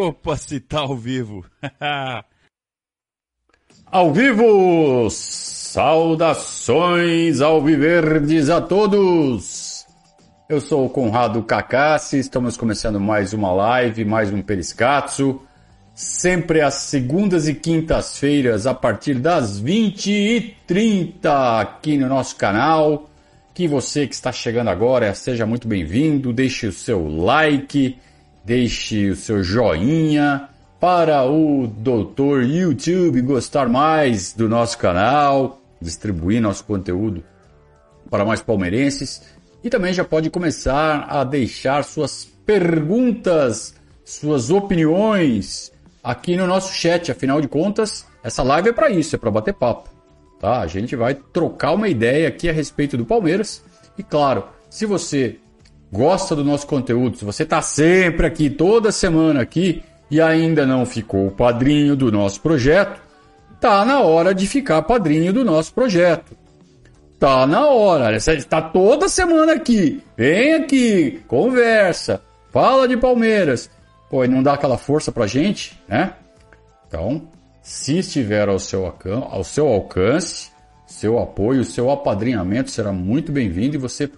Opa, 0.00 0.34
se 0.34 0.58
tá 0.60 0.80
ao 0.80 0.96
vivo. 0.96 1.44
ao 3.84 4.10
vivo! 4.14 5.10
Saudações 5.10 7.42
ao 7.42 7.62
Viverdes 7.62 8.48
a 8.48 8.62
todos! 8.62 9.84
Eu 10.48 10.58
sou 10.58 10.86
o 10.86 10.88
Conrado 10.88 11.42
Cacassi, 11.42 12.18
estamos 12.18 12.56
começando 12.56 12.98
mais 12.98 13.34
uma 13.34 13.52
live, 13.52 14.06
mais 14.06 14.32
um 14.32 14.40
Periscatso. 14.40 15.42
Sempre 15.94 16.62
às 16.62 16.76
segundas 16.76 17.46
e 17.46 17.52
quintas-feiras, 17.52 18.66
a 18.66 18.72
partir 18.72 19.16
das 19.16 19.62
20h30, 19.62 21.60
aqui 21.60 21.98
no 21.98 22.08
nosso 22.08 22.36
canal. 22.36 23.10
Que 23.52 23.68
você 23.68 24.06
que 24.06 24.14
está 24.14 24.32
chegando 24.32 24.70
agora 24.70 25.14
seja 25.14 25.44
muito 25.44 25.68
bem-vindo, 25.68 26.32
deixe 26.32 26.68
o 26.68 26.72
seu 26.72 27.06
like 27.06 27.98
Deixe 28.50 29.10
o 29.10 29.14
seu 29.14 29.44
joinha 29.44 30.48
para 30.80 31.24
o 31.24 31.68
doutor 31.68 32.42
YouTube 32.42 33.22
gostar 33.22 33.68
mais 33.68 34.32
do 34.32 34.48
nosso 34.48 34.76
canal, 34.76 35.62
distribuir 35.80 36.42
nosso 36.42 36.64
conteúdo 36.64 37.22
para 38.10 38.24
mais 38.24 38.40
palmeirenses. 38.40 39.22
E 39.62 39.70
também 39.70 39.92
já 39.92 40.04
pode 40.04 40.30
começar 40.30 41.06
a 41.08 41.22
deixar 41.22 41.84
suas 41.84 42.24
perguntas, 42.44 43.76
suas 44.04 44.50
opiniões 44.50 45.70
aqui 46.02 46.36
no 46.36 46.44
nosso 46.44 46.74
chat. 46.74 47.12
Afinal 47.12 47.40
de 47.40 47.46
contas, 47.46 48.04
essa 48.20 48.42
live 48.42 48.70
é 48.70 48.72
para 48.72 48.90
isso, 48.90 49.14
é 49.14 49.18
para 49.20 49.30
bater 49.30 49.54
papo. 49.54 49.88
Tá? 50.40 50.58
A 50.58 50.66
gente 50.66 50.96
vai 50.96 51.14
trocar 51.14 51.70
uma 51.70 51.86
ideia 51.86 52.26
aqui 52.26 52.48
a 52.48 52.52
respeito 52.52 52.96
do 52.96 53.06
Palmeiras. 53.06 53.62
E 53.96 54.02
claro, 54.02 54.42
se 54.68 54.86
você 54.86 55.38
gosta 55.92 56.36
do 56.36 56.44
nosso 56.44 56.66
conteúdo, 56.66 57.16
se 57.16 57.24
você 57.24 57.42
está 57.42 57.60
sempre 57.60 58.26
aqui, 58.26 58.48
toda 58.48 58.92
semana 58.92 59.42
aqui, 59.42 59.82
e 60.10 60.20
ainda 60.20 60.66
não 60.66 60.84
ficou 60.86 61.30
padrinho 61.30 61.96
do 61.96 62.10
nosso 62.10 62.40
projeto, 62.40 63.00
tá 63.60 63.84
na 63.84 64.00
hora 64.00 64.34
de 64.34 64.46
ficar 64.46 64.82
padrinho 64.82 65.32
do 65.32 65.44
nosso 65.44 65.72
projeto. 65.72 66.36
Tá 67.18 67.46
na 67.46 67.66
hora, 67.66 68.16
está 68.16 68.62
toda 68.62 69.08
semana 69.08 69.52
aqui, 69.52 70.02
vem 70.16 70.54
aqui, 70.54 71.20
conversa, 71.28 72.22
fala 72.50 72.88
de 72.88 72.96
Palmeiras. 72.96 73.70
Pô, 74.08 74.24
e 74.24 74.28
não 74.28 74.42
dá 74.42 74.54
aquela 74.54 74.78
força 74.78 75.12
pra 75.12 75.26
gente, 75.26 75.80
né? 75.86 76.14
Então, 76.88 77.28
se 77.62 77.98
estiver 77.98 78.48
ao 78.48 78.58
seu, 78.58 78.92
ao 79.30 79.44
seu 79.44 79.68
alcance, 79.68 80.50
seu 80.86 81.18
apoio, 81.20 81.62
seu 81.62 81.90
apadrinhamento 81.90 82.70
será 82.70 82.90
muito 82.90 83.30
bem-vindo 83.30 83.76
e 83.76 83.78
você 83.78 84.10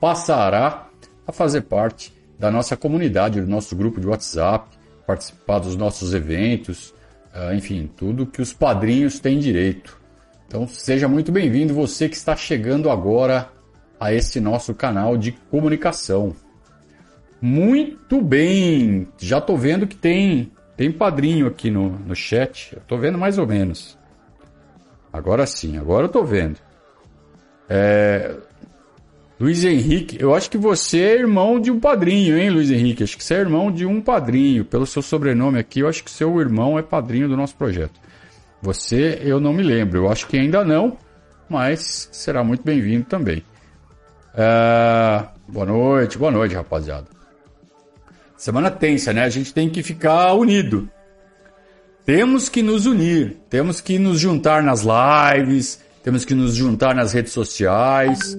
passará 0.00 0.88
a 1.26 1.32
fazer 1.32 1.62
parte 1.62 2.12
da 2.38 2.50
nossa 2.50 2.76
comunidade, 2.76 3.40
do 3.40 3.46
nosso 3.46 3.74
grupo 3.76 4.00
de 4.00 4.06
WhatsApp, 4.06 4.68
participar 5.06 5.60
dos 5.60 5.76
nossos 5.76 6.14
eventos, 6.14 6.94
ah, 7.32 7.54
enfim, 7.54 7.90
tudo 7.96 8.26
que 8.26 8.42
os 8.42 8.52
padrinhos 8.52 9.18
têm 9.18 9.38
direito. 9.38 9.98
Então 10.46 10.66
seja 10.68 11.08
muito 11.08 11.32
bem-vindo 11.32 11.74
você 11.74 12.08
que 12.08 12.16
está 12.16 12.36
chegando 12.36 12.90
agora 12.90 13.50
a 13.98 14.12
esse 14.12 14.40
nosso 14.40 14.74
canal 14.74 15.16
de 15.16 15.32
comunicação. 15.50 16.34
Muito 17.40 18.22
bem, 18.22 19.08
já 19.18 19.38
estou 19.38 19.56
vendo 19.56 19.86
que 19.86 19.96
tem 19.96 20.50
tem 20.76 20.90
padrinho 20.90 21.46
aqui 21.46 21.70
no, 21.70 21.90
no 21.90 22.14
chat. 22.14 22.76
Estou 22.76 22.98
vendo 22.98 23.16
mais 23.16 23.38
ou 23.38 23.46
menos. 23.46 23.96
Agora 25.12 25.46
sim, 25.46 25.78
agora 25.78 26.04
eu 26.04 26.06
estou 26.06 26.24
vendo. 26.24 26.58
É, 27.68 28.36
Luiz 29.44 29.62
Henrique, 29.62 30.16
eu 30.18 30.34
acho 30.34 30.48
que 30.48 30.56
você 30.56 31.02
é 31.02 31.18
irmão 31.18 31.60
de 31.60 31.70
um 31.70 31.78
padrinho, 31.78 32.38
hein, 32.38 32.48
Luiz 32.48 32.70
Henrique? 32.70 33.04
Acho 33.04 33.14
que 33.14 33.22
você 33.22 33.34
é 33.34 33.40
irmão 33.40 33.70
de 33.70 33.84
um 33.84 34.00
padrinho. 34.00 34.64
Pelo 34.64 34.86
seu 34.86 35.02
sobrenome 35.02 35.58
aqui, 35.58 35.80
eu 35.80 35.88
acho 35.88 36.02
que 36.02 36.10
seu 36.10 36.40
irmão 36.40 36.78
é 36.78 36.82
padrinho 36.82 37.28
do 37.28 37.36
nosso 37.36 37.54
projeto. 37.54 38.00
Você, 38.62 39.20
eu 39.22 39.38
não 39.38 39.52
me 39.52 39.62
lembro. 39.62 39.98
Eu 39.98 40.10
acho 40.10 40.26
que 40.28 40.38
ainda 40.38 40.64
não, 40.64 40.96
mas 41.46 42.08
será 42.10 42.42
muito 42.42 42.64
bem-vindo 42.64 43.04
também. 43.04 43.44
Uh, 44.32 45.28
boa 45.46 45.66
noite, 45.66 46.16
boa 46.16 46.30
noite, 46.30 46.54
rapaziada. 46.54 47.08
Semana 48.38 48.70
tensa, 48.70 49.12
né? 49.12 49.24
A 49.24 49.28
gente 49.28 49.52
tem 49.52 49.68
que 49.68 49.82
ficar 49.82 50.32
unido. 50.32 50.88
Temos 52.06 52.48
que 52.48 52.62
nos 52.62 52.86
unir, 52.86 53.36
temos 53.50 53.78
que 53.78 53.98
nos 53.98 54.18
juntar 54.18 54.62
nas 54.62 54.86
lives, 54.86 55.82
temos 56.02 56.24
que 56.24 56.34
nos 56.34 56.54
juntar 56.54 56.94
nas 56.94 57.12
redes 57.12 57.34
sociais 57.34 58.34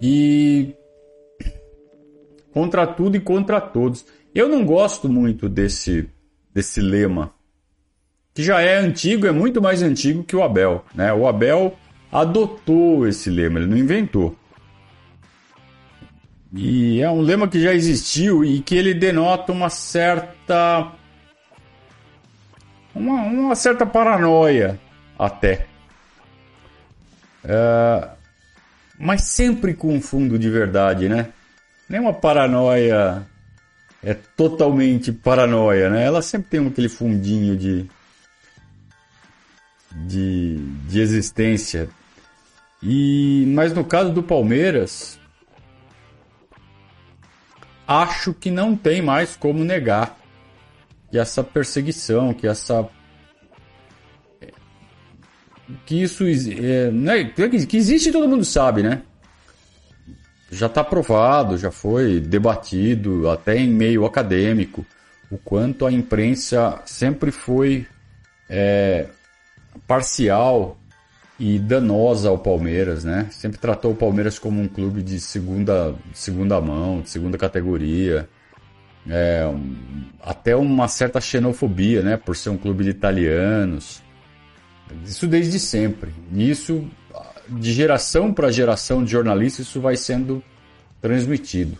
e 0.00 0.74
contra 2.52 2.86
tudo 2.86 3.16
e 3.16 3.20
contra 3.20 3.60
todos. 3.60 4.04
Eu 4.34 4.48
não 4.48 4.64
gosto 4.64 5.08
muito 5.08 5.48
desse, 5.48 6.08
desse 6.54 6.80
lema, 6.80 7.32
que 8.32 8.42
já 8.42 8.60
é 8.60 8.78
antigo, 8.78 9.26
é 9.26 9.32
muito 9.32 9.60
mais 9.60 9.82
antigo 9.82 10.24
que 10.24 10.36
o 10.36 10.42
Abel. 10.42 10.84
Né? 10.94 11.12
O 11.12 11.26
Abel 11.26 11.76
adotou 12.10 13.06
esse 13.06 13.28
lema, 13.28 13.58
ele 13.58 13.68
não 13.68 13.76
inventou. 13.76 14.36
E 16.52 17.00
é 17.00 17.08
um 17.08 17.20
lema 17.20 17.46
que 17.46 17.60
já 17.60 17.72
existiu 17.72 18.44
e 18.44 18.60
que 18.60 18.74
ele 18.74 18.92
denota 18.92 19.52
uma 19.52 19.70
certa. 19.70 20.92
Uma, 22.92 23.22
uma 23.22 23.54
certa 23.54 23.86
paranoia, 23.86 24.78
até. 25.16 25.66
É, 27.44 28.08
mas 29.00 29.22
sempre 29.22 29.72
com 29.72 29.94
um 29.94 30.00
fundo 30.00 30.38
de 30.38 30.50
verdade, 30.50 31.08
né? 31.08 31.32
Nem 31.88 31.98
uma 31.98 32.12
paranoia 32.12 33.26
é 34.02 34.12
totalmente 34.12 35.10
paranoia, 35.10 35.88
né? 35.88 36.04
Ela 36.04 36.20
sempre 36.20 36.50
tem 36.50 36.66
aquele 36.66 36.90
fundinho 36.90 37.56
de 37.56 37.88
de, 39.90 40.58
de 40.86 41.00
existência. 41.00 41.88
E 42.82 43.46
mas 43.48 43.72
no 43.72 43.84
caso 43.84 44.12
do 44.12 44.22
Palmeiras, 44.22 45.18
acho 47.88 48.34
que 48.34 48.50
não 48.50 48.76
tem 48.76 49.00
mais 49.00 49.34
como 49.34 49.64
negar 49.64 50.18
que 51.10 51.18
essa 51.18 51.42
perseguição, 51.42 52.34
que 52.34 52.46
essa 52.46 52.86
que 55.86 56.02
isso 56.02 56.24
é, 56.26 56.90
né, 56.90 57.24
que 57.24 57.76
existe 57.76 58.12
todo 58.12 58.28
mundo 58.28 58.44
sabe, 58.44 58.82
né? 58.82 59.02
Já 60.50 60.66
está 60.66 60.82
provado, 60.82 61.56
já 61.56 61.70
foi 61.70 62.20
debatido 62.20 63.28
até 63.30 63.56
em 63.56 63.68
meio 63.68 64.04
acadêmico 64.04 64.84
o 65.30 65.38
quanto 65.38 65.86
a 65.86 65.92
imprensa 65.92 66.82
sempre 66.84 67.30
foi 67.30 67.86
é, 68.48 69.06
parcial 69.86 70.76
e 71.38 71.58
danosa 71.58 72.28
ao 72.28 72.38
Palmeiras, 72.38 73.04
né? 73.04 73.28
Sempre 73.30 73.58
tratou 73.58 73.92
o 73.92 73.96
Palmeiras 73.96 74.38
como 74.38 74.60
um 74.60 74.68
clube 74.68 75.02
de 75.02 75.20
segunda, 75.20 75.94
segunda 76.12 76.60
mão, 76.60 77.00
de 77.00 77.08
segunda 77.08 77.38
categoria. 77.38 78.28
É, 79.08 79.50
até 80.20 80.54
uma 80.54 80.86
certa 80.88 81.20
xenofobia, 81.20 82.02
né? 82.02 82.16
Por 82.16 82.36
ser 82.36 82.50
um 82.50 82.58
clube 82.58 82.84
de 82.84 82.90
italianos. 82.90 84.02
Isso 85.04 85.26
desde 85.26 85.58
sempre. 85.58 86.12
E 86.32 86.50
isso, 86.50 86.88
de 87.48 87.72
geração 87.72 88.32
para 88.32 88.50
geração 88.50 89.04
de 89.04 89.10
jornalistas, 89.10 89.66
isso 89.66 89.80
vai 89.80 89.96
sendo 89.96 90.42
transmitido. 91.00 91.76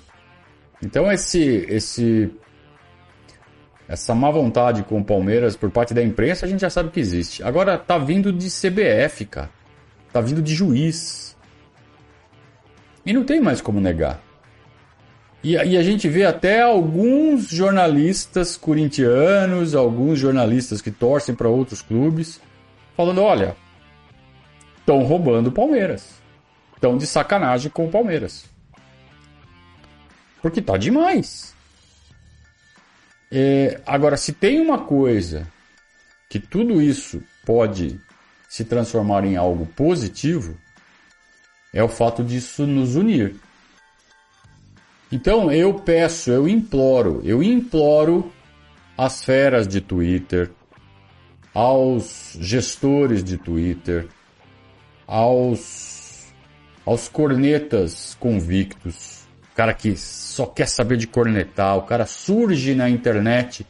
Então 0.82 1.10
esse, 1.12 1.66
esse, 1.68 2.30
essa 3.86 4.14
má 4.14 4.30
vontade 4.30 4.82
com 4.82 5.00
o 5.00 5.04
Palmeiras 5.04 5.56
por 5.56 5.70
parte 5.70 5.92
da 5.92 6.02
imprensa, 6.02 6.46
a 6.46 6.48
gente 6.48 6.60
já 6.60 6.70
sabe 6.70 6.90
que 6.90 7.00
existe. 7.00 7.42
Agora 7.42 7.76
tá 7.76 7.98
vindo 7.98 8.32
de 8.32 8.48
CBF, 8.48 9.26
cara. 9.26 9.50
Tá 10.12 10.20
vindo 10.20 10.42
de 10.42 10.54
juiz. 10.54 11.36
E 13.04 13.12
não 13.12 13.24
tem 13.24 13.40
mais 13.40 13.60
como 13.60 13.80
negar. 13.80 14.20
E, 15.42 15.52
e, 15.52 15.76
a 15.76 15.82
gente 15.82 16.06
vê 16.06 16.24
até 16.24 16.60
alguns 16.60 17.48
jornalistas 17.48 18.58
corintianos, 18.58 19.74
alguns 19.74 20.18
jornalistas 20.18 20.82
que 20.82 20.90
torcem 20.90 21.34
para 21.34 21.48
outros 21.48 21.80
clubes, 21.80 22.38
falando: 23.00 23.22
olha, 23.22 23.56
estão 24.78 25.02
roubando 25.02 25.48
o 25.48 25.52
Palmeiras. 25.52 26.20
Estão 26.74 26.96
de 26.96 27.06
sacanagem 27.06 27.70
com 27.70 27.86
o 27.86 27.90
Palmeiras. 27.90 28.44
Porque 30.42 30.60
tá 30.60 30.76
demais. 30.76 31.54
É, 33.30 33.80
agora, 33.86 34.16
se 34.16 34.32
tem 34.32 34.60
uma 34.60 34.78
coisa 34.78 35.46
que 36.28 36.38
tudo 36.38 36.80
isso 36.80 37.22
pode 37.44 38.00
se 38.48 38.64
transformar 38.64 39.24
em 39.24 39.36
algo 39.36 39.66
positivo, 39.66 40.56
é 41.72 41.82
o 41.82 41.88
fato 41.88 42.24
disso 42.24 42.66
nos 42.66 42.96
unir. 42.96 43.36
Então 45.12 45.50
eu 45.50 45.74
peço, 45.74 46.30
eu 46.30 46.48
imploro, 46.48 47.20
eu 47.24 47.42
imploro 47.42 48.32
as 48.96 49.24
feras 49.24 49.66
de 49.66 49.80
Twitter, 49.80 50.50
aos 51.54 52.36
gestores 52.40 53.24
de 53.24 53.36
Twitter, 53.36 54.08
aos, 55.06 56.32
aos 56.86 57.08
cornetas 57.08 58.16
convictos, 58.20 59.24
o 59.52 59.56
cara 59.56 59.74
que 59.74 59.96
só 59.96 60.46
quer 60.46 60.68
saber 60.68 60.96
de 60.96 61.06
cornetar, 61.06 61.76
o 61.76 61.82
cara 61.82 62.06
surge 62.06 62.74
na 62.74 62.88
internet 62.88 63.66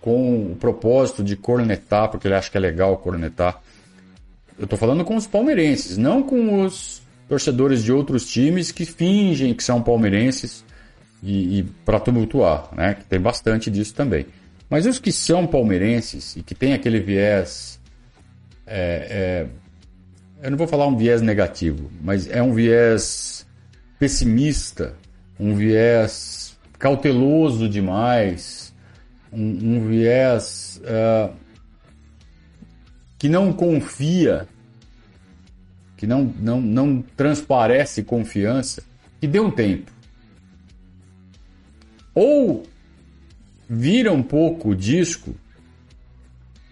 com 0.00 0.52
o 0.52 0.56
propósito 0.56 1.22
de 1.22 1.36
cornetar, 1.36 2.10
porque 2.10 2.26
ele 2.26 2.34
acha 2.34 2.50
que 2.50 2.56
é 2.56 2.60
legal 2.60 2.96
cornetar. 2.98 3.60
Eu 4.58 4.64
estou 4.64 4.78
falando 4.78 5.04
com 5.04 5.16
os 5.16 5.26
palmeirenses, 5.26 5.96
não 5.96 6.22
com 6.22 6.64
os 6.64 7.00
torcedores 7.28 7.82
de 7.82 7.92
outros 7.92 8.26
times 8.30 8.70
que 8.70 8.84
fingem 8.84 9.54
que 9.54 9.64
são 9.64 9.80
palmeirenses 9.80 10.64
e, 11.22 11.60
e 11.60 11.62
para 11.62 11.98
tumultuar, 11.98 12.68
né? 12.74 12.94
Que 12.94 13.04
tem 13.04 13.18
bastante 13.18 13.70
disso 13.70 13.94
também. 13.94 14.26
Mas 14.72 14.86
os 14.86 14.98
que 14.98 15.12
são 15.12 15.46
palmeirenses 15.46 16.34
e 16.34 16.42
que 16.42 16.54
tem 16.54 16.72
aquele 16.72 16.98
viés. 16.98 17.78
É, 18.66 19.44
é, 20.40 20.42
eu 20.42 20.50
não 20.50 20.56
vou 20.56 20.66
falar 20.66 20.86
um 20.86 20.96
viés 20.96 21.20
negativo, 21.20 21.92
mas 22.00 22.26
é 22.26 22.42
um 22.42 22.54
viés 22.54 23.46
pessimista, 23.98 24.96
um 25.38 25.54
viés 25.54 26.58
cauteloso 26.78 27.68
demais, 27.68 28.74
um, 29.30 29.74
um 29.76 29.88
viés 29.88 30.80
uh, 30.84 31.36
que 33.18 33.28
não 33.28 33.52
confia, 33.52 34.48
que 35.98 36.06
não, 36.06 36.32
não, 36.40 36.62
não 36.62 37.02
transparece 37.14 38.02
confiança, 38.02 38.82
que 39.20 39.26
dê 39.26 39.38
um 39.38 39.50
tempo. 39.50 39.92
Ou 42.14 42.71
vira 43.74 44.12
um 44.12 44.22
pouco 44.22 44.68
o 44.68 44.76
disco, 44.76 45.34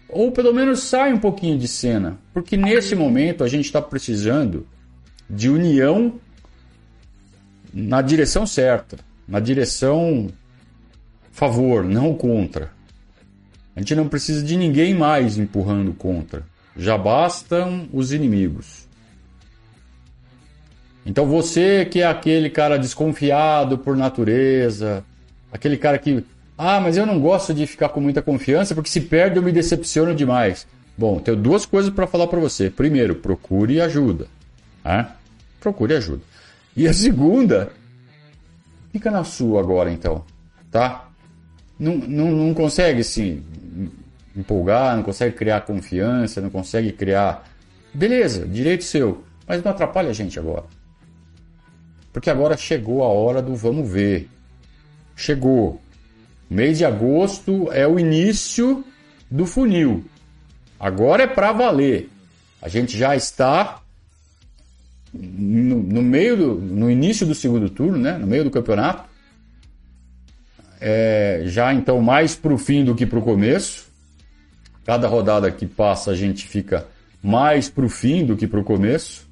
ou 0.07 0.31
pelo 0.31 0.53
menos 0.53 0.81
sai 0.81 1.11
um 1.11 1.17
pouquinho 1.17 1.57
de 1.57 1.67
cena, 1.67 2.19
porque 2.31 2.55
nesse 2.55 2.93
momento 2.95 3.43
a 3.43 3.47
gente 3.47 3.65
está 3.65 3.81
precisando 3.81 4.67
de 5.27 5.49
união 5.49 6.19
na 7.73 8.03
direção 8.03 8.45
certa, 8.45 8.97
na 9.27 9.39
direção 9.39 10.27
favor, 11.31 11.83
não 11.83 12.13
contra. 12.13 12.71
A 13.75 13.79
gente 13.79 13.95
não 13.95 14.07
precisa 14.07 14.43
de 14.43 14.55
ninguém 14.55 14.93
mais 14.93 15.39
empurrando 15.39 15.93
contra. 15.93 16.43
Já 16.77 16.99
bastam 16.99 17.89
os 17.91 18.13
inimigos. 18.13 18.87
Então 21.03 21.25
você 21.25 21.83
que 21.83 22.01
é 22.01 22.05
aquele 22.05 22.49
cara 22.49 22.77
desconfiado 22.77 23.79
por 23.79 23.97
natureza, 23.97 25.03
aquele 25.51 25.77
cara 25.77 25.97
que 25.97 26.23
ah, 26.63 26.79
mas 26.79 26.95
eu 26.95 27.07
não 27.07 27.19
gosto 27.19 27.55
de 27.55 27.65
ficar 27.65 27.89
com 27.89 27.99
muita 27.99 28.21
confiança 28.21 28.75
porque 28.75 28.89
se 28.89 29.01
perde 29.01 29.37
eu 29.37 29.41
me 29.41 29.51
decepciono 29.51 30.13
demais. 30.13 30.67
Bom, 30.95 31.19
tenho 31.19 31.35
duas 31.35 31.65
coisas 31.65 31.91
para 31.91 32.05
falar 32.05 32.27
para 32.27 32.39
você. 32.39 32.69
Primeiro, 32.69 33.15
procure 33.15 33.81
ajuda. 33.81 34.27
Né? 34.85 35.07
Procure 35.59 35.95
ajuda. 35.95 36.21
E 36.77 36.87
a 36.87 36.93
segunda, 36.93 37.71
fica 38.91 39.09
na 39.09 39.23
sua 39.23 39.59
agora 39.59 39.91
então, 39.91 40.23
tá? 40.69 41.09
Não, 41.79 41.97
não, 41.97 42.29
não 42.29 42.53
consegue 42.53 43.03
se 43.03 43.43
empolgar, 44.35 44.95
não 44.95 45.01
consegue 45.01 45.35
criar 45.35 45.61
confiança, 45.61 46.41
não 46.41 46.51
consegue 46.51 46.91
criar. 46.91 47.43
Beleza, 47.91 48.45
direito 48.45 48.83
seu, 48.83 49.23
mas 49.47 49.63
não 49.63 49.71
atrapalha 49.71 50.11
a 50.11 50.13
gente 50.13 50.37
agora. 50.37 50.65
Porque 52.13 52.29
agora 52.29 52.55
chegou 52.55 53.03
a 53.03 53.07
hora 53.07 53.41
do 53.41 53.55
vamos 53.55 53.89
ver. 53.89 54.29
Chegou. 55.15 55.81
Mês 56.51 56.79
de 56.79 56.83
agosto 56.83 57.71
é 57.71 57.87
o 57.87 57.97
início 57.97 58.83
do 59.29 59.45
funil. 59.45 60.03
Agora 60.77 61.23
é 61.23 61.27
para 61.27 61.53
valer. 61.53 62.09
A 62.61 62.67
gente 62.67 62.97
já 62.97 63.15
está 63.15 63.81
no, 65.13 65.81
no, 65.81 66.01
meio 66.01 66.35
do, 66.35 66.55
no 66.55 66.91
início 66.91 67.25
do 67.25 67.33
segundo 67.33 67.69
turno, 67.69 67.97
né? 67.97 68.17
No 68.17 68.27
meio 68.27 68.43
do 68.43 68.51
campeonato. 68.51 69.09
É, 70.81 71.43
já 71.45 71.73
então 71.73 72.01
mais 72.01 72.35
para 72.35 72.53
o 72.53 72.57
fim 72.57 72.83
do 72.83 72.95
que 72.95 73.05
para 73.05 73.19
o 73.19 73.21
começo. 73.21 73.85
Cada 74.85 75.07
rodada 75.07 75.49
que 75.51 75.65
passa 75.65 76.11
a 76.11 76.15
gente 76.15 76.45
fica 76.45 76.85
mais 77.23 77.69
para 77.69 77.85
o 77.85 77.89
fim 77.89 78.25
do 78.25 78.35
que 78.35 78.45
para 78.45 78.59
o 78.59 78.63
começo. 78.65 79.25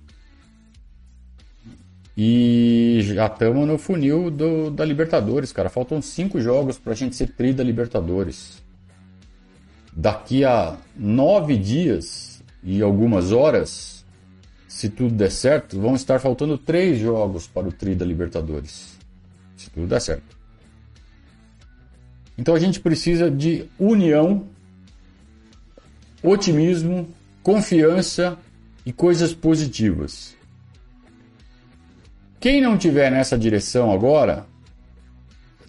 E 2.21 2.99
já 3.15 3.27
estamos 3.27 3.65
no 3.65 3.77
funil 3.77 4.29
do, 4.29 4.69
da 4.69 4.83
Libertadores, 4.83 5.53
cara. 5.53 5.69
Faltam 5.69 6.01
cinco 6.01 6.41
jogos 6.41 6.77
para 6.77 6.91
a 6.91 6.95
gente 6.95 7.15
ser 7.15 7.27
tri 7.27 7.53
da 7.53 7.63
Libertadores. 7.63 8.61
Daqui 9.93 10.43
a 10.43 10.75
nove 10.97 11.55
dias 11.55 12.43
e 12.61 12.81
algumas 12.81 13.31
horas, 13.31 14.03
se 14.67 14.89
tudo 14.89 15.15
der 15.15 15.31
certo, 15.31 15.79
vão 15.79 15.95
estar 15.95 16.19
faltando 16.19 16.57
três 16.57 16.99
jogos 16.99 17.47
para 17.47 17.69
o 17.69 17.71
tri 17.71 17.95
da 17.95 18.03
Libertadores. 18.03 18.97
Se 19.55 19.69
tudo 19.69 19.87
der 19.87 20.01
certo. 20.01 20.37
Então 22.37 22.53
a 22.53 22.59
gente 22.59 22.81
precisa 22.81 23.31
de 23.31 23.63
união, 23.79 24.45
otimismo, 26.21 27.07
confiança 27.41 28.37
e 28.85 28.91
coisas 28.91 29.33
positivas. 29.33 30.37
Quem 32.39 32.61
não 32.61 32.77
tiver 32.77 33.11
nessa 33.11 33.37
direção 33.37 33.91
agora, 33.91 34.45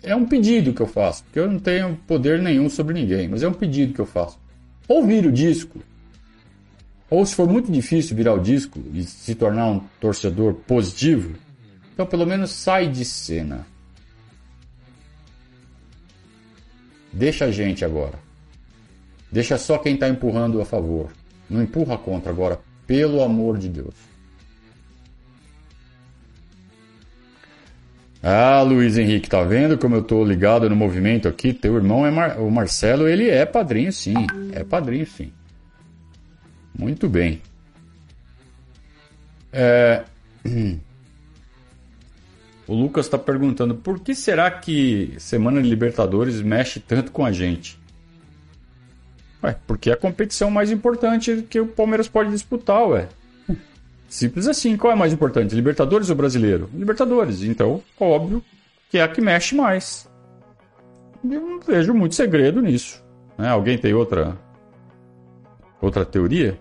é 0.02 0.14
um 0.14 0.25
pedido 0.25 0.72
que 0.72 0.81
eu 0.81 0.87
faço, 0.87 1.25
porque 1.25 1.38
eu 1.38 1.50
não 1.50 1.58
tenho 1.58 1.96
poder 2.06 2.40
nenhum 2.40 2.70
sobre 2.70 2.94
ninguém, 2.94 3.28
mas 3.28 3.43
é 3.43 3.49
um 3.49 3.52
pedido 3.52 3.93
que 3.93 4.00
eu 4.00 4.06
faço. 4.06 4.38
Ou 4.87 5.05
vira 5.05 5.28
o 5.28 5.32
disco, 5.32 5.82
ou 7.11 7.26
se 7.26 7.34
for 7.34 7.49
muito 7.49 7.72
difícil 7.72 8.17
virar 8.17 8.34
o 8.34 8.38
disco 8.40 8.81
e 8.94 9.02
se 9.02 9.34
tornar 9.34 9.67
um 9.67 9.81
torcedor 10.00 10.55
positivo, 10.55 11.34
então 11.93 12.06
pelo 12.06 12.25
menos 12.25 12.52
sai 12.52 12.88
de 12.88 13.05
cena. 13.05 13.66
Deixa 17.12 17.46
a 17.46 17.50
gente 17.50 17.84
agora. 17.84 18.19
Deixa 19.31 19.58
só 19.58 19.76
quem 19.76 19.94
está 19.94 20.08
empurrando 20.08 20.61
a 20.61 20.64
favor. 20.64 21.11
Não 21.49 21.61
empurra 21.61 21.99
contra 21.99 22.31
agora, 22.31 22.61
pelo 22.87 23.23
amor 23.23 23.58
de 23.58 23.69
Deus. 23.69 24.09
Ah, 28.22 28.61
Luiz 28.62 28.99
Henrique, 28.99 29.31
tá 29.31 29.43
vendo 29.43 29.78
como 29.78 29.96
eu 29.96 30.02
tô 30.02 30.22
ligado 30.22 30.69
no 30.69 30.76
movimento 30.76 31.26
aqui? 31.26 31.55
Teu 31.55 31.76
irmão 31.76 32.05
é 32.05 32.11
Mar... 32.11 32.38
o 32.38 32.50
Marcelo, 32.50 33.08
ele 33.08 33.28
é 33.31 33.46
padrinho 33.46 33.93
sim, 33.93 34.14
é 34.52 34.62
padrinho 34.62 35.06
sim. 35.06 35.32
Muito 36.78 37.08
bem. 37.08 37.40
É... 39.52 40.05
O 42.66 42.75
Lucas 42.75 43.06
está 43.06 43.18
perguntando 43.18 43.75
por 43.75 43.99
que 43.99 44.14
será 44.14 44.49
que 44.49 45.12
Semana 45.18 45.61
de 45.61 45.68
Libertadores 45.68 46.40
mexe 46.40 46.78
tanto 46.78 47.11
com 47.11 47.26
a 47.26 47.33
gente? 47.33 47.76
Ué, 49.42 49.56
porque 49.66 49.90
é 49.90 49.94
a 49.94 49.97
competição 49.97 50.52
mais 50.52 50.71
importante 50.71 51.44
que 51.50 51.59
o 51.59 51.66
Palmeiras 51.66 52.06
pode 52.06 52.30
disputar, 52.30 52.87
ué. 52.87 53.09
Simples 54.11 54.49
assim. 54.49 54.76
Qual 54.76 54.93
é 54.93 54.97
mais 54.97 55.12
importante, 55.12 55.55
Libertadores 55.55 56.11
ou 56.11 56.17
Brasileiro? 56.17 56.69
Libertadores. 56.75 57.45
Então, 57.45 57.81
óbvio 57.99 58.43
que 58.90 58.99
é 58.99 59.02
a 59.02 59.09
que 59.09 59.21
mexe 59.21 59.55
mais. 59.55 60.11
Eu 61.25 61.40
não 61.40 61.61
vejo 61.61 61.95
muito 61.95 62.17
segredo 62.17 62.61
nisso. 62.61 63.02
Né? 63.38 63.49
Alguém 63.49 63.79
tem 63.79 63.95
outra 63.95 64.37
outra 65.81 66.05
teoria? 66.05 66.59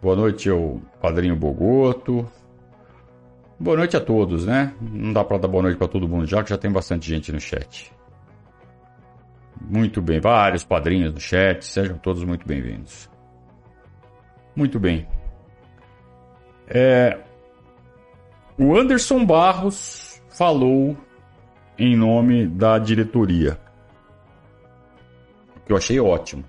Boa 0.00 0.14
noite 0.14 0.48
ao 0.48 0.80
Padrinho 1.00 1.34
Bogoto. 1.34 2.24
Boa 3.58 3.76
noite 3.76 3.96
a 3.96 4.00
todos, 4.00 4.46
né? 4.46 4.72
Não 4.80 5.12
dá 5.12 5.24
para 5.24 5.38
dar 5.38 5.48
boa 5.48 5.62
noite 5.62 5.76
para 5.76 5.88
todo 5.88 6.08
mundo 6.08 6.24
já, 6.24 6.42
que 6.42 6.50
já 6.50 6.58
tem 6.58 6.70
bastante 6.70 7.08
gente 7.08 7.32
no 7.32 7.40
chat. 7.40 7.92
Muito 9.68 10.02
bem, 10.02 10.20
vários 10.20 10.64
padrinhos 10.64 11.12
no 11.12 11.20
chat, 11.20 11.64
sejam 11.64 11.96
todos 11.98 12.24
muito 12.24 12.46
bem-vindos. 12.46 13.08
Muito 14.54 14.78
bem. 14.78 15.06
É, 16.66 17.18
o 18.58 18.76
Anderson 18.76 19.24
Barros 19.24 20.22
falou 20.28 20.96
em 21.78 21.96
nome 21.96 22.46
da 22.46 22.78
diretoria, 22.78 23.58
o 25.56 25.60
que 25.60 25.72
eu 25.72 25.76
achei 25.76 25.98
ótimo, 25.98 26.44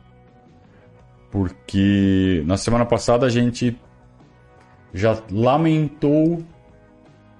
porque 1.31 2.43
na 2.45 2.57
semana 2.57 2.85
passada 2.85 3.25
a 3.25 3.29
gente 3.29 3.79
já 4.93 5.17
lamentou 5.31 6.43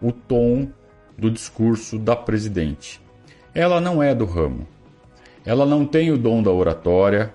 o 0.02 0.12
tom 0.12 0.70
do 1.18 1.30
discurso 1.30 2.00
da 2.00 2.16
presidente. 2.16 3.02
Ela 3.54 3.80
não 3.80 4.02
é 4.02 4.16
do 4.16 4.26
ramo. 4.26 4.73
Ela 5.46 5.66
não 5.66 5.86
tem 5.86 6.12
o 6.12 6.18
dom 6.18 6.42
da 6.42 6.52
oratória, 6.52 7.34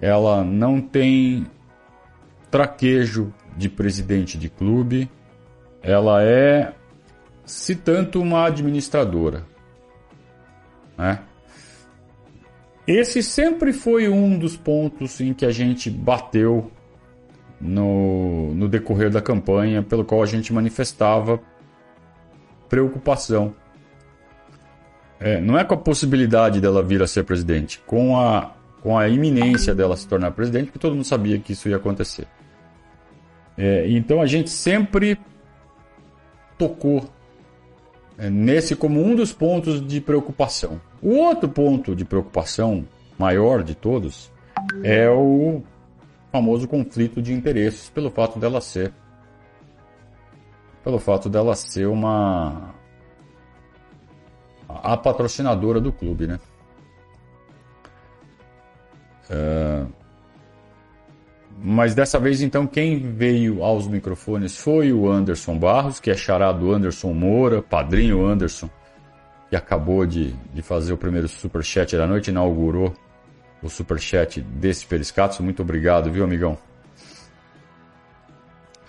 ela 0.00 0.42
não 0.42 0.80
tem 0.80 1.46
traquejo 2.50 3.32
de 3.56 3.68
presidente 3.68 4.36
de 4.36 4.48
clube, 4.48 5.08
ela 5.80 6.22
é, 6.22 6.72
se 7.44 7.76
tanto, 7.76 8.20
uma 8.20 8.46
administradora. 8.46 9.46
Né? 10.98 11.20
Esse 12.86 13.22
sempre 13.22 13.72
foi 13.72 14.08
um 14.08 14.38
dos 14.38 14.56
pontos 14.56 15.20
em 15.20 15.32
que 15.32 15.46
a 15.46 15.52
gente 15.52 15.88
bateu 15.88 16.70
no, 17.60 18.52
no 18.54 18.68
decorrer 18.68 19.08
da 19.08 19.22
campanha, 19.22 19.82
pelo 19.82 20.04
qual 20.04 20.22
a 20.22 20.26
gente 20.26 20.52
manifestava 20.52 21.40
preocupação. 22.68 23.54
É, 25.24 25.40
não 25.40 25.56
é 25.56 25.62
com 25.64 25.74
a 25.74 25.78
possibilidade 25.78 26.60
dela 26.60 26.82
vir 26.82 27.00
a 27.00 27.06
ser 27.06 27.22
presidente, 27.22 27.80
com 27.86 28.18
a, 28.18 28.50
com 28.82 28.98
a 28.98 29.08
iminência 29.08 29.72
dela 29.72 29.96
se 29.96 30.08
tornar 30.08 30.32
presidente, 30.32 30.66
porque 30.66 30.80
todo 30.80 30.96
mundo 30.96 31.04
sabia 31.04 31.38
que 31.38 31.52
isso 31.52 31.68
ia 31.68 31.76
acontecer. 31.76 32.26
É, 33.56 33.88
então 33.88 34.20
a 34.20 34.26
gente 34.26 34.50
sempre 34.50 35.16
tocou 36.58 37.04
é, 38.18 38.28
nesse 38.28 38.74
como 38.74 39.00
um 39.00 39.14
dos 39.14 39.32
pontos 39.32 39.86
de 39.86 40.00
preocupação. 40.00 40.80
O 41.00 41.10
outro 41.10 41.48
ponto 41.48 41.94
de 41.94 42.04
preocupação 42.04 42.84
maior 43.16 43.62
de 43.62 43.76
todos 43.76 44.28
é 44.82 45.08
o 45.08 45.62
famoso 46.32 46.66
conflito 46.66 47.22
de 47.22 47.32
interesses 47.32 47.88
pelo 47.88 48.10
fato 48.10 48.40
dela 48.40 48.60
ser 48.60 48.92
pelo 50.82 50.98
fato 50.98 51.28
dela 51.28 51.54
ser 51.54 51.86
uma 51.86 52.71
a 54.82 54.96
patrocinadora 54.96 55.80
do 55.80 55.92
clube, 55.92 56.26
né? 56.26 56.40
É... 59.28 59.84
Mas 61.64 61.94
dessa 61.94 62.18
vez, 62.18 62.42
então, 62.42 62.66
quem 62.66 62.98
veio 62.98 63.62
aos 63.62 63.86
microfones 63.86 64.56
foi 64.56 64.92
o 64.92 65.08
Anderson 65.08 65.56
Barros, 65.56 66.00
que 66.00 66.10
é 66.10 66.14
charado 66.14 66.72
Anderson 66.72 67.12
Moura, 67.12 67.62
padrinho 67.62 68.24
Anderson, 68.26 68.68
que 69.48 69.54
acabou 69.54 70.04
de, 70.04 70.32
de 70.52 70.60
fazer 70.60 70.92
o 70.92 70.96
primeiro 70.96 71.28
superchat 71.28 71.96
da 71.96 72.06
noite, 72.06 72.30
inaugurou 72.30 72.92
o 73.62 73.68
superchat 73.68 74.40
desse 74.40 74.84
Periscato. 74.84 75.40
Muito 75.42 75.62
obrigado, 75.62 76.10
viu, 76.10 76.24
amigão? 76.24 76.58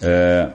É... 0.01 0.51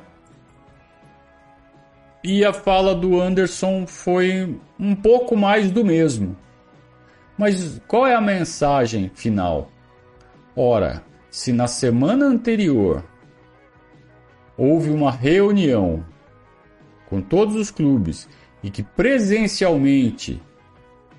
E 2.31 2.45
a 2.45 2.53
fala 2.53 2.95
do 2.95 3.19
Anderson 3.19 3.87
foi 3.87 4.55
um 4.79 4.95
pouco 4.95 5.35
mais 5.35 5.71
do 5.71 5.83
mesmo. 5.83 6.37
Mas 7.39 7.81
qual 7.89 8.07
é 8.07 8.15
a 8.15 8.21
mensagem 8.21 9.11
final? 9.15 9.73
Ora, 10.55 11.03
se 11.31 11.55
na 11.55 11.67
semana 11.67 12.27
anterior 12.27 13.03
houve 14.59 14.91
uma 14.91 15.11
reunião 15.11 16.05
com 17.07 17.23
todos 17.23 17.55
os 17.55 17.71
clubes 17.71 18.29
e 18.63 18.69
que 18.69 18.83
presencialmente 18.83 20.39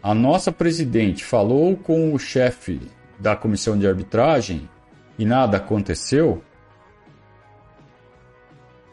a 0.04 0.14
nossa 0.14 0.52
presidente 0.52 1.26
falou 1.26 1.76
com 1.76 2.14
o 2.14 2.20
chefe 2.20 2.80
da 3.18 3.36
comissão 3.36 3.76
de 3.80 3.88
arbitragem 3.88 4.70
e 5.18 5.26
nada 5.26 5.58
aconteceu, 5.58 6.44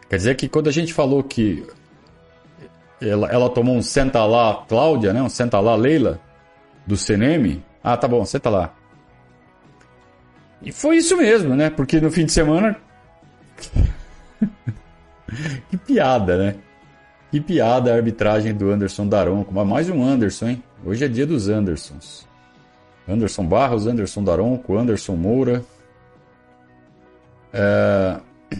quer 0.08 0.16
dizer 0.16 0.34
que 0.34 0.48
quando 0.48 0.68
a 0.68 0.72
gente 0.72 0.94
falou 0.94 1.22
que 1.22 1.62
ela, 3.00 3.28
ela 3.28 3.50
tomou 3.50 3.76
um 3.76 3.82
senta 3.82 4.24
lá 4.24 4.64
Cláudia, 4.68 5.12
né? 5.12 5.22
Um 5.22 5.28
senta 5.28 5.60
lá 5.60 5.74
Leila 5.74 6.20
do 6.86 6.96
CNM. 6.96 7.62
Ah, 7.82 7.96
tá 7.96 8.08
bom, 8.08 8.24
senta 8.24 8.48
lá. 8.48 8.74
E 10.62 10.72
foi 10.72 10.96
isso 10.96 11.16
mesmo, 11.16 11.54
né? 11.54 11.70
Porque 11.70 12.00
no 12.00 12.10
fim 12.10 12.24
de 12.24 12.32
semana. 12.32 12.76
que 15.70 15.76
piada, 15.76 16.38
né? 16.38 16.56
Que 17.30 17.40
piada 17.40 17.92
a 17.92 17.96
arbitragem 17.96 18.54
do 18.54 18.70
Anderson 18.70 19.06
Daronco. 19.06 19.52
Mas 19.52 19.66
mais 19.66 19.90
um 19.90 20.02
Anderson, 20.02 20.48
hein? 20.48 20.62
Hoje 20.84 21.04
é 21.04 21.08
dia 21.08 21.26
dos 21.26 21.48
Andersons. 21.48 22.26
Anderson 23.08 23.44
Barros, 23.44 23.86
Anderson 23.86 24.24
Daronco, 24.24 24.76
Anderson 24.76 25.16
Moura. 25.16 25.64
É... 27.52 28.18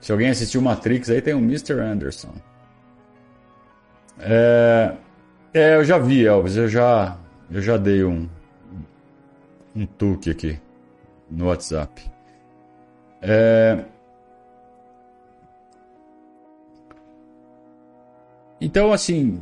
Se 0.00 0.12
alguém 0.12 0.30
assistiu 0.30 0.62
Matrix, 0.62 1.10
aí 1.10 1.20
tem 1.20 1.34
o 1.34 1.38
Mr. 1.38 1.80
Anderson. 1.80 2.32
É, 4.20 4.94
é, 5.54 5.76
eu 5.76 5.84
já 5.84 5.98
vi, 5.98 6.26
Elvis. 6.26 6.56
Eu 6.56 6.68
já, 6.68 7.16
eu 7.50 7.60
já 7.60 7.76
dei 7.76 8.04
um, 8.04 8.28
um 9.74 9.86
toque 9.86 10.30
aqui 10.30 10.58
no 11.30 11.46
WhatsApp. 11.46 12.10
É, 13.20 13.84
então, 18.60 18.92
assim, 18.92 19.40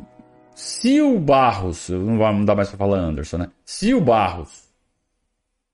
se 0.55 1.01
o 1.01 1.19
Barros, 1.19 1.89
não 1.89 2.17
vai 2.17 2.45
dar 2.45 2.55
mais 2.55 2.69
para 2.69 2.77
falar 2.77 2.97
Anderson, 2.97 3.37
né? 3.37 3.49
Se 3.63 3.93
o 3.93 4.01
Barros 4.01 4.67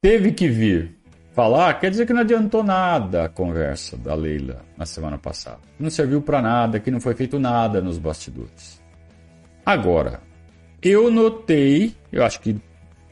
teve 0.01 0.33
que 0.33 0.47
vir 0.47 0.97
falar, 1.33 1.73
quer 1.79 1.89
dizer 1.89 2.05
que 2.05 2.13
não 2.13 2.21
adiantou 2.21 2.63
nada 2.63 3.25
a 3.25 3.29
conversa 3.29 3.97
da 3.97 4.13
Leila 4.13 4.61
na 4.77 4.85
semana 4.85 5.17
passada. 5.17 5.61
Não 5.79 5.89
serviu 5.89 6.21
para 6.21 6.41
nada, 6.41 6.79
que 6.79 6.91
não 6.91 6.99
foi 7.01 7.15
feito 7.15 7.39
nada 7.39 7.81
nos 7.81 7.97
bastidores. 7.97 8.82
Agora, 9.65 10.21
eu 10.81 11.09
notei, 11.09 11.95
eu 12.11 12.23
acho 12.23 12.39
que 12.41 12.59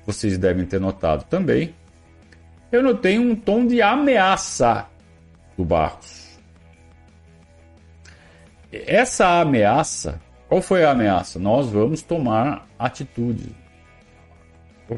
vocês 0.05 0.37
devem 0.37 0.65
ter 0.65 0.79
notado 0.79 1.23
também, 1.25 1.73
eu 2.71 2.83
notei 2.83 3.17
um 3.17 3.35
tom 3.35 3.65
de 3.65 3.81
ameaça 3.81 4.87
do 5.57 5.63
Barros. 5.63 6.39
Essa 8.71 9.41
ameaça, 9.41 10.21
qual 10.47 10.61
foi 10.61 10.83
a 10.83 10.91
ameaça? 10.91 11.37
Nós 11.37 11.69
vamos 11.69 12.01
tomar 12.01 12.67
atitude. 12.79 13.55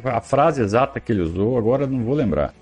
A 0.06 0.22
frase 0.22 0.62
exata 0.62 1.00
que 1.00 1.12
ele 1.12 1.22
usou, 1.22 1.58
agora 1.58 1.86
não 1.86 2.04
vou 2.04 2.16
lembrar. 2.16 2.54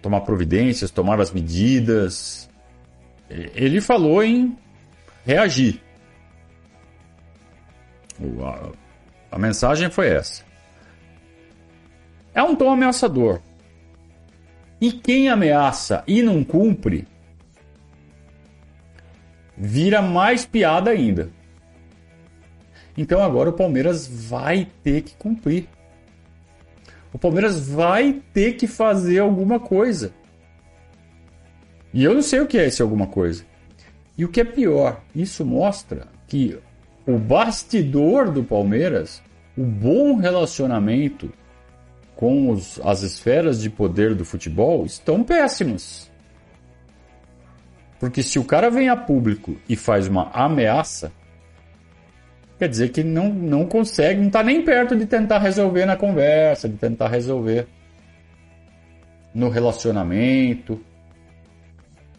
Tomar 0.00 0.22
providências, 0.22 0.90
tomar 0.90 1.20
as 1.20 1.32
medidas. 1.32 2.48
Ele 3.28 3.80
falou 3.80 4.22
em 4.22 4.56
reagir. 5.24 5.82
A, 9.30 9.38
mensagem 9.38 9.90
foi 9.90 10.08
essa. 10.08 10.44
É 12.34 12.42
um 12.42 12.54
tom 12.54 12.70
ameaçador. 12.70 13.40
E 14.80 14.92
quem 14.92 15.28
ameaça 15.28 16.04
e 16.06 16.22
não 16.22 16.44
cumpre, 16.44 17.06
vira 19.56 20.02
mais 20.02 20.44
piada 20.44 20.90
ainda. 20.90 21.30
Então 22.96 23.22
agora 23.22 23.50
o 23.50 23.54
Palmeiras 23.54 24.06
vai 24.06 24.68
ter 24.82 25.02
que 25.02 25.14
cumprir. 25.16 25.68
O 27.12 27.18
Palmeiras 27.18 27.68
vai 27.68 28.22
ter 28.32 28.54
que 28.54 28.66
fazer 28.66 29.20
alguma 29.20 29.58
coisa. 29.58 30.12
E 31.92 32.04
eu 32.04 32.14
não 32.14 32.22
sei 32.22 32.40
o 32.40 32.46
que 32.46 32.58
é 32.58 32.66
esse 32.66 32.82
alguma 32.82 33.06
coisa. 33.06 33.44
E 34.18 34.24
o 34.24 34.28
que 34.28 34.40
é 34.40 34.44
pior, 34.44 35.02
isso 35.14 35.44
mostra 35.44 36.08
que 36.26 36.58
o 37.06 37.18
bastidor 37.18 38.30
do 38.30 38.42
Palmeiras, 38.42 39.22
o 39.56 39.62
bom 39.62 40.16
relacionamento 40.16 41.32
com 42.16 42.50
os, 42.50 42.80
as 42.82 43.02
esferas 43.02 43.60
de 43.60 43.70
poder 43.70 44.14
do 44.14 44.24
futebol 44.24 44.84
estão 44.84 45.22
péssimos. 45.22 46.10
Porque 48.00 48.22
se 48.22 48.38
o 48.38 48.44
cara 48.44 48.70
vem 48.70 48.88
a 48.88 48.96
público 48.96 49.56
e 49.68 49.76
faz 49.76 50.08
uma 50.08 50.30
ameaça, 50.32 51.12
quer 52.58 52.68
dizer 52.68 52.90
que 52.90 53.04
não, 53.04 53.28
não 53.28 53.66
consegue, 53.66 54.20
não 54.20 54.26
está 54.26 54.42
nem 54.42 54.62
perto 54.62 54.96
de 54.96 55.06
tentar 55.06 55.38
resolver 55.38 55.86
na 55.86 55.96
conversa, 55.96 56.68
de 56.68 56.76
tentar 56.76 57.08
resolver 57.08 57.68
no 59.34 59.48
relacionamento. 59.48 60.80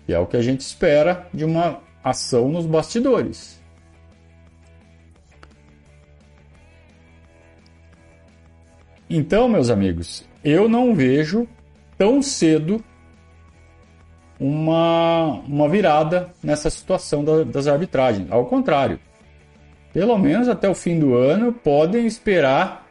E 0.07 0.13
é 0.13 0.19
o 0.19 0.25
que 0.25 0.37
a 0.37 0.41
gente 0.41 0.61
espera 0.61 1.27
de 1.33 1.43
uma 1.43 1.79
ação 2.03 2.47
nos 2.47 2.65
bastidores. 2.65 3.56
Então, 9.09 9.47
meus 9.47 9.69
amigos, 9.69 10.25
eu 10.43 10.67
não 10.67 10.93
vejo 10.93 11.47
tão 11.97 12.21
cedo 12.21 12.83
uma, 14.39 15.41
uma 15.47 15.69
virada 15.69 16.33
nessa 16.43 16.69
situação 16.69 17.23
da, 17.23 17.43
das 17.43 17.67
arbitragens. 17.67 18.29
Ao 18.31 18.45
contrário, 18.45 18.99
pelo 19.93 20.17
menos 20.17 20.47
até 20.47 20.69
o 20.69 20.75
fim 20.75 20.99
do 20.99 21.15
ano, 21.15 21.53
podem 21.53 22.05
esperar 22.05 22.85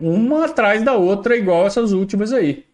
uma 0.00 0.46
atrás 0.46 0.82
da 0.82 0.94
outra, 0.94 1.36
igual 1.36 1.66
essas 1.66 1.92
últimas 1.92 2.32
aí. 2.32 2.64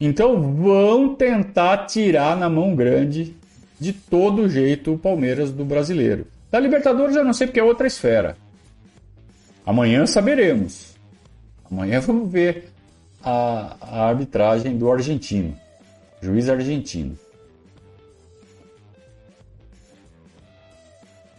Então 0.00 0.54
vão 0.54 1.14
tentar 1.14 1.86
tirar 1.86 2.36
na 2.36 2.48
mão 2.48 2.74
grande 2.74 3.36
de 3.78 3.92
todo 3.92 4.48
jeito 4.48 4.94
o 4.94 4.98
Palmeiras 4.98 5.50
do 5.50 5.64
brasileiro. 5.64 6.26
Da 6.50 6.58
Libertadores 6.58 7.16
eu 7.16 7.24
não 7.24 7.32
sei 7.32 7.46
porque 7.46 7.60
é 7.60 7.64
outra 7.64 7.86
esfera. 7.86 8.36
Amanhã 9.64 10.06
saberemos. 10.06 10.96
Amanhã 11.70 12.00
vamos 12.00 12.30
ver 12.30 12.68
a, 13.22 13.76
a 13.80 14.08
arbitragem 14.08 14.76
do 14.76 14.90
argentino, 14.90 15.56
juiz 16.20 16.48
argentino. 16.48 17.16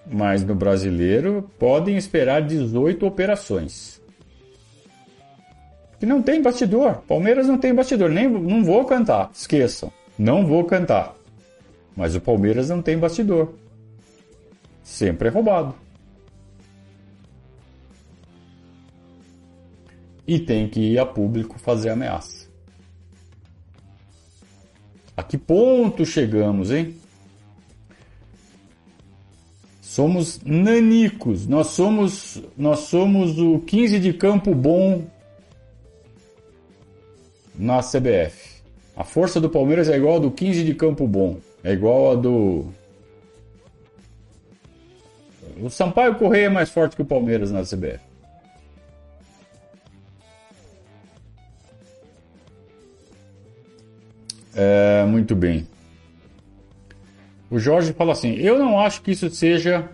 Mas 0.06 0.44
no 0.44 0.56
brasileiro 0.56 1.50
podem 1.58 1.98
esperar 1.98 2.42
18 2.42 3.06
operações. 3.06 4.02
Que 6.00 6.06
não 6.06 6.22
tem 6.22 6.42
bastidor. 6.42 7.02
Palmeiras 7.08 7.48
não 7.48 7.58
tem 7.58 7.74
bastidor. 7.74 8.10
Nem, 8.10 8.28
não 8.28 8.64
vou 8.64 8.84
cantar. 8.86 9.32
Esqueçam. 9.34 9.92
Não 10.20 10.46
vou 10.46 10.66
cantar. 10.66 11.16
Mas 11.96 12.16
o 12.16 12.22
Palmeiras 12.22 12.70
não 12.70 12.82
tem 12.82 12.98
bastidor. 12.98 13.54
Sempre 14.84 15.30
é 15.30 15.32
roubado. 15.32 15.74
E 20.28 20.40
tem 20.40 20.68
que 20.68 20.80
ir 20.80 21.00
a 21.00 21.06
público 21.06 21.60
fazer 21.60 21.90
ameaça. 21.90 22.48
A 25.16 25.22
que 25.22 25.38
ponto 25.38 26.06
chegamos, 26.06 26.72
hein? 26.72 26.96
Somos 29.82 30.40
nanicos. 30.44 31.46
Nós 31.46 31.68
somos, 31.68 32.42
nós 32.58 32.80
somos 32.80 33.38
o 33.38 33.60
15 33.60 34.00
de 34.00 34.14
campo 34.14 34.56
bom 34.56 35.06
na 37.56 37.80
CBF. 37.82 38.54
A 38.96 39.04
força 39.04 39.40
do 39.40 39.50
Palmeiras 39.50 39.90
é 39.90 39.98
igual 39.98 40.18
a 40.18 40.20
do 40.20 40.32
15 40.32 40.64
de 40.64 40.74
campo 40.74 41.08
bom. 41.08 41.38
É 41.64 41.74
igual 41.74 42.12
a 42.12 42.16
do. 42.16 42.66
O 45.62 45.70
Sampaio 45.70 46.16
Correia 46.16 46.48
é 46.48 46.50
mais 46.50 46.70
forte 46.70 46.96
que 46.96 47.02
o 47.02 47.06
Palmeiras 47.06 47.52
na 47.52 47.62
CBF. 47.62 48.03
É, 54.56 55.06
muito 55.06 55.36
bem. 55.36 55.68
O 57.50 57.60
Jorge 57.60 57.94
fala 57.94 58.14
assim: 58.14 58.34
Eu 58.34 58.58
não 58.58 58.80
acho 58.80 59.02
que 59.02 59.12
isso 59.12 59.30
seja 59.30 59.90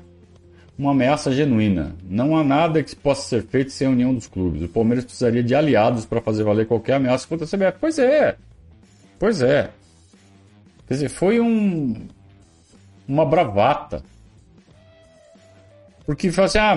uma 0.77 0.91
ameaça 0.91 1.31
genuína. 1.31 1.95
Não 2.09 2.37
há 2.37 2.43
nada 2.43 2.81
que 2.81 2.95
possa 2.95 3.27
ser 3.27 3.43
feito 3.43 3.71
sem 3.71 3.87
a 3.87 3.91
união 3.91 4.13
dos 4.13 4.27
clubes. 4.27 4.63
O 4.63 4.69
Palmeiras 4.69 5.03
precisaria 5.03 5.43
de 5.43 5.53
aliados 5.53 6.05
para 6.05 6.21
fazer 6.21 6.43
valer 6.43 6.65
qualquer 6.65 6.93
ameaça 6.93 7.27
contra 7.27 7.45
a 7.45 7.49
CBF. 7.49 7.77
Pois 7.79 7.99
é. 7.99 8.37
Pois 9.19 9.41
é. 9.41 9.71
Quer 10.87 10.93
dizer, 10.93 11.09
foi 11.09 11.39
um 11.39 12.07
uma 13.09 13.25
bravata. 13.25 14.03
Porque 16.05 16.31
fala 16.31 16.45
assim, 16.45 16.57
ah, 16.59 16.75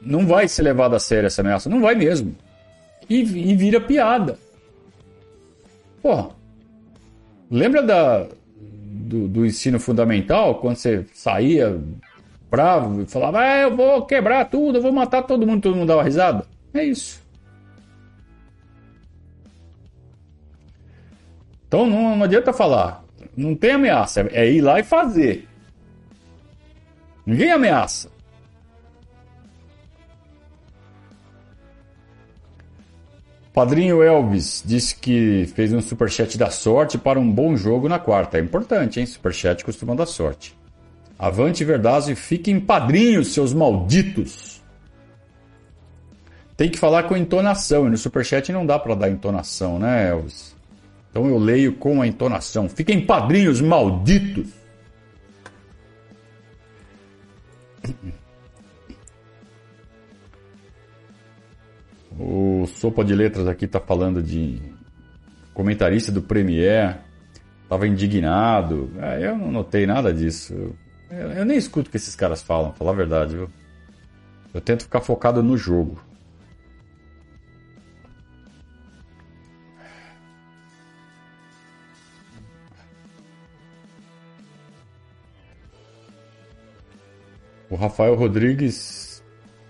não 0.00 0.26
vai 0.26 0.46
ser 0.46 0.62
levado 0.62 0.94
a 0.94 1.00
sério 1.00 1.26
essa 1.26 1.40
ameaça. 1.40 1.68
Não 1.68 1.80
vai 1.80 1.94
mesmo. 1.94 2.36
E, 3.08 3.20
e 3.20 3.56
vira 3.56 3.80
piada. 3.80 4.38
Porra. 6.00 6.30
Lembra 7.50 7.82
da, 7.82 8.26
do, 8.56 9.28
do, 9.28 9.46
ensino 9.46 9.78
fundamental, 9.78 10.56
quando 10.56 10.76
você 10.76 11.06
saía 11.12 11.80
bravo 12.50 13.02
e 13.02 13.06
falava, 13.06 13.40
ah, 13.40 13.58
eu 13.58 13.76
vou 13.76 14.04
quebrar 14.04 14.44
tudo, 14.46 14.78
eu 14.78 14.82
vou 14.82 14.92
matar 14.92 15.22
todo 15.22 15.46
mundo, 15.46 15.62
todo 15.62 15.76
mundo 15.76 15.88
dava 15.88 16.02
risada. 16.02 16.44
É 16.74 16.84
isso. 16.84 17.22
Então 21.68 21.86
não, 21.86 22.16
não 22.16 22.24
adianta 22.24 22.52
falar. 22.52 23.04
Não 23.36 23.54
tem 23.54 23.72
ameaça, 23.72 24.28
é 24.32 24.50
ir 24.50 24.60
lá 24.60 24.80
e 24.80 24.84
fazer. 24.84 25.46
Ninguém 27.24 27.52
ameaça. 27.52 28.10
Padrinho 33.56 34.02
Elvis 34.02 34.62
disse 34.66 34.94
que 34.94 35.50
fez 35.54 35.72
um 35.72 35.80
superchat 35.80 36.36
da 36.36 36.50
sorte 36.50 36.98
para 36.98 37.18
um 37.18 37.32
bom 37.32 37.56
jogo 37.56 37.88
na 37.88 37.98
quarta. 37.98 38.36
É 38.36 38.40
importante, 38.42 39.00
hein? 39.00 39.06
Superchat 39.06 39.64
costuma 39.64 39.94
dar 39.94 40.04
sorte. 40.04 40.54
Avante 41.18 41.64
Verdade, 41.64 42.14
fiquem 42.14 42.60
padrinhos, 42.60 43.28
seus 43.32 43.54
malditos. 43.54 44.60
Tem 46.54 46.68
que 46.68 46.78
falar 46.78 47.04
com 47.04 47.16
entonação. 47.16 47.86
E 47.86 47.90
no 47.90 47.96
superchat 47.96 48.52
não 48.52 48.66
dá 48.66 48.78
para 48.78 48.94
dar 48.94 49.08
entonação, 49.08 49.78
né, 49.78 50.10
Elvis? 50.10 50.54
Então 51.10 51.26
eu 51.26 51.38
leio 51.38 51.72
com 51.76 52.02
a 52.02 52.06
entonação. 52.06 52.68
Fiquem 52.68 53.06
padrinhos, 53.06 53.62
malditos. 53.62 54.50
O 62.18 62.66
Sopa 62.66 63.04
de 63.04 63.14
Letras 63.14 63.46
aqui 63.46 63.66
está 63.66 63.78
falando 63.78 64.22
de 64.22 64.60
comentarista 65.52 66.10
do 66.10 66.22
Premier, 66.22 66.98
estava 67.62 67.86
indignado. 67.86 68.90
É, 68.98 69.26
eu 69.26 69.36
não 69.36 69.52
notei 69.52 69.86
nada 69.86 70.12
disso. 70.12 70.74
Eu, 71.10 71.32
eu, 71.32 71.44
nem 71.44 71.56
escuto 71.56 71.88
o 71.88 71.90
que 71.90 71.96
esses 71.96 72.16
caras 72.16 72.42
falam, 72.42 72.72
falar 72.72 72.92
a 72.92 72.94
verdade, 72.94 73.36
viu? 73.36 73.50
Eu 74.52 74.60
tento 74.60 74.84
ficar 74.84 75.00
focado 75.00 75.42
no 75.42 75.56
jogo. 75.56 76.00
O 87.68 87.74
Rafael 87.74 88.14
Rodrigues 88.14 89.22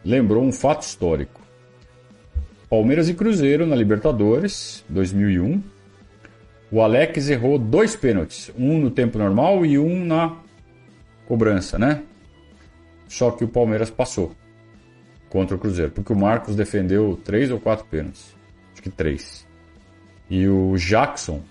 lembrou 0.04 0.44
um 0.44 0.52
fato 0.52 0.82
histórico. 0.82 1.45
Palmeiras 2.68 3.08
e 3.08 3.14
Cruzeiro 3.14 3.66
na 3.66 3.76
Libertadores 3.76 4.84
2001. 4.88 5.62
O 6.70 6.80
Alex 6.80 7.28
errou 7.28 7.58
dois 7.58 7.94
pênaltis, 7.94 8.50
um 8.58 8.78
no 8.78 8.90
tempo 8.90 9.18
normal 9.18 9.64
e 9.64 9.78
um 9.78 10.04
na 10.04 10.36
cobrança, 11.26 11.78
né? 11.78 12.02
Só 13.08 13.30
que 13.30 13.44
o 13.44 13.48
Palmeiras 13.48 13.88
passou 13.88 14.34
contra 15.28 15.54
o 15.54 15.58
Cruzeiro, 15.58 15.92
porque 15.92 16.12
o 16.12 16.16
Marcos 16.16 16.56
defendeu 16.56 17.20
três 17.24 17.52
ou 17.52 17.60
quatro 17.60 17.84
pênaltis, 17.86 18.34
acho 18.72 18.82
que 18.82 18.90
três. 18.90 19.46
E 20.28 20.48
o 20.48 20.76
Jackson, 20.76 21.42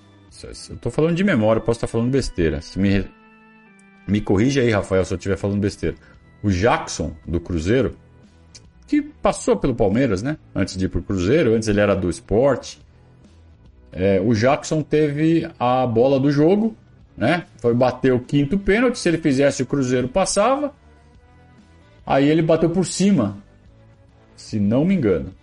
eu 0.70 0.78
tô 0.78 0.92
falando 0.92 1.16
de 1.16 1.24
memória, 1.24 1.62
posso 1.62 1.78
estar 1.78 1.88
falando 1.88 2.12
besteira. 2.12 2.60
Se 2.62 2.78
me 2.78 3.06
me 4.08 4.22
corrija 4.22 4.62
aí, 4.62 4.70
Rafael, 4.70 5.04
se 5.04 5.14
eu 5.14 5.18
estiver 5.18 5.38
falando 5.38 5.60
besteira. 5.60 5.96
O 6.44 6.52
Jackson 6.52 7.16
do 7.26 7.40
Cruzeiro 7.40 7.96
que 8.88 9.02
passou 9.02 9.58
pelo 9.58 9.76
Palmeiras, 9.76 10.22
né? 10.22 10.38
Antes 10.54 10.78
de 10.78 10.86
ir 10.86 10.90
para 10.90 11.00
o 11.00 11.04
Cruzeiro, 11.04 11.54
antes 11.54 11.68
ele 11.68 11.80
era 11.80 11.96
do 11.96 12.10
esporte. 12.10 12.80
É, 13.92 14.20
o 14.20 14.34
Jackson 14.34 14.82
teve 14.82 15.50
a 15.60 15.88
bola 15.88 16.20
do 16.20 16.32
jogo, 16.32 16.76
né? 17.18 17.46
Foi 17.58 17.74
bater 17.74 18.14
o 18.14 18.20
quinto 18.20 18.58
pênalti. 18.60 19.00
Se 19.00 19.10
ele 19.10 19.18
fizesse, 19.18 19.64
o 19.64 19.66
Cruzeiro 19.66 20.08
passava. 20.08 20.74
Aí 22.06 22.30
ele 22.30 22.42
bateu 22.42 22.70
por 22.70 22.86
cima, 22.86 23.38
se 24.36 24.60
não 24.60 24.86
me 24.86 24.94
engano. 24.94 25.34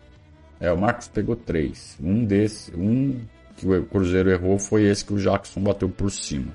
É, 0.61 0.71
o 0.71 0.79
Marcos 0.79 1.09
pegou 1.09 1.35
três. 1.35 1.99
Um 2.01 2.25
desses, 2.25 2.73
um 2.77 3.17
que 3.57 3.67
o 3.67 3.85
Cruzeiro 3.87 4.31
errou 4.31 4.59
foi 4.59 4.85
esse 4.85 5.05
que 5.05 5.13
o 5.13 5.19
Jackson 5.19 5.61
bateu 5.61 5.89
por 5.89 6.11
cima. 6.11 6.55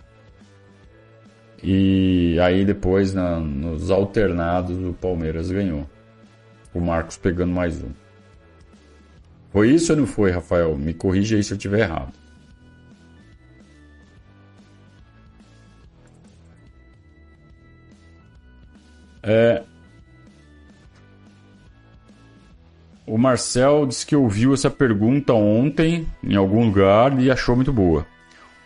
E 1.62 2.40
aí 2.40 2.64
depois, 2.64 3.14
na, 3.14 3.40
nos 3.40 3.92
alternados, 3.92 4.78
o 4.78 4.94
Palmeiras 4.94 5.52
ganhou. 5.52 5.86
O 6.74 6.80
Marcos 6.80 7.18
pegando 7.18 7.54
mais 7.54 7.82
um. 7.82 7.90
Foi 9.52 9.72
isso 9.72 9.94
ou 9.94 10.00
não 10.00 10.06
foi, 10.06 10.32
Rafael? 10.32 10.78
Me 10.78 10.94
corrija 10.94 11.36
aí 11.36 11.44
se 11.44 11.54
eu 11.54 11.58
estiver 11.58 11.80
errado. 11.80 12.14
É... 19.24 19.64
O 23.06 23.18
Marcel 23.18 23.86
disse 23.86 24.06
que 24.06 24.16
ouviu 24.16 24.54
essa 24.54 24.70
pergunta 24.70 25.34
ontem 25.34 26.06
em 26.24 26.36
algum 26.36 26.66
lugar 26.66 27.18
e 27.20 27.32
achou 27.32 27.56
muito 27.56 27.72
boa. 27.72 28.06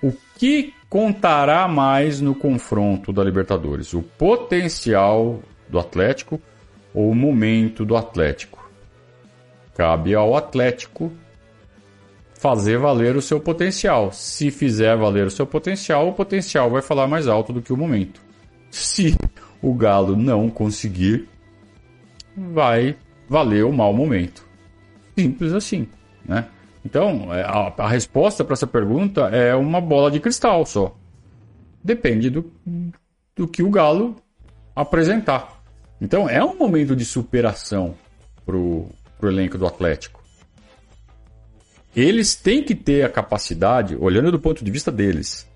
O 0.02 0.12
que 0.38 0.74
contará 0.90 1.68
mais 1.68 2.20
no 2.20 2.34
confronto 2.34 3.14
da 3.14 3.24
Libertadores? 3.24 3.94
O 3.94 4.02
potencial 4.02 5.42
do 5.70 5.80
Atlético 5.80 6.42
ou 6.94 7.14
momento 7.14 7.86
do 7.86 7.96
Atlético. 7.96 8.70
Cabe 9.76 10.14
ao 10.14 10.36
Atlético 10.36 11.12
fazer 12.34 12.78
valer 12.78 13.16
o 13.16 13.22
seu 13.22 13.40
potencial. 13.40 14.12
Se 14.12 14.50
fizer 14.50 14.98
valer 14.98 15.28
o 15.28 15.32
seu 15.32 15.46
potencial, 15.46 16.08
o 16.08 16.14
potencial 16.14 16.70
vai 16.70 16.82
falar 16.82 17.08
mais 17.08 17.28
alto 17.28 17.54
do 17.54 17.62
que 17.62 17.72
o 17.72 17.78
momento. 17.78 18.22
Se 18.70 19.16
o 19.62 19.74
Galo 19.74 20.16
não 20.16 20.50
conseguir, 20.50 21.28
vai 22.36 22.96
valer 23.30 23.64
o 23.64 23.72
mau 23.72 23.94
momento. 23.94 24.46
Simples 25.18 25.54
assim, 25.54 25.88
né? 26.26 26.48
Então, 26.84 27.32
é, 27.32 27.44
a, 27.44 27.74
a 27.78 27.88
resposta 27.88 28.44
para 28.44 28.54
essa 28.54 28.66
pergunta 28.66 29.28
é 29.28 29.54
uma 29.54 29.80
bola 29.80 30.10
de 30.10 30.20
cristal 30.20 30.66
só. 30.66 30.96
Depende 31.84 32.30
do, 32.30 32.52
do 33.36 33.48
que 33.48 33.62
o 33.62 33.70
Galo 33.70 34.16
apresentar. 34.76 35.61
Então 36.02 36.28
é 36.28 36.44
um 36.44 36.58
momento 36.58 36.96
de 36.96 37.06
superação 37.06 37.96
pro, 38.44 38.90
pro 39.20 39.30
elenco 39.30 39.58
do 39.58 39.68
Atlético. 39.68 40.22
Eles 41.96 42.36
têm 42.36 42.64
que 42.64 42.74
ter 42.74 43.04
a 43.04 43.10
capacidade, 43.10 43.96
olhando 43.96 44.32
do 44.32 44.40
ponto 44.40 44.66
de 44.66 44.72
vista 44.72 44.92
deles, 44.92 45.48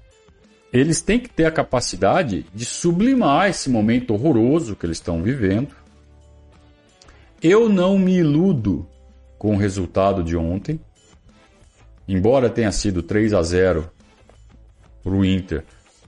eles 0.72 1.02
têm 1.02 1.20
que 1.20 1.30
ter 1.30 1.46
a 1.46 1.52
capacidade 1.52 2.46
de 2.54 2.66
sublimar 2.66 3.50
esse 3.50 3.70
momento 3.70 4.14
horroroso 4.14 4.76
que 4.76 4.86
eles 4.86 4.98
estão 4.98 5.24
vivendo. 5.24 5.74
Eu 7.42 7.70
não 7.70 7.98
me 7.98 8.18
iludo 8.18 8.86
com 9.38 9.56
o 9.56 9.58
resultado 9.58 10.22
de 10.22 10.36
ontem. 10.36 10.80
Embora 12.08 12.50
tenha 12.50 12.72
sido 12.72 13.02
3 13.02 13.34
a 13.34 13.42
0 13.42 13.90
para 15.02 15.14
o 15.14 15.24
Inter, 15.24 15.64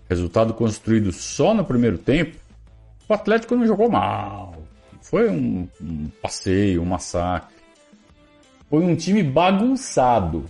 resultado 0.10 0.54
construído 0.54 1.12
só 1.14 1.54
no 1.54 1.64
primeiro 1.64 1.98
tempo, 1.98 2.36
o 3.08 3.14
Atlético 3.14 3.56
não 3.56 3.66
jogou 3.66 3.90
mal. 3.90 4.56
Foi 5.02 5.30
um, 5.30 5.68
um 5.82 6.10
passeio, 6.22 6.82
um 6.82 6.86
massacre. 6.86 7.56
Foi 8.70 8.84
um 8.84 8.96
time 8.96 9.24
bagunçado. 9.24 10.46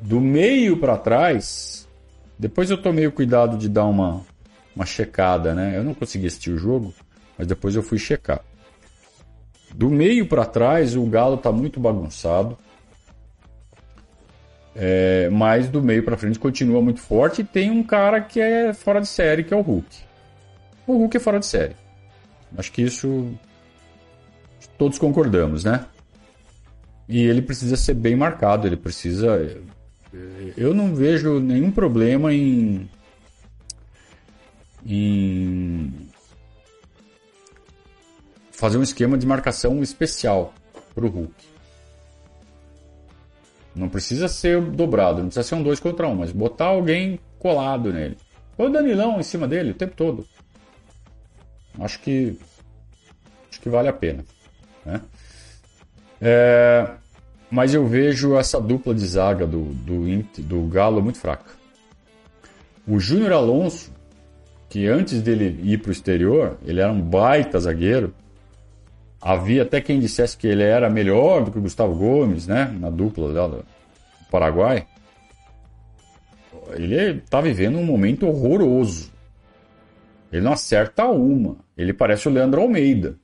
Do 0.00 0.20
meio 0.20 0.76
para 0.76 0.96
trás, 0.96 1.88
depois 2.38 2.70
eu 2.70 2.80
tomei 2.80 3.06
o 3.06 3.12
cuidado 3.12 3.56
de 3.56 3.68
dar 3.68 3.84
uma, 3.84 4.22
uma 4.74 4.86
checada, 4.86 5.54
né? 5.54 5.76
Eu 5.76 5.84
não 5.84 5.94
consegui 5.94 6.26
assistir 6.26 6.50
o 6.50 6.58
jogo, 6.58 6.92
mas 7.36 7.46
depois 7.46 7.74
eu 7.74 7.82
fui 7.82 7.98
checar. 7.98 8.40
Do 9.74 9.88
meio 9.88 10.26
para 10.26 10.44
trás, 10.44 10.96
o 10.96 11.04
Galo 11.06 11.36
está 11.36 11.50
muito 11.50 11.80
bagunçado. 11.80 12.58
É, 14.74 15.28
mas 15.30 15.68
do 15.68 15.82
meio 15.82 16.02
para 16.02 16.16
frente 16.16 16.38
continua 16.38 16.80
muito 16.80 17.00
forte 17.00 17.42
e 17.42 17.44
tem 17.44 17.70
um 17.70 17.82
cara 17.82 18.20
que 18.20 18.40
é 18.40 18.72
fora 18.72 19.00
de 19.00 19.06
série, 19.06 19.44
que 19.44 19.52
é 19.52 19.56
o 19.56 19.60
Hulk. 19.60 20.11
O 20.86 20.96
Hulk 20.96 21.16
é 21.16 21.20
fora 21.20 21.38
de 21.38 21.46
série. 21.46 21.76
Acho 22.56 22.72
que 22.72 22.82
isso 22.82 23.32
todos 24.78 24.98
concordamos, 24.98 25.64
né? 25.64 25.86
E 27.08 27.20
ele 27.22 27.42
precisa 27.42 27.76
ser 27.76 27.94
bem 27.94 28.16
marcado, 28.16 28.66
ele 28.66 28.76
precisa. 28.76 29.56
Eu 30.56 30.74
não 30.74 30.94
vejo 30.94 31.40
nenhum 31.40 31.70
problema 31.70 32.32
em. 32.32 32.88
em 34.84 35.92
fazer 38.50 38.78
um 38.78 38.82
esquema 38.82 39.18
de 39.18 39.26
marcação 39.26 39.82
especial 39.82 40.54
para 40.94 41.04
o 41.04 41.08
Hulk. 41.08 41.34
Não 43.74 43.88
precisa 43.88 44.28
ser 44.28 44.60
dobrado, 44.60 45.18
não 45.18 45.26
precisa 45.26 45.48
ser 45.48 45.54
um 45.54 45.62
2 45.62 45.80
contra 45.80 46.06
1, 46.06 46.10
um, 46.10 46.14
mas 46.14 46.30
botar 46.30 46.66
alguém 46.66 47.18
colado 47.38 47.92
nele. 47.92 48.16
Ou 48.56 48.66
o 48.66 48.70
Danilão 48.70 49.18
em 49.18 49.22
cima 49.22 49.48
dele 49.48 49.70
o 49.70 49.74
tempo 49.74 49.96
todo. 49.96 50.26
Acho 51.80 51.98
que 52.00 52.38
acho 53.50 53.60
que 53.60 53.68
vale 53.68 53.88
a 53.88 53.92
pena. 53.92 54.24
Né? 54.84 55.00
É, 56.20 56.88
mas 57.50 57.74
eu 57.74 57.86
vejo 57.86 58.36
essa 58.36 58.60
dupla 58.60 58.94
de 58.94 59.06
zaga 59.06 59.46
do, 59.46 59.64
do, 59.64 60.22
do 60.38 60.66
Galo 60.68 61.02
muito 61.02 61.18
fraca. 61.18 61.50
O 62.86 62.98
Júnior 62.98 63.32
Alonso, 63.32 63.92
que 64.68 64.86
antes 64.86 65.22
dele 65.22 65.60
ir 65.62 65.78
para 65.78 65.90
o 65.90 65.92
exterior, 65.92 66.58
ele 66.64 66.80
era 66.80 66.90
um 66.90 67.00
baita 67.00 67.60
zagueiro, 67.60 68.14
Havia 69.22 69.62
até 69.62 69.80
quem 69.80 70.00
dissesse 70.00 70.36
que 70.36 70.48
ele 70.48 70.64
era 70.64 70.90
melhor 70.90 71.44
do 71.44 71.52
que 71.52 71.58
o 71.58 71.62
Gustavo 71.62 71.94
Gomes, 71.94 72.48
né? 72.48 72.76
Na 72.80 72.90
dupla 72.90 73.28
lá 73.28 73.46
do 73.46 73.64
Paraguai. 74.28 74.84
Ele 76.72 77.18
está 77.18 77.40
vivendo 77.40 77.78
um 77.78 77.84
momento 77.84 78.26
horroroso. 78.26 79.11
Ele 80.32 80.40
não 80.40 80.54
acerta 80.54 81.04
uma. 81.04 81.56
Ele 81.76 81.92
parece 81.92 82.26
o 82.26 82.32
Leandro 82.32 82.62
Almeida. 82.62 83.16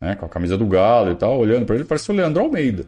Né? 0.00 0.16
Com 0.16 0.24
a 0.24 0.28
camisa 0.28 0.56
do 0.56 0.66
Galo 0.66 1.12
e 1.12 1.14
tal. 1.14 1.38
Olhando 1.38 1.66
para 1.66 1.76
ele, 1.76 1.84
parece 1.84 2.10
o 2.10 2.14
Leandro 2.14 2.42
Almeida. 2.42 2.86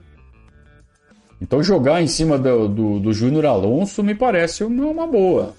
Então 1.40 1.62
jogar 1.62 2.02
em 2.02 2.08
cima 2.08 2.38
do, 2.38 2.68
do, 2.68 2.98
do 2.98 3.12
Júnior 3.12 3.46
Alonso 3.46 4.02
me 4.02 4.14
parece 4.14 4.64
uma, 4.64 5.06
boa. 5.06 5.54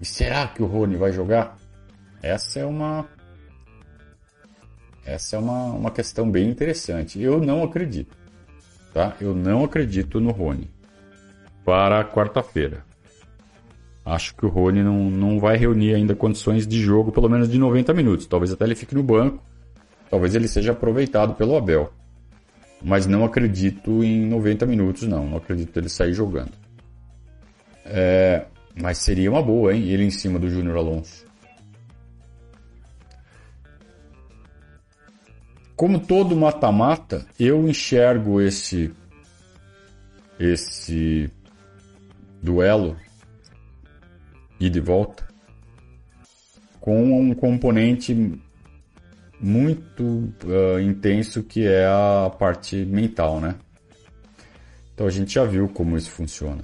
E 0.00 0.04
será 0.04 0.48
que 0.48 0.62
o 0.62 0.66
Rony 0.66 0.96
vai 0.96 1.12
jogar? 1.12 1.56
Essa 2.22 2.60
é 2.60 2.64
uma 2.64 3.06
essa 5.04 5.36
é 5.36 5.38
uma, 5.38 5.64
uma 5.66 5.90
questão 5.90 6.30
bem 6.30 6.48
interessante. 6.48 7.20
Eu 7.20 7.40
não 7.40 7.62
acredito. 7.62 8.16
Tá? 8.92 9.16
Eu 9.20 9.34
não 9.34 9.64
acredito 9.64 10.20
no 10.20 10.30
Rony 10.30 10.70
para 11.64 12.04
quarta-feira. 12.04 12.84
Acho 14.04 14.34
que 14.34 14.46
o 14.46 14.48
Rony 14.48 14.82
não, 14.82 15.10
não 15.10 15.38
vai 15.38 15.56
reunir 15.56 15.94
ainda 15.94 16.14
condições 16.14 16.66
de 16.66 16.80
jogo, 16.80 17.12
pelo 17.12 17.28
menos 17.28 17.48
de 17.48 17.58
90 17.58 17.92
minutos. 17.92 18.26
Talvez 18.26 18.52
até 18.52 18.64
ele 18.64 18.74
fique 18.74 18.94
no 18.94 19.02
banco. 19.02 19.42
Talvez 20.08 20.34
ele 20.34 20.48
seja 20.48 20.72
aproveitado 20.72 21.34
pelo 21.34 21.56
Abel. 21.56 21.92
Mas 22.82 23.06
não 23.06 23.24
acredito 23.24 24.02
em 24.02 24.26
90 24.26 24.66
minutos, 24.66 25.02
não. 25.02 25.28
Não 25.28 25.36
acredito 25.36 25.76
ele 25.76 25.88
sair 25.88 26.14
jogando. 26.14 26.52
É, 27.84 28.46
mas 28.80 28.98
seria 28.98 29.30
uma 29.30 29.42
boa, 29.42 29.74
hein? 29.74 29.84
Ele 29.88 30.04
em 30.04 30.10
cima 30.10 30.38
do 30.38 30.48
Júnior 30.48 30.76
Alonso. 30.76 31.24
Como 35.76 35.98
todo 35.98 36.36
mata-mata, 36.36 37.26
eu 37.38 37.66
enxergo 37.68 38.40
esse 38.40 38.92
esse 40.38 41.30
duelo 42.42 42.96
e 44.60 44.68
de 44.68 44.80
volta 44.80 45.26
com 46.80 47.20
um 47.20 47.34
componente 47.34 48.14
muito 49.40 50.32
uh, 50.44 50.80
intenso 50.80 51.42
que 51.42 51.66
é 51.66 51.86
a 51.86 52.30
parte 52.38 52.76
mental, 52.84 53.40
né? 53.40 53.56
Então 54.94 55.06
a 55.06 55.10
gente 55.10 55.34
já 55.34 55.44
viu 55.44 55.68
como 55.68 55.96
isso 55.96 56.10
funciona 56.10 56.62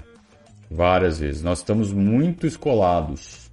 várias 0.70 1.18
vezes. 1.18 1.42
Nós 1.42 1.59
estamos 1.59 1.92
muito 1.92 2.46
escolados 2.46 3.50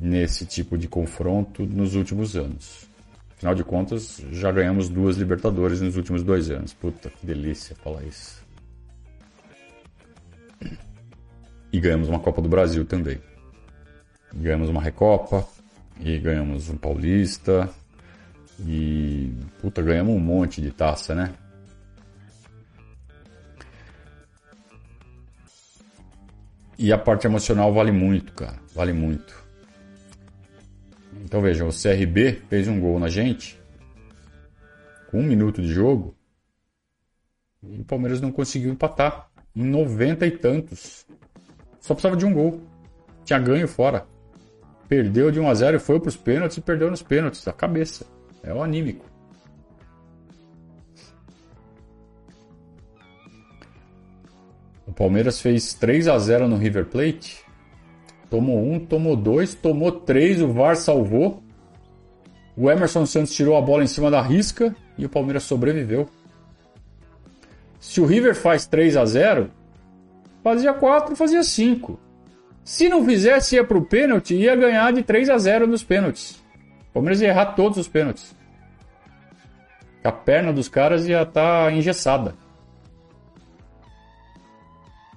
nesse 0.00 0.44
tipo 0.44 0.76
de 0.76 0.88
confronto 0.88 1.64
nos 1.64 1.94
últimos 1.94 2.36
anos. 2.36 2.88
Afinal 3.36 3.54
de 3.54 3.62
contas, 3.62 4.20
já 4.32 4.50
ganhamos 4.50 4.88
duas 4.88 5.16
Libertadores 5.16 5.80
nos 5.80 5.96
últimos 5.96 6.24
dois 6.24 6.50
anos. 6.50 6.74
Puta, 6.74 7.10
que 7.10 7.24
delícia 7.24 7.76
falar 7.76 8.02
isso. 8.02 8.37
E 11.72 11.80
ganhamos 11.80 12.08
uma 12.08 12.18
Copa 12.18 12.40
do 12.40 12.48
Brasil 12.48 12.84
também. 12.84 13.20
Ganhamos 14.34 14.68
uma 14.68 14.82
Recopa. 14.82 15.46
E 16.00 16.18
ganhamos 16.18 16.68
um 16.68 16.76
Paulista. 16.76 17.68
E. 18.60 19.32
Puta, 19.60 19.82
ganhamos 19.82 20.14
um 20.14 20.20
monte 20.20 20.60
de 20.60 20.70
taça, 20.70 21.14
né? 21.14 21.34
E 26.78 26.92
a 26.92 26.98
parte 26.98 27.26
emocional 27.26 27.72
vale 27.72 27.90
muito, 27.90 28.32
cara. 28.32 28.56
Vale 28.74 28.92
muito. 28.92 29.44
Então 31.24 31.42
vejam, 31.42 31.68
o 31.68 31.72
CRB 31.72 32.40
fez 32.48 32.68
um 32.68 32.80
gol 32.80 32.98
na 32.98 33.08
gente 33.08 33.58
com 35.10 35.20
um 35.20 35.24
minuto 35.24 35.60
de 35.60 35.68
jogo 35.68 36.14
e 37.62 37.80
o 37.80 37.84
Palmeiras 37.84 38.20
não 38.20 38.30
conseguiu 38.30 38.70
empatar 38.70 39.28
em 39.54 39.64
90 39.64 40.26
e 40.26 40.30
tantos. 40.30 41.04
Só 41.88 41.94
precisava 41.94 42.18
de 42.18 42.26
um 42.26 42.34
gol. 42.34 42.60
Tinha 43.24 43.38
ganho 43.38 43.66
fora. 43.66 44.06
Perdeu 44.86 45.30
de 45.30 45.40
1 45.40 45.48
a 45.48 45.54
0 45.54 45.76
e 45.78 45.80
foi 45.80 45.98
para 45.98 46.10
os 46.10 46.16
pênaltis 46.18 46.58
e 46.58 46.60
perdeu 46.60 46.90
nos 46.90 47.02
pênaltis. 47.02 47.48
A 47.48 47.52
cabeça. 47.52 48.04
É 48.42 48.52
o 48.52 48.62
anímico. 48.62 49.06
O 54.86 54.92
Palmeiras 54.92 55.40
fez 55.40 55.72
3 55.72 56.08
a 56.08 56.18
0 56.18 56.46
no 56.46 56.58
River 56.58 56.84
Plate 56.84 57.42
Tomou 58.28 58.62
um, 58.62 58.78
tomou 58.78 59.16
dois, 59.16 59.54
tomou 59.54 59.90
três, 59.90 60.42
o 60.42 60.52
VAR 60.52 60.76
salvou. 60.76 61.42
O 62.54 62.70
Emerson 62.70 63.06
Santos 63.06 63.34
tirou 63.34 63.56
a 63.56 63.62
bola 63.62 63.82
em 63.82 63.86
cima 63.86 64.10
da 64.10 64.20
risca 64.20 64.76
e 64.98 65.06
o 65.06 65.08
Palmeiras 65.08 65.44
sobreviveu. 65.44 66.06
Se 67.80 67.98
o 67.98 68.04
River 68.04 68.34
faz 68.34 68.66
3 68.66 68.94
a 68.94 69.06
0 69.06 69.50
fazia 70.48 70.72
4, 70.72 71.16
fazia 71.16 71.42
5. 71.42 71.98
Se 72.64 72.88
não 72.88 73.04
fizesse, 73.04 73.56
ia 73.56 73.64
para 73.64 73.78
o 73.78 73.84
pênalti 73.84 74.34
ia 74.34 74.56
ganhar 74.56 74.92
de 74.92 75.02
3 75.02 75.28
a 75.30 75.38
0 75.38 75.66
nos 75.66 75.82
pênaltis. 75.82 76.42
O 76.90 76.94
Palmeiras 76.94 77.20
ia 77.20 77.28
errar 77.28 77.54
todos 77.54 77.78
os 77.78 77.88
pênaltis. 77.88 78.34
A 80.02 80.12
perna 80.12 80.52
dos 80.52 80.68
caras 80.68 81.06
ia 81.06 81.22
estar 81.22 81.66
tá 81.66 81.72
engessada. 81.72 82.34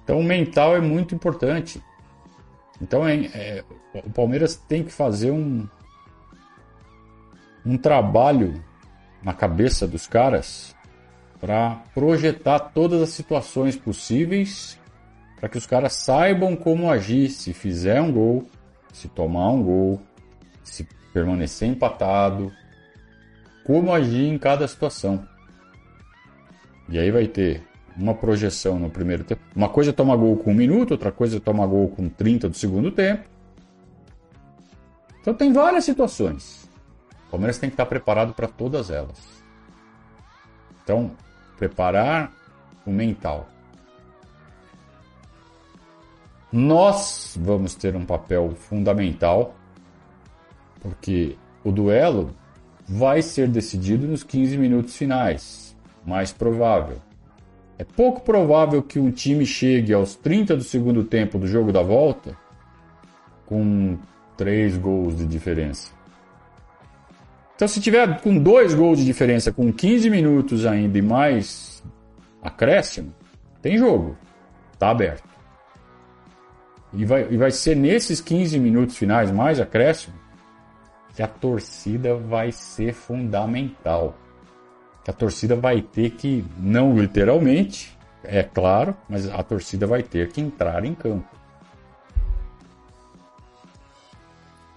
Então 0.04 0.18
o 0.18 0.24
mental 0.24 0.76
é 0.76 0.80
muito 0.80 1.14
importante. 1.14 1.82
Então 2.80 3.06
é, 3.06 3.24
é, 3.34 3.64
o 3.94 4.10
Palmeiras 4.10 4.56
tem 4.56 4.82
que 4.82 4.92
fazer 4.92 5.30
um, 5.30 5.66
um 7.64 7.78
trabalho 7.78 8.62
na 9.22 9.32
cabeça 9.32 9.86
dos 9.86 10.06
caras 10.06 10.76
para 11.40 11.82
projetar 11.94 12.58
todas 12.58 13.00
as 13.00 13.10
situações 13.10 13.76
possíveis 13.76 14.78
para 15.42 15.48
que 15.48 15.58
os 15.58 15.66
caras 15.66 15.94
saibam 15.94 16.54
como 16.54 16.88
agir 16.88 17.28
se 17.28 17.52
fizer 17.52 18.00
um 18.00 18.12
gol, 18.12 18.48
se 18.92 19.08
tomar 19.08 19.50
um 19.50 19.60
gol, 19.60 20.00
se 20.62 20.86
permanecer 21.12 21.68
empatado, 21.68 22.52
como 23.64 23.92
agir 23.92 24.28
em 24.28 24.38
cada 24.38 24.68
situação. 24.68 25.26
E 26.88 26.96
aí 26.96 27.10
vai 27.10 27.26
ter 27.26 27.60
uma 27.96 28.14
projeção 28.14 28.78
no 28.78 28.88
primeiro 28.88 29.24
tempo. 29.24 29.42
Uma 29.52 29.68
coisa 29.68 29.90
é 29.90 29.92
tomar 29.92 30.14
gol 30.14 30.36
com 30.36 30.52
um 30.52 30.54
minuto, 30.54 30.92
outra 30.92 31.10
coisa 31.10 31.38
é 31.38 31.40
tomar 31.40 31.66
gol 31.66 31.88
com 31.88 32.08
30 32.08 32.48
do 32.48 32.56
segundo 32.56 32.92
tempo. 32.92 33.28
Então 35.20 35.34
tem 35.34 35.52
várias 35.52 35.84
situações. 35.84 36.70
O 37.26 37.30
Palmeiras 37.32 37.58
tem 37.58 37.68
que 37.68 37.74
estar 37.74 37.86
preparado 37.86 38.32
para 38.32 38.46
todas 38.46 38.90
elas. 38.90 39.42
Então, 40.84 41.10
preparar 41.58 42.30
o 42.86 42.92
mental. 42.92 43.48
Nós 46.52 47.36
vamos 47.40 47.74
ter 47.74 47.96
um 47.96 48.04
papel 48.04 48.50
fundamental, 48.54 49.54
porque 50.80 51.36
o 51.64 51.72
duelo 51.72 52.30
vai 52.86 53.22
ser 53.22 53.48
decidido 53.48 54.06
nos 54.06 54.22
15 54.22 54.58
minutos 54.58 54.96
finais, 54.96 55.74
mais 56.04 56.30
provável. 56.30 56.98
É 57.78 57.84
pouco 57.84 58.20
provável 58.20 58.82
que 58.82 58.98
um 58.98 59.10
time 59.10 59.46
chegue 59.46 59.94
aos 59.94 60.14
30 60.14 60.56
do 60.56 60.62
segundo 60.62 61.04
tempo 61.04 61.38
do 61.38 61.46
jogo 61.46 61.72
da 61.72 61.82
volta 61.82 62.36
com 63.46 63.98
3 64.36 64.76
gols 64.76 65.16
de 65.16 65.26
diferença. 65.26 65.90
Então, 67.56 67.66
se 67.66 67.80
tiver 67.80 68.20
com 68.20 68.36
2 68.36 68.74
gols 68.74 68.98
de 68.98 69.04
diferença, 69.04 69.52
com 69.52 69.72
15 69.72 70.10
minutos 70.10 70.66
ainda 70.66 70.98
e 70.98 71.02
mais 71.02 71.82
acréscimo, 72.42 73.14
tem 73.60 73.78
jogo. 73.78 74.16
Está 74.72 74.90
aberto. 74.90 75.31
E 76.92 77.04
vai, 77.04 77.26
e 77.30 77.36
vai 77.36 77.50
ser 77.50 77.74
nesses 77.74 78.20
15 78.20 78.58
minutos 78.58 78.96
finais, 78.96 79.30
mais 79.30 79.58
acréscimo, 79.58 80.14
que 81.14 81.22
a 81.22 81.28
torcida 81.28 82.14
vai 82.14 82.52
ser 82.52 82.92
fundamental. 82.92 84.16
Que 85.04 85.10
a 85.10 85.14
torcida 85.14 85.56
vai 85.56 85.80
ter 85.80 86.10
que, 86.10 86.44
não 86.58 86.98
literalmente, 86.98 87.96
é 88.22 88.42
claro, 88.42 88.96
mas 89.08 89.28
a 89.28 89.42
torcida 89.42 89.86
vai 89.86 90.02
ter 90.02 90.30
que 90.30 90.40
entrar 90.40 90.84
em 90.84 90.94
campo. 90.94 91.28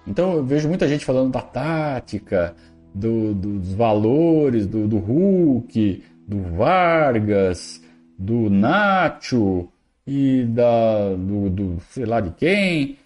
Então 0.08 0.34
eu 0.34 0.44
vejo 0.44 0.68
muita 0.68 0.88
gente 0.88 1.04
falando 1.04 1.32
da 1.32 1.42
tática, 1.42 2.56
do, 2.94 3.34
dos 3.34 3.74
valores 3.74 4.66
do, 4.68 4.88
do 4.88 4.98
Hulk, 4.98 6.04
do 6.28 6.42
Vargas, 6.56 7.82
do 8.18 8.50
Nacho, 8.50 9.68
e 10.06 10.44
da 10.46 11.14
do, 11.16 11.50
do 11.50 11.82
sei 11.92 12.06
lá 12.06 12.20
de 12.22 12.32
quem. 12.32 12.98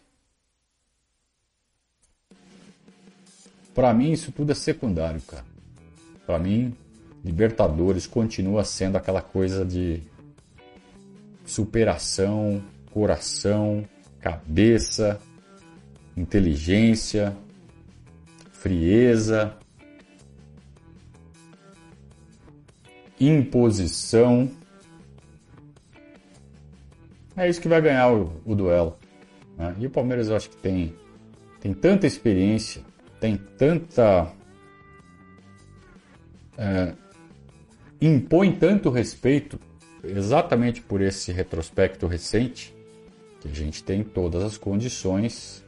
Para 3.73 3.93
mim 3.93 4.12
isso 4.12 4.31
tudo 4.31 4.51
é 4.51 4.55
secundário, 4.55 5.21
cara. 5.21 5.45
Para 6.25 6.38
mim, 6.38 6.75
Libertadores 7.23 8.07
continua 8.07 8.63
sendo 8.63 8.97
aquela 8.97 9.21
coisa 9.21 9.65
de 9.65 10.01
superação, 11.45 12.63
coração, 12.91 13.83
cabeça, 14.19 15.19
inteligência, 16.15 17.35
frieza, 18.51 19.57
imposição. 23.19 24.49
É 27.39 27.49
isso 27.49 27.62
que 27.62 27.67
vai 27.67 27.82
ganhar 27.82 28.12
o, 28.12 28.32
o 28.45 28.56
duelo. 28.56 28.97
Né? 29.58 29.75
E 29.80 29.88
o 29.88 29.89
Palmeiras 29.89 30.30
eu 30.30 30.36
acho 30.36 30.49
que 30.49 30.58
tem, 30.58 30.93
tem 31.60 31.73
tanta 31.73 32.06
experiência, 32.06 32.82
tem 33.19 33.38
tanta. 33.58 34.32
É, 36.58 36.93
impõe 38.02 38.52
tanto 38.52 38.89
respeito 38.89 39.60
exatamente 40.04 40.82
por 40.82 41.02
esse 41.02 41.32
retrospecto 41.32 42.08
recente 42.08 42.75
que 43.39 43.47
a 43.47 43.54
gente 43.54 43.84
tem 43.84 44.04
todas 44.04 44.43
as 44.43 44.58
condições 44.58 45.63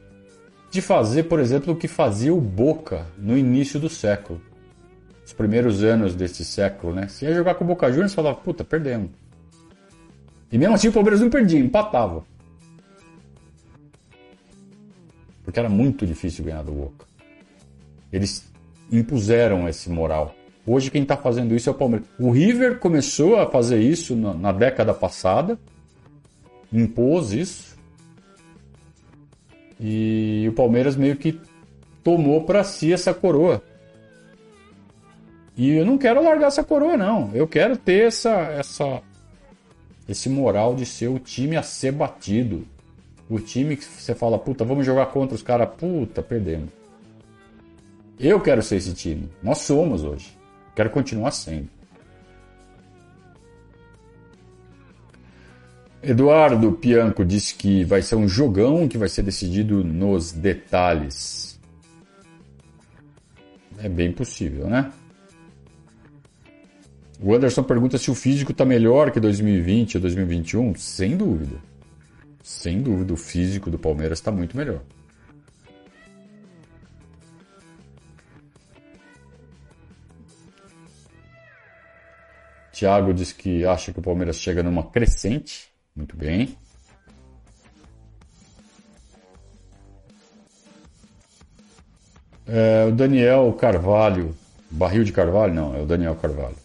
de 0.70 0.80
fazer, 0.80 1.24
por 1.24 1.38
exemplo, 1.38 1.72
o 1.72 1.76
que 1.76 1.88
fazia 1.88 2.32
o 2.32 2.40
Boca 2.40 3.06
no 3.18 3.36
início 3.36 3.78
do 3.78 3.88
século. 3.88 4.40
Os 5.24 5.32
primeiros 5.32 5.82
anos 5.82 6.14
desse 6.14 6.44
século, 6.44 6.94
né? 6.94 7.08
Se 7.08 7.24
ia 7.24 7.34
jogar 7.34 7.54
com 7.54 7.64
o 7.64 7.66
Boca 7.66 7.90
Juniors, 7.90 8.14
falava, 8.14 8.36
puta, 8.36 8.64
perdemos. 8.64 9.10
E 10.52 10.58
mesmo 10.58 10.74
assim 10.74 10.88
o 10.88 10.92
Palmeiras 10.92 11.20
não 11.20 11.30
perdia, 11.30 11.58
empatava. 11.58 12.22
Porque 15.42 15.58
era 15.58 15.68
muito 15.68 16.06
difícil 16.06 16.44
ganhar 16.44 16.62
do 16.62 16.72
Boca. 16.72 17.06
Eles 18.12 18.52
impuseram 18.90 19.66
esse 19.66 19.88
moral. 19.88 20.34
Hoje 20.66 20.90
quem 20.90 21.02
está 21.02 21.16
fazendo 21.16 21.56
isso 21.56 21.70
é 21.70 21.72
o 21.72 21.74
Palmeiras. 21.74 22.06
O 22.18 22.30
River 22.30 22.78
começou 22.78 23.40
a 23.40 23.50
fazer 23.50 23.80
isso 23.80 24.14
na, 24.14 24.34
na 24.34 24.52
década 24.52 24.92
passada, 24.92 25.58
impôs 26.70 27.32
isso. 27.32 27.76
E 29.80 30.46
o 30.48 30.52
Palmeiras 30.52 30.94
meio 30.94 31.16
que 31.16 31.40
tomou 32.04 32.44
para 32.44 32.62
si 32.62 32.92
essa 32.92 33.14
coroa. 33.14 33.62
E 35.56 35.70
eu 35.70 35.84
não 35.84 35.98
quero 35.98 36.22
largar 36.22 36.48
essa 36.48 36.62
coroa, 36.62 36.96
não. 36.96 37.30
Eu 37.34 37.48
quero 37.48 37.76
ter 37.76 38.06
essa, 38.06 38.30
essa, 38.30 39.02
esse 40.08 40.28
moral 40.28 40.74
de 40.74 40.84
ser 40.84 41.08
o 41.08 41.18
time 41.18 41.56
a 41.56 41.62
ser 41.62 41.92
batido. 41.92 42.66
O 43.28 43.38
time 43.38 43.76
que 43.76 43.84
você 43.84 44.14
fala, 44.14 44.38
puta, 44.38 44.64
vamos 44.64 44.84
jogar 44.84 45.06
contra 45.06 45.34
os 45.34 45.42
caras, 45.42 45.68
puta, 45.76 46.22
perdemos. 46.22 46.68
Eu 48.18 48.40
quero 48.40 48.62
ser 48.62 48.76
esse 48.76 48.92
time. 48.94 49.28
Nós 49.42 49.58
somos 49.58 50.04
hoje. 50.04 50.36
Quero 50.74 50.90
continuar 50.90 51.30
sendo. 51.30 51.68
Eduardo 56.02 56.72
Pianco 56.72 57.24
disse 57.24 57.54
que 57.54 57.84
vai 57.84 58.02
ser 58.02 58.16
um 58.16 58.28
jogão 58.28 58.88
que 58.88 58.98
vai 58.98 59.08
ser 59.08 59.22
decidido 59.22 59.84
nos 59.84 60.32
detalhes. 60.32 61.60
É 63.78 63.88
bem 63.88 64.12
possível, 64.12 64.66
né? 64.66 64.92
O 67.22 67.32
Anderson 67.32 67.62
pergunta 67.62 67.96
se 67.98 68.10
o 68.10 68.16
físico 68.16 68.50
está 68.50 68.64
melhor 68.64 69.12
que 69.12 69.20
2020 69.20 69.96
ou 69.96 70.00
2021. 70.00 70.74
Sem 70.74 71.16
dúvida. 71.16 71.56
Sem 72.42 72.82
dúvida, 72.82 73.12
o 73.12 73.16
físico 73.16 73.70
do 73.70 73.78
Palmeiras 73.78 74.18
está 74.18 74.32
muito 74.32 74.56
melhor. 74.56 74.80
Thiago 82.72 83.14
diz 83.14 83.30
que 83.32 83.64
acha 83.64 83.92
que 83.92 84.00
o 84.00 84.02
Palmeiras 84.02 84.36
chega 84.36 84.60
numa 84.60 84.82
crescente. 84.82 85.68
Muito 85.94 86.16
bem. 86.16 86.56
É, 92.48 92.86
o 92.88 92.90
Daniel 92.90 93.52
Carvalho, 93.52 94.34
barril 94.68 95.04
de 95.04 95.12
Carvalho? 95.12 95.54
Não, 95.54 95.76
é 95.76 95.80
o 95.80 95.86
Daniel 95.86 96.16
Carvalho. 96.16 96.61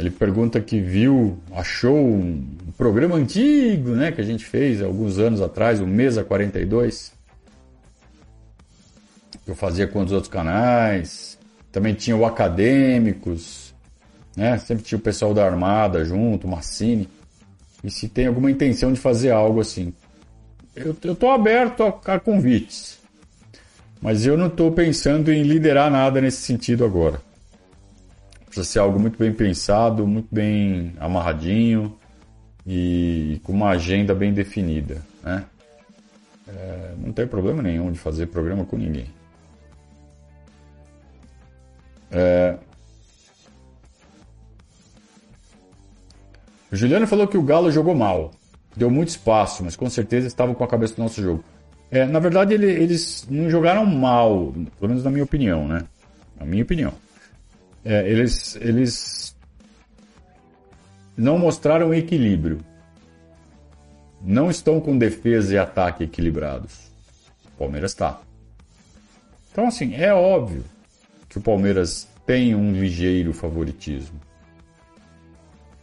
Ele 0.00 0.10
pergunta 0.10 0.60
que 0.60 0.80
viu, 0.80 1.38
achou 1.52 1.94
um 1.94 2.42
programa 2.76 3.16
antigo, 3.16 3.90
né, 3.90 4.10
que 4.10 4.20
a 4.20 4.24
gente 4.24 4.46
fez 4.46 4.80
alguns 4.82 5.18
anos 5.18 5.42
atrás, 5.42 5.78
o 5.78 5.86
Mesa 5.86 6.24
42. 6.24 7.12
Eu 9.46 9.54
fazia 9.54 9.86
com 9.86 10.02
os 10.02 10.10
outros 10.10 10.32
canais. 10.32 11.38
Também 11.70 11.92
tinha 11.92 12.16
o 12.16 12.24
Acadêmicos, 12.24 13.74
né? 14.36 14.56
Sempre 14.58 14.84
tinha 14.84 14.98
o 14.98 15.02
pessoal 15.02 15.34
da 15.34 15.44
Armada 15.44 16.04
junto, 16.04 16.46
o 16.46 16.50
Massini. 16.50 17.08
E 17.84 17.90
se 17.90 18.08
tem 18.08 18.26
alguma 18.26 18.50
intenção 18.50 18.92
de 18.92 18.98
fazer 18.98 19.30
algo 19.30 19.60
assim. 19.60 19.92
Eu 20.74 20.92
estou 20.92 21.30
aberto 21.30 21.82
a, 21.82 22.14
a 22.14 22.18
convites. 22.18 22.98
Mas 24.00 24.24
eu 24.24 24.36
não 24.36 24.46
estou 24.46 24.72
pensando 24.72 25.30
em 25.30 25.42
liderar 25.42 25.90
nada 25.90 26.20
nesse 26.20 26.38
sentido 26.38 26.84
agora. 26.84 27.20
Precisa 28.50 28.64
ser 28.64 28.78
algo 28.80 28.98
muito 28.98 29.16
bem 29.16 29.32
pensado, 29.32 30.04
muito 30.04 30.26
bem 30.28 30.92
amarradinho 30.98 31.96
e 32.66 33.40
com 33.44 33.52
uma 33.52 33.70
agenda 33.70 34.12
bem 34.12 34.32
definida, 34.32 35.00
né? 35.22 35.44
É, 36.48 36.94
não 36.98 37.12
tem 37.12 37.28
problema 37.28 37.62
nenhum 37.62 37.92
de 37.92 37.98
fazer 38.00 38.26
programa 38.26 38.64
com 38.64 38.76
ninguém. 38.76 39.06
É... 42.10 42.56
O 46.72 46.74
Juliano 46.74 47.06
falou 47.06 47.28
que 47.28 47.38
o 47.38 47.42
Galo 47.42 47.70
jogou 47.70 47.94
mal. 47.94 48.32
Deu 48.74 48.90
muito 48.90 49.10
espaço, 49.10 49.62
mas 49.62 49.76
com 49.76 49.88
certeza 49.88 50.26
estavam 50.26 50.56
com 50.56 50.64
a 50.64 50.68
cabeça 50.68 50.96
do 50.96 51.02
nosso 51.02 51.22
jogo. 51.22 51.44
É, 51.88 52.04
na 52.04 52.18
verdade, 52.18 52.52
ele, 52.52 52.66
eles 52.66 53.28
não 53.30 53.48
jogaram 53.48 53.86
mal, 53.86 54.52
pelo 54.80 54.88
menos 54.88 55.04
na 55.04 55.10
minha 55.10 55.22
opinião, 55.22 55.68
né? 55.68 55.84
Na 56.36 56.44
minha 56.44 56.64
opinião. 56.64 56.92
É, 57.84 58.08
eles, 58.08 58.56
eles 58.56 59.36
não 61.16 61.38
mostraram 61.38 61.94
equilíbrio. 61.94 62.60
Não 64.22 64.50
estão 64.50 64.80
com 64.80 64.96
defesa 64.98 65.54
e 65.54 65.58
ataque 65.58 66.04
equilibrados. 66.04 66.90
O 67.54 67.58
Palmeiras 67.58 67.92
está. 67.92 68.20
Então, 69.50 69.66
assim, 69.66 69.94
é 69.94 70.12
óbvio 70.12 70.64
que 71.28 71.38
o 71.38 71.40
Palmeiras 71.40 72.06
tem 72.26 72.54
um 72.54 72.72
ligeiro 72.72 73.32
favoritismo. 73.32 74.20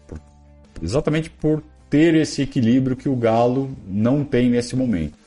Por, 0.07 0.19
exatamente 0.81 1.29
por 1.29 1.63
ter 1.89 2.15
esse 2.15 2.41
equilíbrio 2.41 2.95
que 2.95 3.09
o 3.09 3.15
Galo 3.15 3.75
não 3.87 4.23
tem 4.23 4.49
nesse 4.49 4.75
momento. 4.75 5.17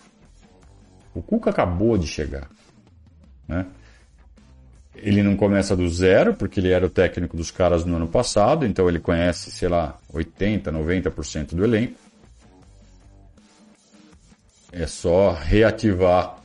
O 1.14 1.22
Cuca 1.22 1.50
acabou 1.50 1.98
de 1.98 2.06
chegar. 2.06 2.48
Né? 3.48 3.66
Ele 5.02 5.22
não 5.22 5.34
começa 5.36 5.74
do 5.74 5.88
zero, 5.88 6.34
porque 6.34 6.60
ele 6.60 6.70
era 6.70 6.84
o 6.84 6.90
técnico 6.90 7.36
dos 7.36 7.50
caras 7.50 7.84
no 7.84 7.96
ano 7.96 8.06
passado, 8.06 8.66
então 8.66 8.88
ele 8.88 9.00
conhece, 9.00 9.50
sei 9.50 9.68
lá, 9.68 9.98
80%, 10.12 10.64
90% 10.64 11.54
do 11.54 11.64
elenco. 11.64 11.94
é 14.72 14.86
só 14.86 15.32
reativar 15.32 16.38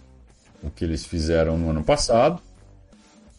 o 0.63 0.69
que 0.69 0.83
eles 0.83 1.05
fizeram 1.05 1.57
no 1.57 1.69
ano 1.69 1.83
passado, 1.83 2.41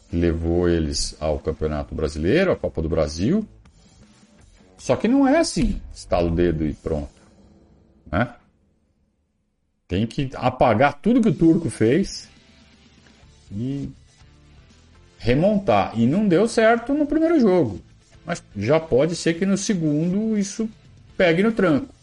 que 0.08 0.16
levou 0.16 0.68
eles 0.68 1.16
ao 1.18 1.38
Campeonato 1.38 1.94
Brasileiro, 1.94 2.52
à 2.52 2.56
Copa 2.56 2.80
do 2.80 2.88
Brasil. 2.88 3.46
Só 4.78 4.94
que 4.94 5.08
não 5.08 5.26
é 5.26 5.38
assim, 5.38 5.80
estala 5.92 6.28
o 6.28 6.34
dedo 6.34 6.64
e 6.64 6.72
pronto. 6.74 7.10
Né? 8.10 8.32
Tem 9.88 10.06
que 10.06 10.30
apagar 10.34 11.00
tudo 11.00 11.20
que 11.20 11.28
o 11.28 11.34
turco 11.34 11.68
fez 11.68 12.28
e 13.50 13.90
remontar. 15.18 15.92
E 15.98 16.06
não 16.06 16.26
deu 16.26 16.46
certo 16.48 16.94
no 16.94 17.06
primeiro 17.06 17.38
jogo. 17.40 17.80
Mas 18.24 18.42
já 18.56 18.80
pode 18.80 19.14
ser 19.14 19.34
que 19.34 19.46
no 19.46 19.56
segundo 19.56 20.36
isso 20.36 20.68
pegue 21.16 21.42
no 21.42 21.52
tranco. 21.52 21.94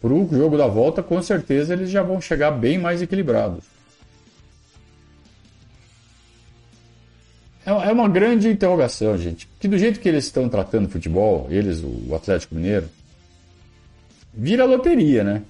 Para 0.00 0.12
o 0.12 0.28
jogo 0.30 0.56
da 0.56 0.66
volta, 0.66 1.02
com 1.02 1.20
certeza 1.22 1.72
eles 1.72 1.90
já 1.90 2.02
vão 2.02 2.20
chegar 2.20 2.50
bem 2.50 2.78
mais 2.78 3.00
equilibrados. 3.00 3.64
É, 7.66 7.70
é 7.70 7.92
uma 7.92 8.08
grande 8.08 8.48
interrogação, 8.48 9.16
gente. 9.16 9.48
Que 9.58 9.66
do 9.66 9.78
jeito 9.78 10.00
que 10.00 10.08
eles 10.08 10.24
estão 10.24 10.48
tratando 10.48 10.88
futebol, 10.88 11.46
eles, 11.50 11.82
o 11.82 12.14
Atlético 12.14 12.54
Mineiro, 12.54 12.88
vira 14.32 14.64
loteria, 14.64 15.24
né? 15.24 15.42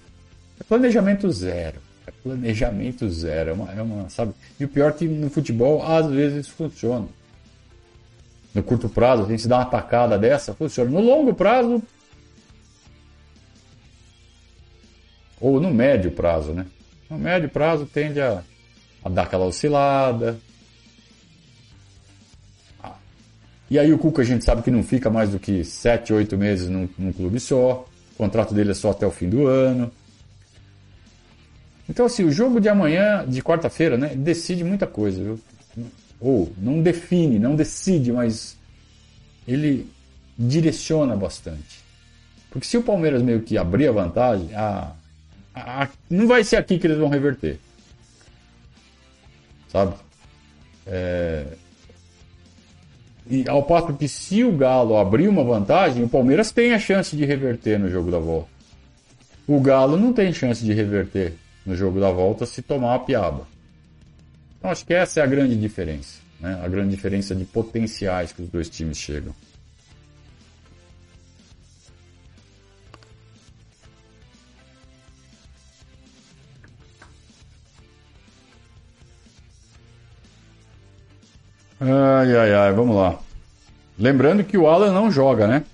É 0.60 0.64
planejamento 0.64 1.30
zero. 1.30 1.80
É 2.06 2.10
planejamento 2.10 3.08
zero. 3.08 3.50
É 3.50 3.52
uma, 3.52 3.72
é 3.72 3.82
uma, 3.82 4.10
sabe? 4.10 4.32
E 4.58 4.64
o 4.64 4.68
pior 4.68 4.90
é 4.90 4.92
que 4.92 5.06
no 5.06 5.30
futebol, 5.30 5.82
às 5.82 6.06
vezes, 6.10 6.48
funciona. 6.48 7.06
No 8.54 8.62
curto 8.62 8.88
prazo, 8.88 9.24
a 9.24 9.28
gente 9.28 9.48
dá 9.48 9.58
uma 9.58 9.64
tacada 9.64 10.18
dessa, 10.18 10.54
funciona. 10.54 10.90
No 10.90 11.00
longo 11.00 11.34
prazo, 11.34 11.82
ou 15.40 15.60
no 15.60 15.70
médio 15.70 16.10
prazo, 16.10 16.52
né? 16.52 16.66
No 17.10 17.18
médio 17.18 17.48
prazo 17.48 17.84
tende 17.84 18.20
a, 18.20 18.42
a 19.04 19.08
dar 19.08 19.24
aquela 19.24 19.44
oscilada. 19.44 20.38
Ah. 22.82 22.94
E 23.70 23.78
aí 23.78 23.92
o 23.92 23.98
Cuca 23.98 24.22
a 24.22 24.24
gente 24.24 24.44
sabe 24.44 24.62
que 24.62 24.70
não 24.70 24.82
fica 24.82 25.10
mais 25.10 25.30
do 25.30 25.38
que 25.38 25.64
7, 25.64 26.12
8 26.12 26.38
meses 26.38 26.68
num, 26.68 26.88
num 26.96 27.12
clube 27.12 27.38
só. 27.40 27.86
O 28.14 28.16
contrato 28.16 28.54
dele 28.54 28.70
é 28.70 28.74
só 28.74 28.90
até 28.90 29.06
o 29.06 29.10
fim 29.10 29.28
do 29.28 29.46
ano. 29.46 29.92
Então, 31.88 32.06
assim, 32.06 32.24
o 32.24 32.32
jogo 32.32 32.60
de 32.60 32.68
amanhã, 32.68 33.24
de 33.26 33.42
quarta-feira, 33.42 33.96
né, 33.96 34.14
decide 34.14 34.64
muita 34.64 34.86
coisa, 34.86 35.22
viu? 35.22 35.40
Ou 36.20 36.52
não 36.56 36.80
define, 36.80 37.38
não 37.38 37.54
decide, 37.54 38.10
mas 38.10 38.56
ele 39.46 39.86
direciona 40.38 41.14
bastante. 41.14 41.84
Porque 42.50 42.66
se 42.66 42.78
o 42.78 42.82
Palmeiras 42.82 43.20
meio 43.20 43.42
que 43.42 43.58
abrir 43.58 43.88
a 43.88 43.92
vantagem, 43.92 44.48
a, 44.54 44.92
a, 45.54 45.88
não 46.08 46.26
vai 46.26 46.42
ser 46.42 46.56
aqui 46.56 46.78
que 46.78 46.86
eles 46.86 46.98
vão 46.98 47.08
reverter. 47.08 47.58
Sabe? 49.68 49.94
É... 50.86 51.44
E 53.28 53.48
ao 53.48 53.62
passo 53.62 53.94
que 53.94 54.06
se 54.06 54.44
o 54.44 54.52
Galo 54.52 54.96
abrir 54.96 55.28
uma 55.28 55.42
vantagem, 55.42 56.04
o 56.04 56.08
Palmeiras 56.08 56.52
tem 56.52 56.72
a 56.74 56.78
chance 56.78 57.16
de 57.16 57.24
reverter 57.24 57.78
no 57.78 57.88
jogo 57.88 58.10
da 58.10 58.18
volta. 58.18 58.48
O 59.46 59.60
Galo 59.60 59.96
não 59.96 60.12
tem 60.12 60.32
chance 60.32 60.64
de 60.64 60.72
reverter 60.72 61.34
no 61.64 61.74
jogo 61.74 62.00
da 62.00 62.10
volta 62.10 62.46
se 62.46 62.62
tomar 62.62 62.94
a 62.94 62.98
piaba. 62.98 63.46
Então 64.58 64.70
acho 64.70 64.84
que 64.84 64.94
essa 64.94 65.20
é 65.20 65.22
a 65.22 65.26
grande 65.26 65.56
diferença, 65.56 66.20
né? 66.40 66.60
a 66.62 66.68
grande 66.68 66.90
diferença 66.90 67.34
de 67.34 67.44
potenciais 67.44 68.32
que 68.32 68.42
os 68.42 68.48
dois 68.48 68.68
times 68.68 68.98
chegam. 68.98 69.34
Ai, 81.80 82.34
ai, 82.34 82.54
ai, 82.54 82.72
vamos 82.72 82.96
lá. 82.96 83.18
Lembrando 83.98 84.42
que 84.42 84.56
o 84.56 84.66
Alan 84.66 84.92
não 84.92 85.10
joga, 85.10 85.46
né? 85.46 85.64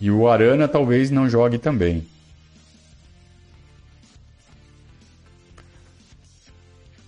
E 0.00 0.10
o 0.10 0.28
Arana 0.28 0.68
talvez 0.68 1.10
não 1.10 1.28
jogue 1.28 1.56
também. 1.56 2.06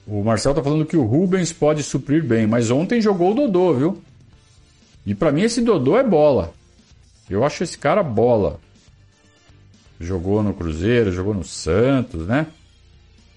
O 0.07 0.23
Marcel 0.23 0.55
tá 0.55 0.63
falando 0.63 0.87
que 0.87 0.97
o 0.97 1.05
Rubens 1.05 1.53
pode 1.53 1.83
suprir 1.83 2.23
bem, 2.23 2.47
mas 2.47 2.71
ontem 2.71 3.01
jogou 3.01 3.33
o 3.33 3.35
Dodô, 3.35 3.75
viu? 3.75 4.03
E 5.05 5.15
para 5.15 5.33
mim 5.33 5.43
esse 5.43 5.61
Dodô 5.61 5.99
é 5.99 6.05
bola. 6.05 6.55
Eu 7.29 7.45
acho 7.45 7.65
esse 7.65 7.77
cara 7.77 8.03
bola. 8.05 8.61
Jogou 9.99 10.43
no 10.43 10.55
Cruzeiro, 10.55 11.11
jogou 11.11 11.35
no 11.35 11.43
Santos, 11.43 12.27
né? 12.27 12.47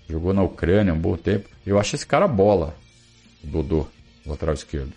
Jogou 0.07 0.33
na 0.33 0.43
Ucrânia 0.43 0.93
um 0.93 0.99
bom 0.99 1.17
tempo. 1.17 1.49
Eu 1.65 1.79
acho 1.79 1.95
esse 1.95 2.05
cara 2.05 2.27
bola. 2.27 2.75
O 3.43 3.47
Dodô, 3.47 3.87
lateral 4.25 4.53
esquerdo. 4.53 4.91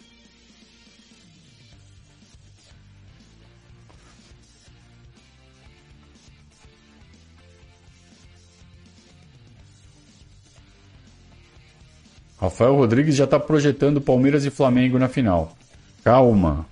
Rafael 12.42 12.74
Rodrigues 12.74 13.14
já 13.14 13.22
está 13.22 13.38
projetando 13.38 14.00
Palmeiras 14.00 14.44
e 14.44 14.50
Flamengo 14.50 14.98
na 14.98 15.08
final. 15.08 15.56
Calma, 16.02 16.66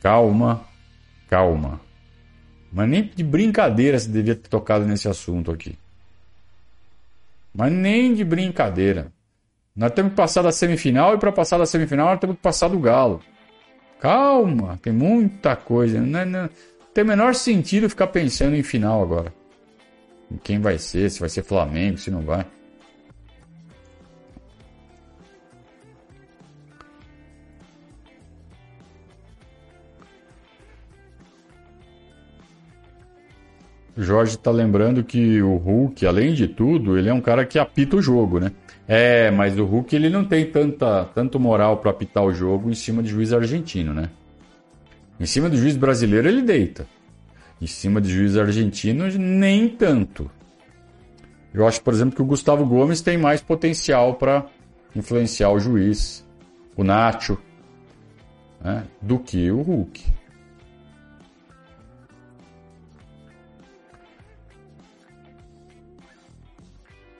calma, 0.00 0.64
calma. 1.28 1.80
Mas 2.72 2.88
nem 2.88 3.10
de 3.12 3.24
brincadeira 3.24 3.98
se 3.98 4.08
devia 4.08 4.36
ter 4.36 4.48
tocado 4.48 4.86
nesse 4.86 5.08
assunto 5.08 5.50
aqui. 5.50 5.76
Mas 7.52 7.72
nem 7.72 8.14
de 8.14 8.22
brincadeira. 8.22 9.08
Nós 9.74 9.90
temos 9.90 10.12
que 10.12 10.16
passar 10.16 10.42
da 10.42 10.52
semifinal 10.52 11.16
e 11.16 11.18
para 11.18 11.32
passar 11.32 11.58
da 11.58 11.66
semifinal 11.66 12.10
nós 12.10 12.20
temos 12.20 12.36
que 12.36 12.42
passar 12.42 12.68
do 12.68 12.78
Galo. 12.78 13.20
Calma, 13.98 14.78
tem 14.80 14.92
muita 14.92 15.56
coisa. 15.56 16.00
Não, 16.00 16.20
é, 16.20 16.24
não 16.24 16.48
tem 16.94 17.02
o 17.02 17.06
menor 17.08 17.34
sentido 17.34 17.90
ficar 17.90 18.06
pensando 18.06 18.54
em 18.54 18.62
final 18.62 19.02
agora. 19.02 19.34
Em 20.30 20.36
quem 20.36 20.60
vai 20.60 20.78
ser, 20.78 21.10
se 21.10 21.18
vai 21.18 21.28
ser 21.28 21.42
Flamengo, 21.42 21.98
se 21.98 22.12
não 22.12 22.22
vai. 22.22 22.46
Jorge 33.96 34.34
está 34.34 34.50
lembrando 34.50 35.04
que 35.04 35.40
o 35.40 35.56
Hulk, 35.56 36.04
além 36.06 36.34
de 36.34 36.48
tudo, 36.48 36.98
ele 36.98 37.08
é 37.08 37.14
um 37.14 37.20
cara 37.20 37.46
que 37.46 37.58
apita 37.58 37.96
o 37.96 38.02
jogo, 38.02 38.40
né? 38.40 38.50
É, 38.88 39.30
mas 39.30 39.58
o 39.58 39.64
Hulk 39.64 39.94
ele 39.94 40.10
não 40.10 40.24
tem 40.24 40.44
tanta, 40.46 41.04
tanto 41.14 41.38
moral 41.38 41.78
para 41.78 41.90
apitar 41.90 42.24
o 42.24 42.32
jogo 42.34 42.70
em 42.70 42.74
cima 42.74 43.02
de 43.02 43.08
juiz 43.08 43.32
argentino, 43.32 43.94
né? 43.94 44.10
Em 45.18 45.26
cima 45.26 45.48
do 45.48 45.56
juiz 45.56 45.76
brasileiro 45.76 46.28
ele 46.28 46.42
deita. 46.42 46.86
Em 47.62 47.66
cima 47.66 48.00
de 48.00 48.12
juiz 48.12 48.36
argentino 48.36 49.06
nem 49.16 49.68
tanto. 49.68 50.28
Eu 51.52 51.66
acho, 51.66 51.80
por 51.82 51.94
exemplo, 51.94 52.16
que 52.16 52.22
o 52.22 52.26
Gustavo 52.26 52.66
Gomes 52.66 53.00
tem 53.00 53.16
mais 53.16 53.40
potencial 53.40 54.14
para 54.14 54.44
influenciar 54.94 55.50
o 55.50 55.60
juiz, 55.60 56.26
o 56.76 56.82
Nacho, 56.82 57.38
né, 58.60 58.84
do 59.00 59.20
que 59.20 59.52
o 59.52 59.62
Hulk. 59.62 60.04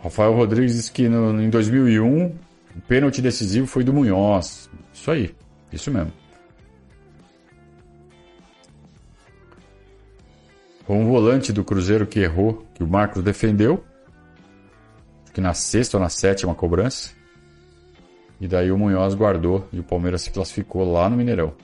Rafael 0.04 0.34
Rodrigues 0.34 0.74
disse 0.74 0.92
que 0.92 1.08
no, 1.08 1.40
em 1.40 1.48
2001 1.48 2.26
o 2.26 2.80
pênalti 2.86 3.22
decisivo 3.22 3.66
foi 3.66 3.82
do 3.82 3.90
Munhoz. 3.90 4.68
Isso 4.92 5.10
aí, 5.10 5.34
isso 5.72 5.90
mesmo. 5.90 6.12
Um 10.86 11.06
volante 11.06 11.54
do 11.54 11.64
Cruzeiro 11.64 12.06
que 12.06 12.20
errou, 12.20 12.66
que 12.74 12.84
o 12.84 12.86
Marcos 12.86 13.22
defendeu. 13.22 13.82
Que 15.32 15.40
na 15.40 15.54
sexta 15.54 15.96
ou 15.96 16.02
na 16.02 16.10
sétima 16.10 16.54
cobrança. 16.54 17.10
E 18.38 18.46
daí 18.46 18.70
o 18.70 18.76
Munhoz 18.76 19.14
guardou 19.14 19.66
e 19.72 19.80
o 19.80 19.82
Palmeiras 19.82 20.20
se 20.20 20.30
classificou 20.30 20.92
lá 20.92 21.08
no 21.08 21.16
Mineirão. 21.16 21.54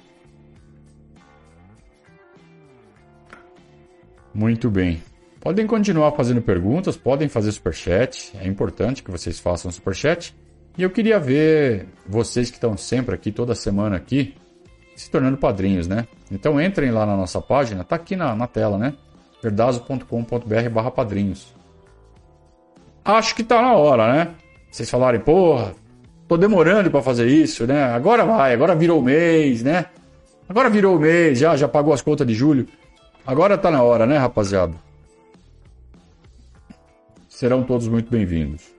Muito 4.32 4.70
bem. 4.70 5.02
Podem 5.40 5.66
continuar 5.66 6.12
fazendo 6.12 6.42
perguntas, 6.42 6.98
podem 6.98 7.26
fazer 7.26 7.50
superchat. 7.50 8.32
É 8.38 8.46
importante 8.46 9.02
que 9.02 9.10
vocês 9.10 9.38
façam 9.40 9.70
superchat. 9.70 10.36
E 10.76 10.82
eu 10.82 10.90
queria 10.90 11.18
ver 11.18 11.88
vocês 12.06 12.50
que 12.50 12.56
estão 12.56 12.76
sempre 12.76 13.14
aqui, 13.14 13.32
toda 13.32 13.54
semana 13.54 13.96
aqui, 13.96 14.34
se 14.94 15.10
tornando 15.10 15.38
padrinhos, 15.38 15.88
né? 15.88 16.06
Então 16.30 16.60
entrem 16.60 16.90
lá 16.90 17.06
na 17.06 17.16
nossa 17.16 17.40
página, 17.40 17.82
tá 17.82 17.96
aqui 17.96 18.14
na, 18.14 18.36
na 18.36 18.46
tela, 18.46 18.76
né? 18.76 18.94
verdazo.com.br 19.42 20.68
barra 20.70 20.90
padrinhos. 20.90 21.54
Acho 23.02 23.34
que 23.34 23.42
tá 23.42 23.62
na 23.62 23.72
hora, 23.72 24.12
né? 24.12 24.34
Vocês 24.70 24.90
falarem, 24.90 25.20
porra, 25.20 25.74
tô 26.28 26.36
demorando 26.36 26.90
para 26.90 27.00
fazer 27.00 27.26
isso, 27.26 27.66
né? 27.66 27.84
Agora 27.84 28.26
vai, 28.26 28.52
agora 28.52 28.74
virou 28.74 29.00
mês, 29.00 29.62
né? 29.62 29.86
Agora 30.46 30.68
virou 30.68 30.98
mês, 30.98 31.38
já, 31.38 31.56
já 31.56 31.66
pagou 31.66 31.94
as 31.94 32.02
contas 32.02 32.26
de 32.26 32.34
julho. 32.34 32.68
Agora 33.26 33.56
tá 33.56 33.70
na 33.70 33.82
hora, 33.82 34.06
né, 34.06 34.18
rapaziada? 34.18 34.89
Serão 37.40 37.62
todos 37.62 37.88
muito 37.88 38.10
bem-vindos. 38.10 38.70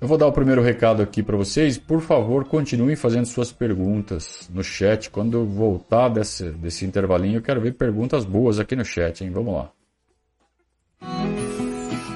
Eu 0.00 0.08
vou 0.08 0.16
dar 0.16 0.26
o 0.26 0.32
primeiro 0.32 0.62
recado 0.62 1.02
aqui 1.02 1.22
para 1.22 1.36
vocês. 1.36 1.76
Por 1.76 2.00
favor, 2.00 2.46
continuem 2.46 2.96
fazendo 2.96 3.26
suas 3.26 3.52
perguntas 3.52 4.48
no 4.50 4.64
chat. 4.64 5.10
Quando 5.10 5.36
eu 5.36 5.44
voltar 5.44 6.08
desse, 6.08 6.48
desse 6.52 6.86
intervalinho, 6.86 7.36
eu 7.36 7.42
quero 7.42 7.60
ver 7.60 7.74
perguntas 7.74 8.24
boas 8.24 8.58
aqui 8.58 8.74
no 8.74 8.86
chat, 8.86 9.22
hein? 9.22 9.30
Vamos 9.30 9.52
lá. 9.52 9.70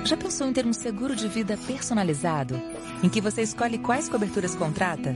Já 0.07 0.17
pensou 0.17 0.47
em 0.47 0.55
ter 0.55 0.65
um 0.65 0.73
seguro 0.73 1.15
de 1.15 1.29
vida 1.29 1.59
personalizado, 1.67 2.59
em 3.05 3.11
que 3.11 3.21
você 3.21 3.43
escolhe 3.43 3.77
quais 3.77 4.09
coberturas 4.09 4.55
contrata? 4.55 5.15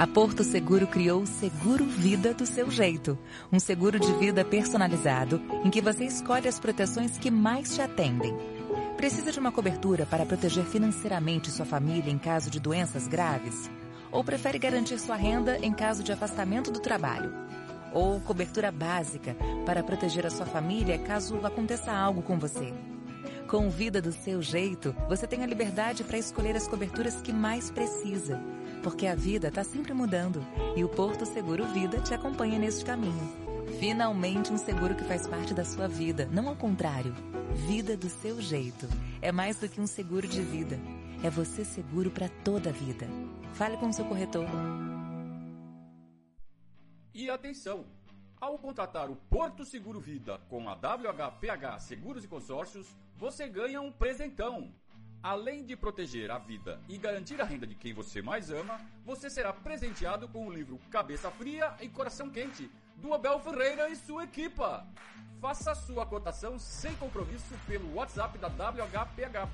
A 0.00 0.06
Porto 0.06 0.42
Seguro 0.42 0.86
criou 0.86 1.20
o 1.20 1.26
Seguro 1.26 1.84
Vida 1.84 2.32
do 2.32 2.46
seu 2.46 2.70
jeito. 2.70 3.18
Um 3.52 3.60
seguro 3.60 4.00
de 4.00 4.10
vida 4.14 4.42
personalizado 4.42 5.42
em 5.62 5.68
que 5.68 5.82
você 5.82 6.06
escolhe 6.06 6.48
as 6.48 6.58
proteções 6.58 7.18
que 7.18 7.30
mais 7.30 7.74
te 7.74 7.82
atendem. 7.82 8.34
Precisa 8.96 9.30
de 9.30 9.38
uma 9.38 9.52
cobertura 9.52 10.06
para 10.06 10.24
proteger 10.24 10.64
financeiramente 10.64 11.50
sua 11.50 11.66
família 11.66 12.10
em 12.10 12.16
caso 12.16 12.48
de 12.48 12.58
doenças 12.58 13.06
graves? 13.06 13.70
Ou 14.10 14.24
prefere 14.24 14.58
garantir 14.58 14.98
sua 14.98 15.16
renda 15.16 15.58
em 15.58 15.70
caso 15.70 16.02
de 16.02 16.12
afastamento 16.12 16.70
do 16.70 16.80
trabalho? 16.80 17.34
Ou 17.92 18.22
cobertura 18.22 18.72
básica 18.72 19.36
para 19.66 19.82
proteger 19.82 20.24
a 20.24 20.30
sua 20.30 20.46
família 20.46 20.98
caso 20.98 21.44
aconteça 21.44 21.92
algo 21.92 22.22
com 22.22 22.38
você? 22.38 22.72
Com 23.46 23.68
Vida 23.68 24.00
do 24.00 24.12
seu 24.12 24.40
jeito, 24.40 24.96
você 25.10 25.26
tem 25.26 25.42
a 25.42 25.46
liberdade 25.46 26.04
para 26.04 26.16
escolher 26.16 26.56
as 26.56 26.66
coberturas 26.66 27.20
que 27.20 27.34
mais 27.34 27.70
precisa 27.70 28.40
porque 28.82 29.06
a 29.06 29.14
vida 29.14 29.48
está 29.48 29.62
sempre 29.62 29.92
mudando 29.92 30.44
e 30.76 30.84
o 30.84 30.88
Porto 30.88 31.26
Seguro 31.26 31.66
Vida 31.66 32.00
te 32.00 32.14
acompanha 32.14 32.58
neste 32.58 32.84
caminho. 32.84 33.50
Finalmente 33.78 34.52
um 34.52 34.58
seguro 34.58 34.94
que 34.94 35.04
faz 35.04 35.26
parte 35.26 35.54
da 35.54 35.64
sua 35.64 35.86
vida, 35.86 36.28
não 36.32 36.48
ao 36.48 36.56
contrário. 36.56 37.14
Vida 37.66 37.96
do 37.96 38.08
seu 38.08 38.40
jeito. 38.40 38.86
É 39.22 39.32
mais 39.32 39.58
do 39.58 39.68
que 39.68 39.80
um 39.80 39.86
seguro 39.86 40.26
de 40.26 40.42
vida. 40.42 40.78
É 41.22 41.30
você 41.30 41.64
seguro 41.64 42.10
para 42.10 42.28
toda 42.28 42.70
a 42.70 42.72
vida. 42.72 43.06
Fale 43.52 43.76
com 43.76 43.88
o 43.88 43.92
seu 43.92 44.04
corretor. 44.04 44.46
E 47.14 47.28
atenção! 47.28 47.84
Ao 48.40 48.58
contratar 48.58 49.10
o 49.10 49.16
Porto 49.16 49.66
Seguro 49.66 50.00
Vida 50.00 50.38
com 50.48 50.66
a 50.66 50.74
WHPH 50.74 51.78
Seguros 51.80 52.24
e 52.24 52.28
Consórcios, 52.28 52.96
você 53.14 53.46
ganha 53.46 53.82
um 53.82 53.92
presentão. 53.92 54.72
Além 55.22 55.64
de 55.64 55.76
proteger 55.76 56.30
a 56.30 56.38
vida 56.38 56.80
e 56.88 56.96
garantir 56.96 57.38
a 57.40 57.44
renda 57.44 57.66
de 57.66 57.74
quem 57.74 57.92
você 57.92 58.22
mais 58.22 58.50
ama, 58.50 58.80
você 59.04 59.28
será 59.28 59.52
presenteado 59.52 60.26
com 60.28 60.46
o 60.46 60.52
livro 60.52 60.78
Cabeça 60.90 61.30
Fria 61.30 61.74
e 61.80 61.88
Coração 61.88 62.30
Quente, 62.30 62.70
do 62.96 63.12
Abel 63.12 63.38
Ferreira 63.40 63.90
e 63.90 63.96
sua 63.96 64.24
equipa. 64.24 64.86
Faça 65.38 65.74
sua 65.74 66.06
cotação 66.06 66.58
sem 66.58 66.94
compromisso 66.94 67.54
pelo 67.66 67.94
WhatsApp 67.94 68.38
da 68.38 68.48
WHPH 68.48 69.48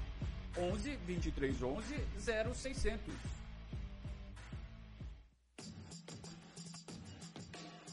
11 0.56 0.96
23 1.04 1.62
11 1.62 1.94
0600. 2.44 3.14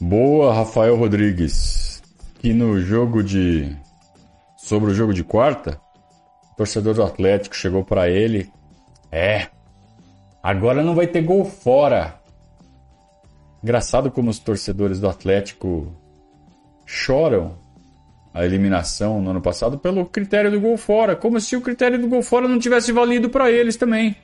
Boa, 0.00 0.54
Rafael 0.54 0.96
Rodrigues. 0.96 2.02
Que 2.38 2.52
no 2.52 2.80
jogo 2.80 3.22
de. 3.22 3.76
Sobre 4.56 4.90
o 4.90 4.94
jogo 4.94 5.12
de 5.12 5.24
quarta, 5.24 5.80
torcedor 6.56 6.94
do 6.94 7.02
Atlético 7.02 7.56
chegou 7.56 7.84
para 7.84 8.08
ele. 8.08 8.50
É, 9.10 9.48
agora 10.42 10.82
não 10.82 10.94
vai 10.94 11.06
ter 11.06 11.22
gol 11.22 11.44
fora. 11.44 12.20
Engraçado 13.62 14.10
como 14.10 14.30
os 14.30 14.38
torcedores 14.38 15.00
do 15.00 15.08
Atlético 15.08 15.94
choram 16.84 17.56
a 18.32 18.44
eliminação 18.44 19.22
no 19.22 19.30
ano 19.30 19.40
passado 19.40 19.78
pelo 19.78 20.04
critério 20.04 20.50
do 20.50 20.60
gol 20.60 20.76
fora, 20.76 21.14
como 21.14 21.40
se 21.40 21.56
o 21.56 21.60
critério 21.60 21.98
do 21.98 22.08
gol 22.08 22.22
fora 22.22 22.48
não 22.48 22.58
tivesse 22.58 22.92
valido 22.92 23.30
para 23.30 23.50
eles 23.50 23.76
também. 23.76 24.16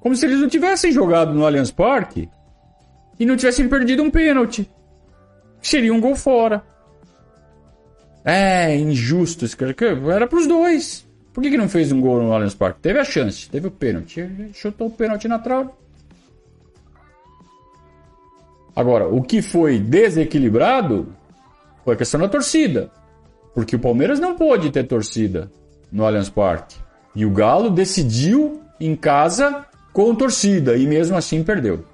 Como 0.00 0.14
se 0.14 0.26
eles 0.26 0.40
não 0.40 0.48
tivessem 0.48 0.92
jogado 0.92 1.32
no 1.32 1.46
Allianz 1.46 1.70
Parque 1.70 2.28
e 3.18 3.24
não 3.24 3.36
tivessem 3.36 3.68
perdido 3.68 4.02
um 4.02 4.10
pênalti. 4.10 4.68
Seria 5.62 5.94
um 5.94 6.00
gol 6.00 6.14
fora. 6.14 6.62
É 8.24 8.76
injusto, 8.76 9.46
era 10.12 10.26
para 10.26 10.38
os 10.38 10.46
dois. 10.46 11.06
Por 11.32 11.42
que, 11.42 11.50
que 11.50 11.56
não 11.56 11.68
fez 11.68 11.90
um 11.90 12.00
gol 12.00 12.22
no 12.22 12.32
Allianz 12.32 12.54
Parque? 12.54 12.80
Teve 12.80 12.98
a 12.98 13.04
chance, 13.04 13.48
teve 13.48 13.66
o 13.66 13.70
pênalti. 13.70 14.28
Chutou 14.52 14.88
o 14.88 14.90
pênalti 14.90 15.26
na 15.26 15.38
trave. 15.38 15.70
Agora, 18.76 19.08
o 19.08 19.22
que 19.22 19.40
foi 19.40 19.78
desequilibrado 19.78 21.14
foi 21.84 21.94
a 21.94 21.96
questão 21.96 22.20
da 22.20 22.28
torcida. 22.28 22.90
Porque 23.54 23.76
o 23.76 23.78
Palmeiras 23.78 24.20
não 24.20 24.36
pôde 24.36 24.70
ter 24.70 24.84
torcida 24.84 25.50
no 25.90 26.04
Allianz 26.04 26.28
Parque. 26.28 26.76
E 27.14 27.24
o 27.24 27.30
Galo 27.30 27.70
decidiu 27.70 28.62
em 28.78 28.94
casa 28.94 29.66
com 29.92 30.14
torcida 30.14 30.76
e 30.76 30.86
mesmo 30.86 31.16
assim 31.16 31.42
perdeu. 31.42 31.84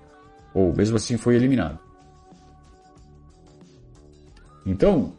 Ou 0.53 0.75
mesmo 0.75 0.97
assim 0.97 1.17
foi 1.17 1.37
eliminado. 1.37 1.79
Então, 4.67 5.13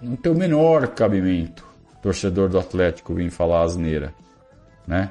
não 0.00 0.16
tem 0.16 0.32
o 0.32 0.34
menor 0.34 0.88
cabimento 0.88 1.63
torcedor 2.04 2.50
do 2.50 2.58
Atlético 2.58 3.14
vir 3.14 3.30
falar 3.30 3.62
asneira, 3.62 4.12
né? 4.86 5.08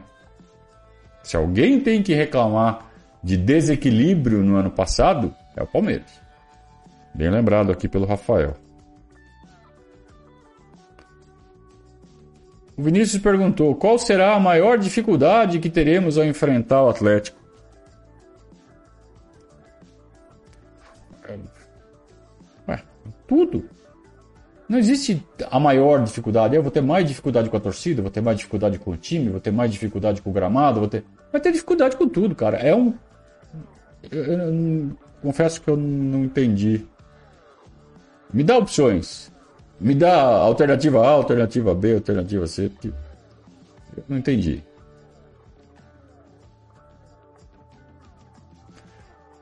Se 1.24 1.36
alguém 1.36 1.80
tem 1.80 2.04
que 2.04 2.14
reclamar 2.14 2.86
de 3.24 3.36
desequilíbrio 3.36 4.44
no 4.44 4.58
ano 4.58 4.70
passado, 4.70 5.34
é 5.56 5.64
o 5.64 5.66
Palmeiras. 5.66 6.22
Bem 7.16 7.32
lembrado 7.32 7.72
aqui 7.72 7.88
pelo 7.88 8.06
Rafael. 8.06 8.56
O 12.78 12.84
Vinícius 12.84 13.20
perguntou: 13.20 13.74
qual 13.74 13.98
será 13.98 14.36
a 14.36 14.40
maior 14.40 14.78
dificuldade 14.78 15.60
que 15.60 15.72
teremos 15.72 16.16
ao 16.20 16.26
enfrentar 16.26 16.84
o 16.84 16.90
Atlético? 16.90 17.42
Ué, 22.68 22.84
tudo. 23.28 23.73
Não 24.68 24.80
existe 24.80 25.26
a 25.52 25.60
maior 25.60 26.04
dificuldade. 26.04 26.56
Eu 26.56 26.64
vou 26.64 26.72
ter 26.72 26.82
mais 26.82 27.08
dificuldade 27.08 27.50
com 27.50 27.58
a 27.58 27.60
torcida, 27.60 28.02
vou 28.02 28.12
ter 28.12 28.22
mais 28.22 28.38
dificuldade 28.38 28.80
com 28.80 28.92
o 28.92 28.98
time, 28.98 29.30
vou 29.30 29.40
ter 29.40 29.52
mais 29.52 29.72
dificuldade 29.72 30.22
com 30.22 30.30
o 30.30 30.34
gramado, 30.34 30.80
vou 30.80 30.90
ter. 30.90 31.04
Vai 31.32 31.42
ter 31.42 31.52
dificuldade 31.52 31.96
com 31.98 32.08
tudo, 32.08 32.34
cara. 32.34 32.58
É 32.58 32.74
um. 32.76 32.94
Eu, 34.12 34.96
confesso 35.22 35.62
que 35.62 35.70
eu 35.70 35.78
não 35.78 36.24
entendi. 36.24 36.86
Me 38.34 38.44
dá 38.44 38.58
opções. 38.58 39.32
Me 39.80 39.94
dá 39.94 40.22
alternativa 40.22 41.06
A, 41.06 41.10
alternativa 41.10 41.76
B, 41.76 41.96
alternativa 41.96 42.48
C. 42.48 42.70
Porque 42.70 42.88
eu 43.98 44.04
não 44.08 44.18
entendi. 44.18 44.64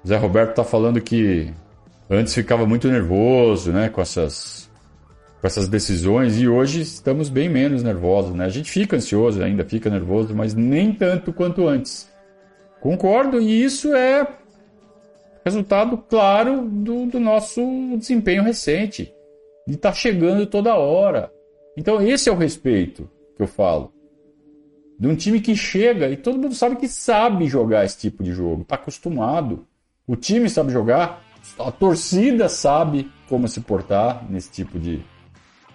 Zé 0.05 0.17
Roberto 0.17 0.55
tá 0.55 0.63
falando 0.63 0.99
que 0.99 1.53
antes 2.09 2.33
ficava 2.33 2.65
muito 2.65 2.87
nervoso, 2.87 3.71
né, 3.71 3.87
com 3.87 4.01
essas 4.01 4.60
com 5.41 5.47
essas 5.47 5.67
decisões 5.67 6.39
e 6.39 6.47
hoje 6.47 6.81
estamos 6.81 7.27
bem 7.27 7.49
menos 7.49 7.81
nervosos, 7.81 8.35
né? 8.35 8.45
A 8.45 8.49
gente 8.49 8.69
fica 8.69 8.95
ansioso 8.95 9.41
ainda, 9.41 9.65
fica 9.65 9.89
nervoso, 9.89 10.35
mas 10.35 10.53
nem 10.53 10.93
tanto 10.93 11.33
quanto 11.33 11.67
antes. 11.67 12.07
Concordo, 12.79 13.41
e 13.41 13.63
isso 13.63 13.91
é 13.95 14.27
resultado 15.43 15.97
claro 15.97 16.61
do, 16.61 17.07
do 17.07 17.19
nosso 17.19 17.59
desempenho 17.97 18.43
recente. 18.43 19.11
E 19.67 19.75
tá 19.75 19.91
chegando 19.91 20.45
toda 20.45 20.75
hora. 20.75 21.31
Então 21.75 21.99
esse 21.99 22.29
é 22.29 22.31
o 22.31 22.37
respeito 22.37 23.09
que 23.35 23.41
eu 23.41 23.47
falo. 23.47 23.91
De 24.99 25.07
um 25.07 25.15
time 25.15 25.41
que 25.41 25.55
chega 25.55 26.07
e 26.07 26.17
todo 26.17 26.37
mundo 26.37 26.53
sabe 26.53 26.75
que 26.75 26.87
sabe 26.87 27.47
jogar 27.47 27.83
esse 27.83 27.97
tipo 27.97 28.23
de 28.23 28.31
jogo, 28.31 28.63
tá 28.63 28.75
acostumado. 28.75 29.65
O 30.05 30.15
time 30.15 30.47
sabe 30.47 30.71
jogar, 30.71 31.23
a 31.57 31.71
torcida 31.71 32.47
sabe 32.47 33.11
como 33.27 33.47
se 33.47 33.61
portar 33.61 34.23
nesse 34.29 34.51
tipo 34.51 34.77
de, 34.77 35.03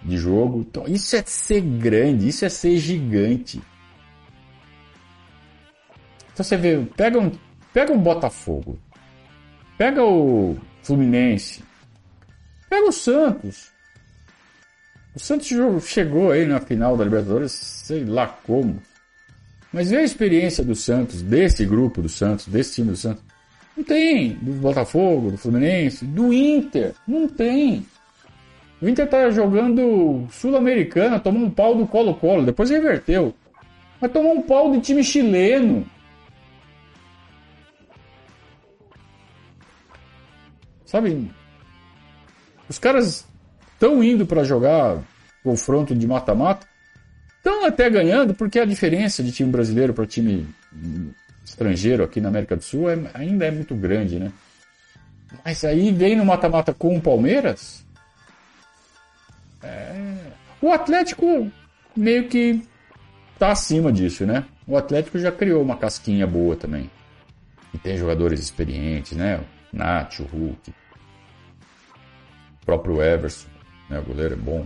de 0.07 0.17
jogo. 0.17 0.65
Então, 0.67 0.85
isso 0.87 1.15
é 1.15 1.23
ser 1.25 1.61
grande, 1.61 2.27
isso 2.27 2.45
é 2.45 2.49
ser 2.49 2.77
gigante. 2.77 3.61
Então 6.33 6.43
você 6.43 6.55
vê, 6.55 6.77
pega 6.95 7.19
um, 7.19 7.31
pega 7.73 7.91
um 7.91 7.97
Botafogo, 7.97 8.77
pega 9.77 10.03
o 10.03 10.55
Fluminense, 10.83 11.63
pega 12.69 12.87
o 12.87 12.91
Santos. 12.91 13.71
O 15.15 15.19
Santos 15.19 15.47
chegou 15.83 16.31
aí 16.31 16.45
na 16.45 16.59
final 16.59 16.95
da 16.95 17.03
Libertadores, 17.03 17.51
sei 17.51 18.05
lá 18.05 18.27
como. 18.27 18.79
Mas 19.73 19.89
vê 19.89 19.97
a 19.97 20.03
experiência 20.03 20.63
do 20.63 20.75
Santos, 20.75 21.23
desse 21.23 21.65
grupo 21.65 22.03
do 22.03 22.09
Santos, 22.09 22.45
desse 22.45 22.75
time 22.75 22.91
do 22.91 22.97
Santos. 22.97 23.23
Não 23.75 23.83
tem. 23.83 24.35
Do 24.35 24.53
Botafogo, 24.53 25.31
do 25.31 25.37
Fluminense, 25.37 26.05
do 26.05 26.31
Inter. 26.31 26.93
Não 27.07 27.27
tem. 27.27 27.83
O 28.81 28.87
Inter 28.87 29.09
tá 29.09 29.29
jogando 29.31 30.27
Sul-Americana, 30.31 31.19
tomou 31.19 31.43
um 31.43 31.49
pau 31.49 31.75
do 31.75 31.87
Colo-Colo, 31.87 32.45
depois 32.45 32.69
reverteu. 32.69 33.33
Mas 33.99 34.11
tomou 34.11 34.33
um 34.33 34.41
pau 34.41 34.71
do 34.71 34.79
time 34.79 35.03
chileno. 35.03 35.85
Sabe? 40.85 41.31
Os 42.69 42.77
caras 42.77 43.27
estão 43.73 44.03
indo 44.03 44.25
para 44.25 44.43
jogar 44.43 45.01
confronto 45.43 45.95
de 45.95 46.05
mata-mata 46.05 46.67
Estão 47.47 47.65
até 47.65 47.89
ganhando 47.89 48.33
porque 48.33 48.59
a 48.59 48.65
diferença 48.65 49.23
de 49.23 49.31
time 49.31 49.49
brasileiro 49.49 49.93
para 49.93 50.05
time 50.05 50.45
estrangeiro 51.45 52.03
aqui 52.03 52.19
na 52.19 52.27
América 52.27 52.57
do 52.57 52.61
Sul 52.61 52.89
é, 52.89 52.99
ainda 53.13 53.45
é 53.45 53.51
muito 53.51 53.73
grande, 53.73 54.19
né? 54.19 54.33
Mas 55.45 55.63
aí 55.63 55.89
vem 55.93 56.17
no 56.17 56.25
mata-mata 56.25 56.73
com 56.73 56.97
o 56.97 57.01
Palmeiras. 57.01 57.86
É... 59.61 60.15
O 60.61 60.71
Atlético 60.71 61.51
meio 61.95 62.27
que 62.27 62.61
tá 63.37 63.51
acima 63.51 63.91
disso, 63.91 64.25
né? 64.25 64.45
O 64.67 64.75
Atlético 64.77 65.17
já 65.19 65.31
criou 65.31 65.61
uma 65.61 65.77
casquinha 65.77 66.25
boa 66.25 66.55
também. 66.55 66.89
E 67.73 67.77
tem 67.77 67.97
jogadores 67.97 68.39
experientes, 68.39 69.17
né? 69.17 69.39
Nath, 69.71 70.19
o 70.19 70.23
Hulk. 70.23 70.71
O 72.61 72.65
próprio 72.65 73.01
Everson, 73.01 73.47
né? 73.89 73.99
O 73.99 74.03
goleiro 74.03 74.33
é 74.33 74.37
bom. 74.37 74.65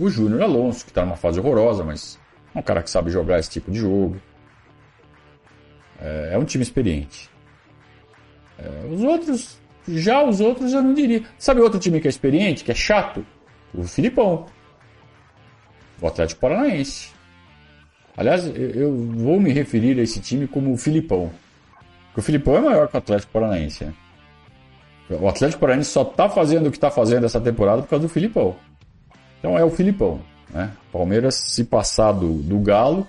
O 0.00 0.08
Júnior 0.08 0.42
Alonso, 0.42 0.84
que 0.84 0.90
está 0.90 1.04
numa 1.04 1.16
fase 1.16 1.38
horrorosa, 1.38 1.84
mas 1.84 2.18
é 2.54 2.58
um 2.58 2.62
cara 2.62 2.82
que 2.82 2.90
sabe 2.90 3.10
jogar 3.10 3.38
esse 3.38 3.50
tipo 3.50 3.70
de 3.70 3.78
jogo. 3.78 4.20
É, 6.00 6.30
é 6.32 6.38
um 6.38 6.44
time 6.44 6.62
experiente. 6.62 7.30
É, 8.58 8.86
os 8.90 9.02
outros, 9.02 9.58
já 9.88 10.22
os 10.22 10.40
outros 10.40 10.72
eu 10.72 10.82
não 10.82 10.94
diria. 10.94 11.22
Sabe 11.38 11.60
outro 11.60 11.78
time 11.78 12.00
que 12.00 12.08
é 12.08 12.10
experiente, 12.10 12.64
que 12.64 12.72
é 12.72 12.74
chato? 12.74 13.24
O 13.76 13.84
Filipão. 13.84 14.46
O 16.00 16.06
Atlético 16.06 16.40
Paranaense. 16.40 17.10
Aliás, 18.16 18.46
eu 18.46 18.96
vou 18.96 19.38
me 19.38 19.52
referir 19.52 19.98
a 19.98 20.02
esse 20.02 20.20
time 20.20 20.48
como 20.48 20.72
o 20.72 20.76
Filipão. 20.76 21.30
Porque 22.06 22.20
o 22.20 22.22
Filipão 22.22 22.56
é 22.56 22.60
maior 22.60 22.88
que 22.88 22.96
o 22.96 22.98
Atlético 22.98 23.32
Paranaense. 23.32 23.84
Né? 23.84 23.94
O 25.10 25.28
Atlético 25.28 25.60
Paranaense 25.60 25.90
só 25.90 26.02
está 26.02 26.28
fazendo 26.28 26.68
o 26.68 26.70
que 26.70 26.78
está 26.78 26.90
fazendo 26.90 27.26
essa 27.26 27.40
temporada 27.40 27.82
por 27.82 27.88
causa 27.88 28.06
do 28.06 28.12
Filipão. 28.12 28.56
Então 29.38 29.58
é 29.58 29.64
o 29.64 29.70
Filipão. 29.70 30.22
Né? 30.50 30.72
Palmeiras, 30.90 31.34
se 31.34 31.64
passar 31.64 32.12
do, 32.12 32.42
do 32.42 32.58
Galo, 32.60 33.06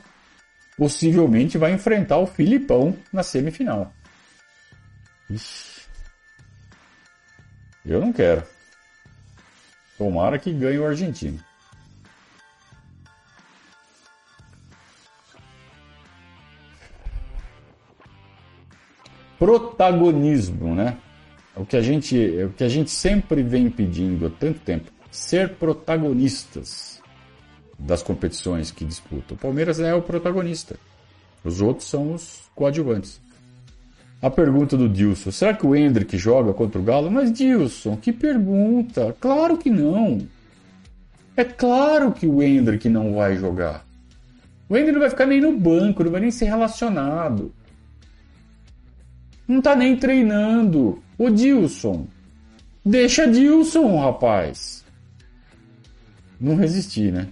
possivelmente 0.78 1.58
vai 1.58 1.72
enfrentar 1.72 2.18
o 2.18 2.28
Filipão 2.28 2.96
na 3.12 3.24
semifinal. 3.24 3.92
Ixi. 5.30 5.88
Eu 7.86 8.02
não 8.02 8.12
quero. 8.12 8.44
Tomara 9.98 10.38
que 10.38 10.54
ganhe 10.54 10.78
o 10.78 10.86
argentino. 10.86 11.40
Protagonismo, 19.40 20.76
né? 20.76 20.98
É 21.56 21.60
o 21.60 21.66
que 21.66 21.76
a 21.76 21.82
gente, 21.82 22.38
é 22.38 22.46
o 22.46 22.50
que 22.50 22.64
a 22.64 22.70
gente 22.70 22.92
sempre 22.92 23.42
vem 23.42 23.70
pedindo 23.70 24.28
há 24.28 24.30
tanto 24.30 24.60
tempo 24.60 24.92
ser 25.12 25.56
protagonistas 25.56 27.02
das 27.78 28.04
competições 28.04 28.72
que 28.72 28.86
disputam. 28.86 29.36
O 29.36 29.40
Palmeiras 29.40 29.80
é 29.80 29.94
o 29.94 30.02
protagonista. 30.02 30.76
Os 31.44 31.62
outros 31.62 31.88
são 31.88 32.14
os 32.14 32.50
coadjuvantes. 32.56 33.22
A 34.22 34.30
pergunta 34.30 34.76
do 34.76 34.90
Dilson: 34.90 35.32
será 35.32 35.54
que 35.54 35.66
o 35.66 35.76
Hendrick 35.76 36.18
joga 36.18 36.54
contra 36.54 36.80
o 36.80 36.84
Galo? 36.84 37.12
Mas 37.12 37.32
Dilson, 37.32 37.98
que 37.98 38.12
pergunta! 38.12 39.16
Claro 39.20 39.58
que 39.58 39.70
não! 39.70 40.28
É 41.36 41.44
claro 41.44 42.12
que 42.12 42.26
o 42.26 42.42
Hendrick 42.42 42.90
não 42.90 43.14
vai 43.14 43.38
jogar. 43.38 43.86
O 44.68 44.76
Hendrick 44.76 44.94
não 44.94 45.02
vai 45.02 45.10
ficar 45.10 45.26
nem 45.28 45.40
no 45.40 45.58
banco, 45.58 46.04
não 46.04 46.12
vai 46.12 46.22
nem 46.22 46.32
ser 46.32 46.46
relacionado. 46.46 47.54
Não 49.48 49.62
tá 49.62 49.76
nem 49.76 49.96
treinando. 49.96 51.02
O 51.18 51.30
Dilson. 51.30 52.08
Deixa 52.84 53.28
Dilson, 53.28 53.98
rapaz 54.00 54.78
não 56.40 56.56
resisti, 56.56 57.12
né? 57.12 57.28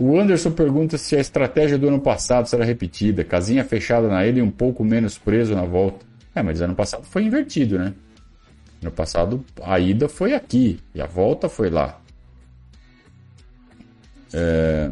O 0.00 0.16
Anderson 0.16 0.52
pergunta 0.52 0.96
se 0.96 1.16
a 1.16 1.20
estratégia 1.20 1.76
do 1.76 1.88
ano 1.88 1.98
passado 1.98 2.48
será 2.48 2.64
repetida. 2.64 3.24
Casinha 3.24 3.64
fechada 3.64 4.06
na 4.06 4.24
ele 4.24 4.38
e 4.38 4.42
um 4.42 4.50
pouco 4.50 4.84
menos 4.84 5.18
preso 5.18 5.56
na 5.56 5.64
volta. 5.64 6.06
É, 6.32 6.40
mas 6.40 6.60
ano 6.60 6.76
passado 6.76 7.02
foi 7.02 7.24
invertido, 7.24 7.76
né? 7.80 7.92
No 8.80 8.92
passado 8.92 9.44
a 9.60 9.76
ida 9.80 10.08
foi 10.08 10.34
aqui 10.34 10.78
e 10.94 11.00
a 11.00 11.06
volta 11.06 11.48
foi 11.48 11.68
lá. 11.68 12.00
É... 14.32 14.88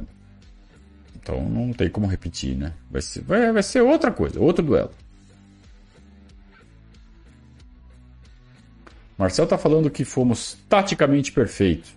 Então 1.15 1.41
não 1.49 1.73
tem 1.73 1.89
como 1.89 2.09
repetir, 2.09 2.57
né? 2.57 2.73
Vai 2.91 3.01
ser, 3.01 3.23
vai, 3.23 3.53
vai 3.53 3.63
ser 3.63 3.83
outra 3.83 4.11
coisa, 4.11 4.41
outro 4.41 4.65
duelo. 4.65 4.91
Marcel 9.17 9.45
está 9.45 9.57
falando 9.57 9.89
que 9.89 10.05
fomos 10.05 10.59
taticamente 10.69 11.31
perfeitos. 11.31 11.95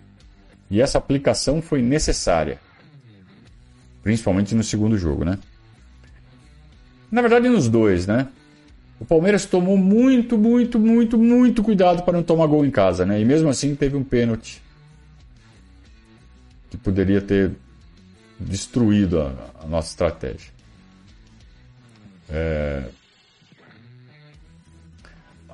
E 0.70 0.80
essa 0.80 0.96
aplicação 0.96 1.60
foi 1.60 1.82
necessária. 1.82 2.69
Principalmente 4.02 4.54
no 4.54 4.62
segundo 4.62 4.96
jogo, 4.96 5.24
né? 5.24 5.38
Na 7.10 7.20
verdade, 7.20 7.48
nos 7.48 7.68
dois, 7.68 8.06
né? 8.06 8.28
O 8.98 9.04
Palmeiras 9.04 9.46
tomou 9.46 9.76
muito, 9.76 10.36
muito, 10.36 10.78
muito, 10.78 11.18
muito 11.18 11.62
cuidado 11.62 12.02
para 12.02 12.14
não 12.14 12.22
tomar 12.22 12.46
gol 12.46 12.64
em 12.64 12.70
casa, 12.70 13.04
né? 13.04 13.20
E 13.20 13.24
mesmo 13.24 13.48
assim 13.48 13.74
teve 13.74 13.96
um 13.96 14.04
pênalti 14.04 14.62
que 16.70 16.76
poderia 16.76 17.20
ter 17.20 17.52
destruído 18.38 19.20
a, 19.20 19.34
a 19.62 19.66
nossa 19.66 19.88
estratégia. 19.88 20.50
É, 22.28 22.84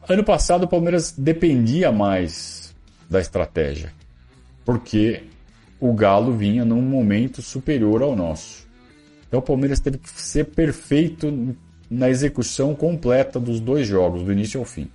Ano 0.09 0.23
passado 0.23 0.65
o 0.65 0.69
Palmeiras 0.69 1.13
dependia 1.19 1.91
mais 1.91 2.73
da 3.11 3.21
estratégia, 3.21 3.93
porque 4.65 5.25
o 5.81 5.93
Galo 5.93 6.33
vinha 6.33 6.65
num 6.65 6.83
momento 6.83 7.43
superior 7.43 8.03
ao 8.03 8.17
nosso. 8.17 8.67
Então 9.27 9.41
o 9.41 9.43
Palmeiras 9.43 9.81
teve 9.81 9.99
que 9.99 10.09
ser 10.11 10.45
perfeito 10.45 11.57
na 11.91 12.09
execução 12.09 12.75
completa 12.75 13.39
dos 13.39 13.61
dois 13.61 13.87
jogos, 13.87 14.23
do 14.23 14.33
início 14.33 14.61
ao 14.61 14.67
fim. 14.67 14.91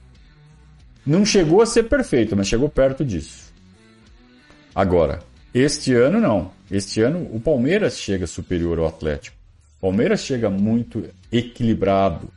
Não 1.06 1.26
chegou 1.26 1.62
a 1.62 1.66
ser 1.66 1.84
perfeito, 1.84 2.36
mas 2.36 2.48
chegou 2.48 2.70
perto 2.70 3.04
disso. 3.04 3.52
Agora, 4.74 5.20
este 5.54 5.94
ano 5.94 6.20
não. 6.20 6.52
Este 6.70 7.02
ano 7.02 7.28
o 7.34 7.40
Palmeiras 7.40 7.98
chega 7.98 8.26
superior 8.28 8.80
ao 8.80 8.88
Atlético. 8.88 9.36
O 9.78 9.82
Palmeiras 9.82 10.22
chega 10.22 10.50
muito 10.50 11.10
equilibrado, 11.32 12.30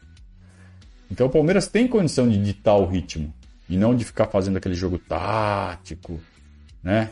então 1.11 1.27
o 1.27 1.31
Palmeiras 1.31 1.69
tem 1.69 1.87
condição 1.87 2.29
de 2.29 2.43
ditar 2.43 2.77
o 2.77 2.87
ritmo 2.87 3.33
e 3.69 3.77
não 3.77 3.95
de 3.95 4.05
ficar 4.05 4.27
fazendo 4.27 4.57
aquele 4.57 4.75
jogo 4.75 4.99
tático, 4.99 6.21
né? 6.83 7.11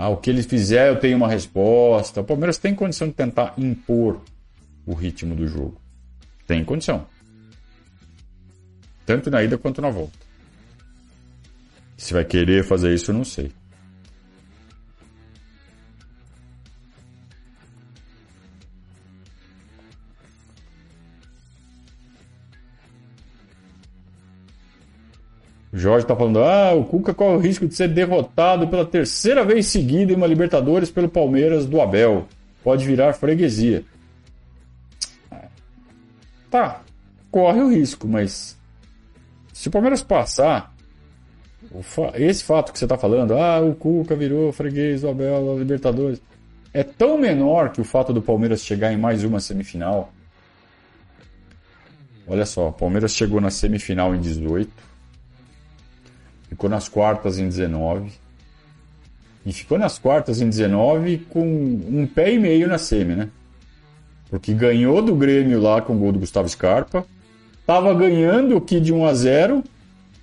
Ah, 0.00 0.08
o 0.08 0.16
que 0.16 0.30
ele 0.30 0.42
fizer 0.42 0.88
eu 0.88 0.98
tenho 0.98 1.14
uma 1.14 1.28
resposta. 1.28 2.22
O 2.22 2.24
Palmeiras 2.24 2.56
tem 2.56 2.74
condição 2.74 3.08
de 3.08 3.12
tentar 3.12 3.52
impor 3.58 4.22
o 4.86 4.94
ritmo 4.94 5.34
do 5.34 5.46
jogo. 5.46 5.78
Tem 6.46 6.64
condição. 6.64 7.06
Tanto 9.04 9.30
na 9.30 9.42
ida 9.42 9.58
quanto 9.58 9.82
na 9.82 9.90
volta. 9.90 10.18
Se 11.98 12.14
vai 12.14 12.24
querer 12.24 12.64
fazer 12.64 12.94
isso, 12.94 13.10
eu 13.10 13.14
não 13.14 13.24
sei. 13.24 13.52
Jorge 25.72 26.04
está 26.04 26.16
falando, 26.16 26.42
ah, 26.42 26.72
o 26.74 26.84
Cuca 26.84 27.14
corre 27.14 27.36
o 27.36 27.40
risco 27.40 27.66
de 27.66 27.74
ser 27.74 27.88
derrotado 27.88 28.66
pela 28.66 28.84
terceira 28.84 29.44
vez 29.44 29.66
seguida 29.66 30.12
em 30.12 30.16
uma 30.16 30.26
Libertadores 30.26 30.90
pelo 30.90 31.08
Palmeiras 31.08 31.64
do 31.64 31.80
Abel. 31.80 32.26
Pode 32.62 32.84
virar 32.84 33.12
freguesia. 33.12 33.84
Tá, 36.50 36.82
corre 37.30 37.60
o 37.60 37.70
risco, 37.70 38.08
mas 38.08 38.58
se 39.52 39.68
o 39.68 39.70
Palmeiras 39.70 40.02
passar, 40.02 40.74
esse 42.14 42.42
fato 42.42 42.72
que 42.72 42.78
você 42.78 42.84
está 42.84 42.98
falando, 42.98 43.34
ah, 43.34 43.60
o 43.60 43.72
Cuca 43.72 44.16
virou 44.16 44.50
freguês 44.52 45.02
do 45.02 45.08
Abel 45.08 45.56
Libertadores, 45.56 46.20
é 46.74 46.82
tão 46.82 47.16
menor 47.16 47.70
que 47.70 47.80
o 47.80 47.84
fato 47.84 48.12
do 48.12 48.20
Palmeiras 48.20 48.64
chegar 48.64 48.92
em 48.92 48.96
mais 48.96 49.22
uma 49.22 49.38
semifinal. 49.38 50.12
Olha 52.26 52.44
só, 52.44 52.68
o 52.68 52.72
Palmeiras 52.72 53.14
chegou 53.14 53.40
na 53.40 53.50
semifinal 53.50 54.12
em 54.14 54.20
18 54.20 54.89
ficou 56.50 56.68
nas 56.68 56.88
quartas 56.88 57.38
em 57.38 57.48
19. 57.48 58.12
E 59.46 59.52
ficou 59.52 59.78
nas 59.78 59.98
quartas 59.98 60.42
em 60.42 60.50
19 60.50 61.18
com 61.30 61.42
um 61.42 62.06
pé 62.06 62.34
e 62.34 62.38
meio 62.38 62.68
na 62.68 62.76
semi, 62.76 63.14
né? 63.14 63.30
Porque 64.28 64.52
ganhou 64.52 65.00
do 65.00 65.14
Grêmio 65.14 65.60
lá 65.60 65.80
com 65.80 65.94
o 65.94 65.98
gol 65.98 66.12
do 66.12 66.18
Gustavo 66.18 66.48
Scarpa. 66.48 67.06
Tava 67.64 67.94
ganhando 67.94 68.56
aqui 68.56 68.80
de 68.80 68.92
1 68.92 69.06
a 69.06 69.14
0 69.14 69.64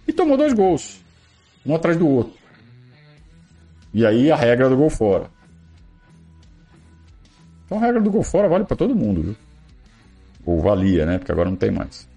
e 0.07 0.13
tomou 0.13 0.37
dois 0.37 0.53
gols. 0.53 1.01
Um 1.65 1.73
atrás 1.73 1.97
do 1.97 2.07
outro. 2.07 2.33
E 3.93 4.05
aí 4.05 4.31
a 4.31 4.35
regra 4.35 4.69
do 4.69 4.77
gol 4.77 4.89
fora. 4.89 5.29
Então 7.65 7.79
a 7.79 7.81
regra 7.81 8.01
do 8.01 8.11
gol 8.11 8.23
fora 8.23 8.47
vale 8.47 8.65
para 8.65 8.77
todo 8.77 8.95
mundo, 8.95 9.21
viu? 9.21 9.35
Ou 10.45 10.61
valia, 10.61 11.05
né? 11.05 11.17
Porque 11.17 11.31
agora 11.31 11.49
não 11.49 11.57
tem 11.57 11.71
mais. 11.71 12.07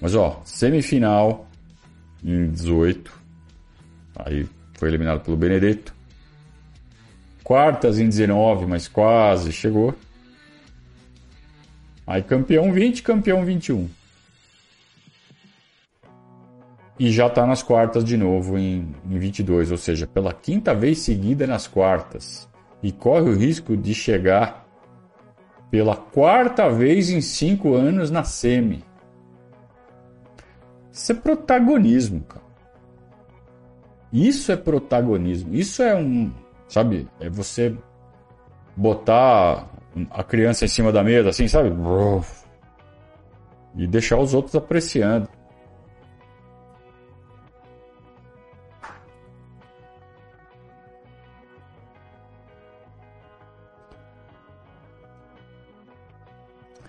Mas 0.00 0.14
ó, 0.14 0.40
semifinal, 0.44 1.49
em 2.24 2.50
18. 2.50 3.12
Aí 4.16 4.46
foi 4.74 4.88
eliminado 4.88 5.20
pelo 5.20 5.36
Benedetto. 5.36 5.94
Quartas 7.42 7.98
em 7.98 8.08
19, 8.08 8.66
mas 8.66 8.86
quase 8.86 9.52
chegou. 9.52 9.94
Aí 12.06 12.22
campeão 12.22 12.72
20, 12.72 13.02
campeão 13.02 13.44
21. 13.44 13.88
E 16.98 17.10
já 17.10 17.28
está 17.28 17.46
nas 17.46 17.62
quartas 17.62 18.04
de 18.04 18.16
novo 18.16 18.58
em, 18.58 18.94
em 19.08 19.18
22, 19.18 19.70
ou 19.70 19.78
seja, 19.78 20.06
pela 20.06 20.34
quinta 20.34 20.74
vez 20.74 20.98
seguida 20.98 21.46
nas 21.46 21.66
quartas. 21.66 22.48
E 22.82 22.92
corre 22.92 23.30
o 23.30 23.36
risco 23.36 23.76
de 23.76 23.94
chegar 23.94 24.66
pela 25.70 25.96
quarta 25.96 26.68
vez 26.68 27.10
em 27.10 27.20
cinco 27.20 27.74
anos 27.74 28.10
na 28.10 28.24
semi. 28.24 28.84
Isso 31.00 31.12
é 31.12 31.14
protagonismo, 31.14 32.20
cara. 32.24 32.44
Isso 34.12 34.52
é 34.52 34.56
protagonismo. 34.56 35.54
Isso 35.54 35.82
é 35.82 35.96
um. 35.96 36.30
Sabe? 36.68 37.08
É 37.18 37.30
você 37.30 37.74
botar 38.76 39.66
a 40.10 40.22
criança 40.22 40.66
em 40.66 40.68
cima 40.68 40.92
da 40.92 41.02
mesa, 41.02 41.30
assim, 41.30 41.48
sabe? 41.48 41.72
E 43.74 43.86
deixar 43.86 44.18
os 44.18 44.34
outros 44.34 44.54
apreciando. 44.54 45.26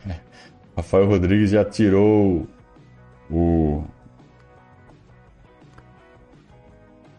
É. 0.06 0.20
Rafael 0.76 1.08
Rodrigues 1.08 1.52
já 1.52 1.64
tirou 1.64 2.46
o 3.30 3.86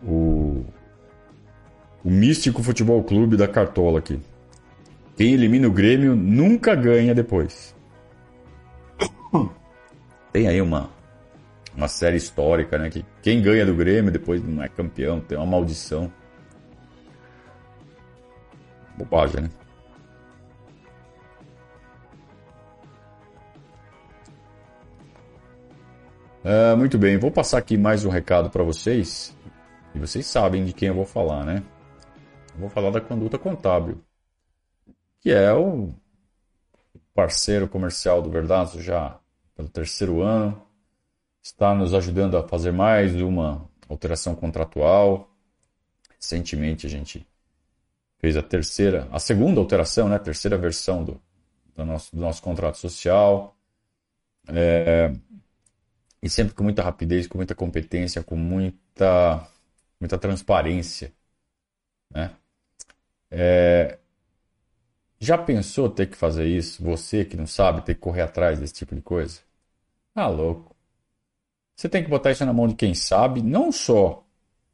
o 0.03 0.65
o 2.05 2.11
Místico 2.11 2.63
Futebol 2.63 3.03
Clube 3.05 3.37
da 3.37 3.47
Cartola 3.47 4.01
aqui. 4.01 4.21
Quem 5.17 5.35
elimina 5.35 5.69
o 5.69 5.73
Grêmio 5.73 6.17
nunca 6.17 6.75
ganha 6.75 7.15
depois. 7.15 7.75
Tem 10.33 10.49
aí 10.49 10.61
uma, 10.61 10.91
uma 11.77 11.87
série 11.87 12.17
histórica, 12.17 12.77
né? 12.77 12.91
Que 12.91 13.05
quem 13.23 13.41
ganha 13.41 13.65
do 13.65 13.75
Grêmio 13.75 14.11
depois 14.11 14.43
não 14.43 14.63
é 14.63 14.69
campeão, 14.69 15.21
tem 15.21 15.39
uma 15.39 15.47
maldição. 15.47 16.13
Bobagem, 18.97 19.43
né? 19.43 19.51
Uh, 26.45 26.77
muito 26.77 26.99
bem, 26.99 27.17
vou 27.17 27.31
passar 27.31 27.59
aqui 27.59 27.77
mais 27.77 28.05
um 28.05 28.11
recado 28.11 28.51
para 28.51 28.65
vocês. 28.65 29.33
E 29.95 29.99
vocês 29.99 30.27
sabem 30.27 30.65
de 30.65 30.73
quem 30.73 30.89
eu 30.89 30.95
vou 30.95 31.05
falar, 31.05 31.45
né? 31.45 31.63
Eu 32.55 32.61
vou 32.61 32.69
falar 32.69 32.91
da 32.91 33.01
conduta 33.01 33.39
contábil, 33.39 34.03
que 35.21 35.31
é 35.31 35.53
o 35.53 35.91
parceiro 37.15 37.69
comercial 37.69 38.23
do 38.23 38.31
Verdazo 38.31 38.81
já 38.83 39.19
pelo 39.55 39.69
terceiro 39.69 40.23
ano. 40.23 40.61
Está 41.43 41.75
nos 41.75 41.93
ajudando 41.93 42.37
a 42.37 42.47
fazer 42.47 42.73
mais 42.73 43.15
uma 43.21 43.69
alteração 43.89 44.35
contratual. 44.35 45.31
Recentemente 46.19 46.87
a 46.87 46.91
gente 46.91 47.27
fez 48.19 48.37
a 48.37 48.43
terceira, 48.43 49.09
a 49.11 49.19
segunda 49.19 49.61
alteração, 49.61 50.09
né? 50.09 50.17
A 50.17 50.21
terceira 50.21 50.57
versão 50.57 51.05
do, 51.05 51.21
do, 51.75 51.85
nosso, 51.85 52.15
do 52.15 52.23
nosso 52.23 52.41
contrato 52.41 52.79
social. 52.79 53.57
É, 54.49 55.13
e 56.23 56.31
sempre 56.31 56.55
com 56.55 56.63
muita 56.63 56.83
rapidez, 56.83 57.27
com 57.27 57.39
muita 57.39 57.55
competência, 57.55 58.23
com 58.23 58.37
muita, 58.37 59.49
muita 60.03 60.19
transparência. 60.19 61.13
Né? 62.11 62.35
É, 63.31 64.01
já 65.21 65.39
pensou 65.39 65.89
ter 65.89 66.09
que 66.09 66.17
fazer 66.17 66.45
isso? 66.45 66.83
Você 66.83 67.25
que 67.25 67.37
não 67.37 67.47
sabe, 67.47 67.83
ter 67.83 67.95
que 67.95 68.01
correr 68.01 68.23
atrás 68.23 68.59
desse 68.59 68.75
tipo 68.75 68.97
de 68.97 69.01
coisa? 69.01 69.41
Ah, 70.13 70.27
louco. 70.27 70.75
Você 71.77 71.89
tem 71.89 72.03
que 72.03 72.11
botar 72.11 72.33
isso 72.33 72.45
na 72.45 72.53
mão 72.53 72.67
de 72.67 72.75
quem 72.75 72.95
sabe, 72.95 73.41
não 73.43 73.71
só 73.71 74.27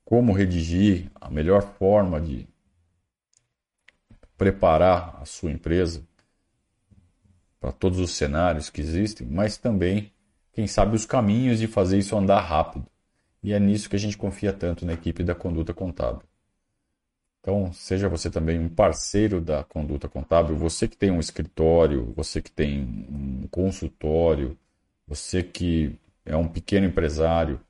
como 0.02 0.32
redigir, 0.32 1.10
a 1.14 1.28
melhor 1.28 1.60
forma 1.60 2.18
de 2.18 2.48
preparar 4.34 5.18
a 5.20 5.26
sua 5.26 5.52
empresa 5.52 6.02
para 7.60 7.70
todos 7.70 7.98
os 7.98 8.12
cenários 8.12 8.70
que 8.70 8.80
existem, 8.80 9.26
mas 9.26 9.58
também 9.58 10.10
quem 10.54 10.66
sabe, 10.66 10.96
os 10.96 11.04
caminhos 11.04 11.58
de 11.58 11.66
fazer 11.66 11.98
isso 11.98 12.16
andar 12.16 12.40
rápido. 12.40 12.86
E 13.42 13.52
é 13.52 13.60
nisso 13.60 13.88
que 13.88 13.96
a 13.96 13.98
gente 13.98 14.16
confia 14.16 14.52
tanto 14.52 14.84
na 14.84 14.92
equipe 14.92 15.22
da 15.22 15.34
conduta 15.34 15.72
contábil. 15.72 16.22
Então, 17.40 17.72
seja 17.72 18.08
você 18.08 18.28
também 18.28 18.58
um 18.58 18.68
parceiro 18.68 19.40
da 19.40 19.64
conduta 19.64 20.08
contábil, 20.08 20.56
você 20.56 20.88
que 20.88 20.96
tem 20.96 21.10
um 21.10 21.20
escritório, 21.20 22.12
você 22.16 22.42
que 22.42 22.50
tem 22.50 22.82
um 22.82 23.46
consultório, 23.50 24.58
você 25.06 25.42
que 25.42 25.96
é 26.26 26.36
um 26.36 26.48
pequeno 26.48 26.86
empresário, 26.86 27.60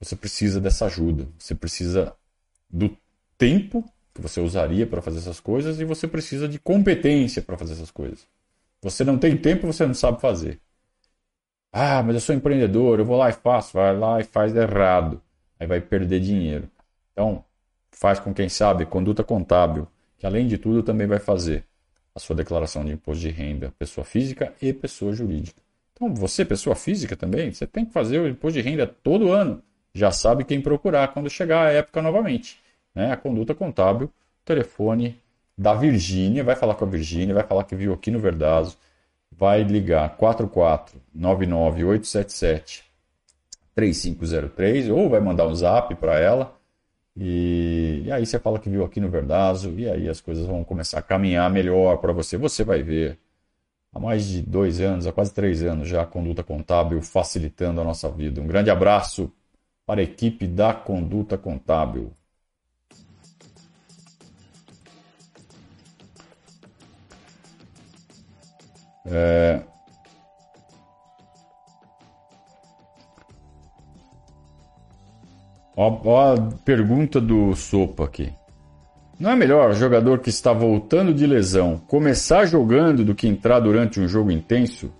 você 0.00 0.16
precisa 0.16 0.60
dessa 0.60 0.86
ajuda. 0.86 1.28
Você 1.38 1.54
precisa 1.54 2.14
do 2.70 2.96
tempo 3.36 3.84
que 4.14 4.22
você 4.22 4.40
usaria 4.40 4.86
para 4.86 5.02
fazer 5.02 5.18
essas 5.18 5.40
coisas 5.40 5.80
e 5.80 5.84
você 5.84 6.08
precisa 6.08 6.48
de 6.48 6.58
competência 6.58 7.42
para 7.42 7.58
fazer 7.58 7.74
essas 7.74 7.90
coisas. 7.90 8.26
Você 8.80 9.04
não 9.04 9.18
tem 9.18 9.36
tempo, 9.36 9.66
você 9.66 9.86
não 9.86 9.94
sabe 9.94 10.20
fazer. 10.20 10.60
Ah, 11.72 12.02
mas 12.02 12.14
eu 12.14 12.20
sou 12.20 12.34
empreendedor, 12.34 12.98
eu 12.98 13.04
vou 13.04 13.16
lá 13.16 13.28
e 13.28 13.32
faço. 13.32 13.74
Vai 13.74 13.96
lá 13.96 14.20
e 14.20 14.24
faz 14.24 14.54
errado. 14.56 15.20
Aí 15.60 15.66
vai 15.66 15.80
perder 15.80 16.20
dinheiro. 16.20 16.68
Então, 17.12 17.44
faz 17.90 18.18
com 18.18 18.32
quem 18.32 18.48
sabe, 18.48 18.86
conduta 18.86 19.24
contábil, 19.24 19.86
que 20.16 20.26
além 20.26 20.46
de 20.46 20.56
tudo 20.56 20.82
também 20.82 21.06
vai 21.06 21.18
fazer 21.18 21.64
a 22.14 22.20
sua 22.20 22.36
declaração 22.36 22.84
de 22.84 22.92
imposto 22.92 23.20
de 23.20 23.30
renda, 23.30 23.72
pessoa 23.78 24.04
física 24.04 24.52
e 24.62 24.72
pessoa 24.72 25.12
jurídica. 25.12 25.60
Então, 25.92 26.14
você, 26.14 26.44
pessoa 26.44 26.76
física 26.76 27.16
também, 27.16 27.52
você 27.52 27.66
tem 27.66 27.84
que 27.84 27.92
fazer 27.92 28.18
o 28.20 28.28
imposto 28.28 28.60
de 28.60 28.68
renda 28.68 28.86
todo 28.86 29.32
ano. 29.32 29.62
Já 29.92 30.12
sabe 30.12 30.44
quem 30.44 30.60
procurar 30.60 31.08
quando 31.08 31.28
chegar 31.28 31.66
a 31.66 31.72
época 31.72 32.00
novamente. 32.00 32.60
Né? 32.94 33.12
A 33.12 33.16
conduta 33.16 33.54
contábil, 33.54 34.10
telefone 34.44 35.18
da 35.56 35.74
Virgínia, 35.74 36.44
vai 36.44 36.54
falar 36.54 36.76
com 36.76 36.84
a 36.84 36.88
Virgínia, 36.88 37.34
vai 37.34 37.44
falar 37.44 37.64
que 37.64 37.74
viu 37.74 37.92
aqui 37.92 38.10
no 38.10 38.20
Verdazo 38.20 38.76
vai 39.38 39.62
ligar 39.62 40.16
4499877 40.16 42.82
3503 43.74 44.88
ou 44.88 45.08
vai 45.08 45.20
mandar 45.20 45.46
um 45.46 45.54
zap 45.54 45.94
para 45.94 46.18
ela 46.18 46.58
e, 47.20 48.04
e, 48.06 48.12
aí 48.12 48.24
você 48.24 48.38
fala 48.38 48.60
que 48.60 48.70
viu 48.70 48.84
aqui 48.84 49.00
no 49.00 49.08
Verdazo 49.08 49.74
e 49.76 49.90
aí 49.90 50.08
as 50.08 50.20
coisas 50.20 50.46
vão 50.46 50.62
começar 50.62 51.00
a 51.00 51.02
caminhar 51.02 51.50
melhor 51.50 51.98
para 51.98 52.12
você. 52.12 52.36
Você 52.36 52.62
vai 52.62 52.80
ver 52.80 53.18
há 53.92 53.98
mais 53.98 54.24
de 54.24 54.40
dois 54.40 54.80
anos, 54.80 55.04
há 55.04 55.12
quase 55.12 55.34
três 55.34 55.64
anos 55.64 55.88
já 55.88 56.02
a 56.02 56.06
conduta 56.06 56.44
contábil 56.44 57.02
facilitando 57.02 57.80
a 57.80 57.84
nossa 57.84 58.08
vida. 58.08 58.40
Um 58.40 58.46
grande 58.46 58.70
abraço 58.70 59.32
para 59.84 60.00
a 60.00 60.04
equipe 60.04 60.46
da 60.46 60.72
conduta 60.72 61.36
contábil. 61.36 62.12
É... 69.10 69.60
Ó, 75.76 76.00
ó, 76.04 76.34
a 76.34 76.36
pergunta 76.64 77.20
do 77.20 77.54
Sopa 77.54 78.04
aqui. 78.04 78.32
Não 79.18 79.30
é 79.30 79.36
melhor 79.36 79.72
jogador 79.74 80.20
que 80.20 80.28
está 80.28 80.52
voltando 80.52 81.12
de 81.12 81.26
lesão 81.26 81.80
começar 81.88 82.46
jogando 82.46 83.04
do 83.04 83.14
que 83.14 83.26
entrar 83.26 83.60
durante 83.60 84.00
um 84.00 84.06
jogo 84.06 84.30
intenso? 84.30 84.92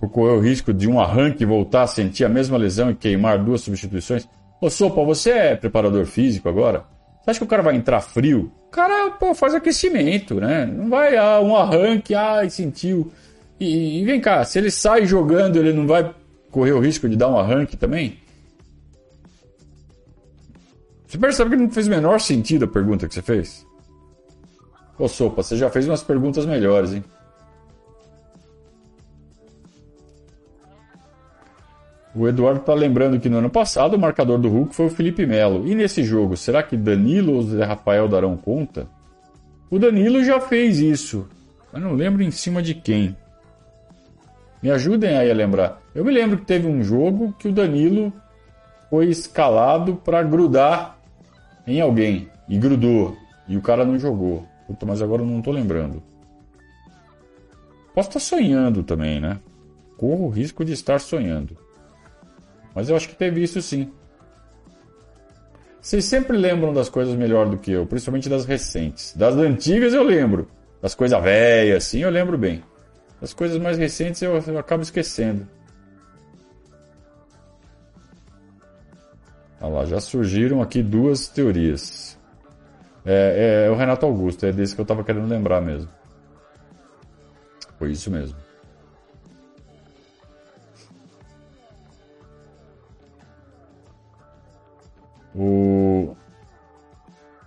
Por 0.00 0.10
correr 0.10 0.32
o 0.32 0.40
risco 0.40 0.72
de 0.72 0.88
um 0.88 1.00
arranque 1.00 1.44
voltar 1.44 1.82
a 1.82 1.86
sentir 1.86 2.24
a 2.24 2.28
mesma 2.28 2.56
lesão 2.56 2.90
e 2.90 2.94
queimar 2.94 3.42
duas 3.42 3.62
substituições? 3.62 4.28
Ô 4.60 4.70
Sopa, 4.70 5.02
você 5.04 5.30
é 5.30 5.56
preparador 5.56 6.06
físico 6.06 6.48
agora? 6.48 6.84
Você 7.22 7.30
acha 7.30 7.40
que 7.40 7.44
o 7.44 7.48
cara 7.48 7.62
vai 7.62 7.76
entrar 7.76 8.00
frio? 8.00 8.52
Cara 8.70 9.10
pô, 9.12 9.34
faz 9.34 9.54
aquecimento, 9.54 10.34
né? 10.36 10.66
Não 10.66 10.88
vai 10.88 11.16
ah, 11.16 11.40
um 11.40 11.56
arranque, 11.56 12.14
ai, 12.14 12.50
sentiu. 12.50 13.10
E, 13.58 14.00
e, 14.00 14.04
vem 14.04 14.20
cá, 14.20 14.44
se 14.44 14.58
ele 14.58 14.70
sai 14.70 15.06
jogando, 15.06 15.56
ele 15.56 15.72
não 15.72 15.86
vai 15.86 16.14
correr 16.50 16.72
o 16.72 16.80
risco 16.80 17.08
de 17.08 17.16
dar 17.16 17.28
um 17.28 17.38
arranque 17.38 17.76
também? 17.76 18.18
Você 21.06 21.16
percebe 21.16 21.50
que 21.50 21.56
não 21.56 21.70
fez 21.70 21.86
o 21.86 21.90
menor 21.90 22.20
sentido 22.20 22.64
a 22.64 22.68
pergunta 22.68 23.08
que 23.08 23.14
você 23.14 23.22
fez? 23.22 23.66
Ô 24.98 25.08
Sopa, 25.08 25.42
você 25.42 25.56
já 25.56 25.70
fez 25.70 25.86
umas 25.86 26.02
perguntas 26.02 26.44
melhores, 26.44 26.92
hein? 26.92 27.04
O 32.16 32.26
Eduardo 32.26 32.60
está 32.60 32.72
lembrando 32.72 33.20
que 33.20 33.28
no 33.28 33.36
ano 33.36 33.50
passado 33.50 33.94
o 33.94 33.98
marcador 33.98 34.38
do 34.38 34.48
Hulk 34.48 34.74
foi 34.74 34.86
o 34.86 34.90
Felipe 34.90 35.26
Melo. 35.26 35.68
E 35.68 35.74
nesse 35.74 36.02
jogo, 36.02 36.34
será 36.34 36.62
que 36.62 36.74
Danilo 36.74 37.34
ou 37.34 37.42
Zé 37.42 37.62
Rafael 37.62 38.08
darão 38.08 38.38
conta? 38.38 38.88
O 39.70 39.78
Danilo 39.78 40.24
já 40.24 40.40
fez 40.40 40.78
isso. 40.78 41.28
Eu 41.74 41.78
não 41.78 41.92
lembro 41.92 42.22
em 42.22 42.30
cima 42.30 42.62
de 42.62 42.74
quem. 42.74 43.14
Me 44.62 44.70
ajudem 44.70 45.14
aí 45.14 45.30
a 45.30 45.34
lembrar. 45.34 45.82
Eu 45.94 46.06
me 46.06 46.10
lembro 46.10 46.38
que 46.38 46.46
teve 46.46 46.66
um 46.66 46.82
jogo 46.82 47.34
que 47.38 47.48
o 47.48 47.52
Danilo 47.52 48.10
foi 48.88 49.08
escalado 49.08 49.96
para 49.96 50.22
grudar 50.22 50.98
em 51.66 51.82
alguém 51.82 52.30
e 52.48 52.56
grudou 52.56 53.14
e 53.46 53.58
o 53.58 53.60
cara 53.60 53.84
não 53.84 53.98
jogou. 53.98 54.46
Puta, 54.66 54.86
mas 54.86 55.02
agora 55.02 55.20
eu 55.20 55.26
não 55.26 55.42
tô 55.42 55.52
lembrando. 55.52 56.02
Posso 57.94 58.08
estar 58.08 58.20
sonhando 58.20 58.82
também, 58.82 59.20
né? 59.20 59.38
Corro 59.98 60.24
o 60.24 60.30
risco 60.30 60.64
de 60.64 60.72
estar 60.72 60.98
sonhando. 60.98 61.65
Mas 62.76 62.90
eu 62.90 62.94
acho 62.94 63.08
que 63.08 63.16
teve 63.16 63.42
isso 63.42 63.62
sim. 63.62 63.90
Vocês 65.80 66.04
sempre 66.04 66.36
lembram 66.36 66.74
das 66.74 66.90
coisas 66.90 67.14
melhor 67.14 67.48
do 67.48 67.56
que 67.56 67.72
eu, 67.72 67.86
principalmente 67.86 68.28
das 68.28 68.44
recentes. 68.44 69.14
Das 69.16 69.34
antigas 69.34 69.94
eu 69.94 70.02
lembro. 70.02 70.46
Das 70.82 70.94
coisas 70.94 71.18
velhas, 71.22 71.86
assim, 71.86 72.00
eu 72.00 72.10
lembro 72.10 72.36
bem. 72.36 72.62
Das 73.18 73.32
coisas 73.32 73.58
mais 73.58 73.78
recentes 73.78 74.20
eu, 74.20 74.36
eu 74.46 74.58
acabo 74.58 74.82
esquecendo. 74.82 75.48
Olha 79.58 79.72
lá, 79.72 79.84
já 79.86 79.98
surgiram 79.98 80.60
aqui 80.60 80.82
duas 80.82 81.28
teorias. 81.28 82.18
É, 83.06 83.62
é, 83.64 83.66
é 83.68 83.70
o 83.70 83.74
Renato 83.74 84.04
Augusto, 84.04 84.44
é 84.44 84.52
desse 84.52 84.74
que 84.74 84.80
eu 84.82 84.84
estava 84.84 85.02
querendo 85.02 85.26
lembrar 85.26 85.62
mesmo. 85.62 85.88
Foi 87.78 87.90
isso 87.90 88.10
mesmo. 88.10 88.45
O, 95.36 96.16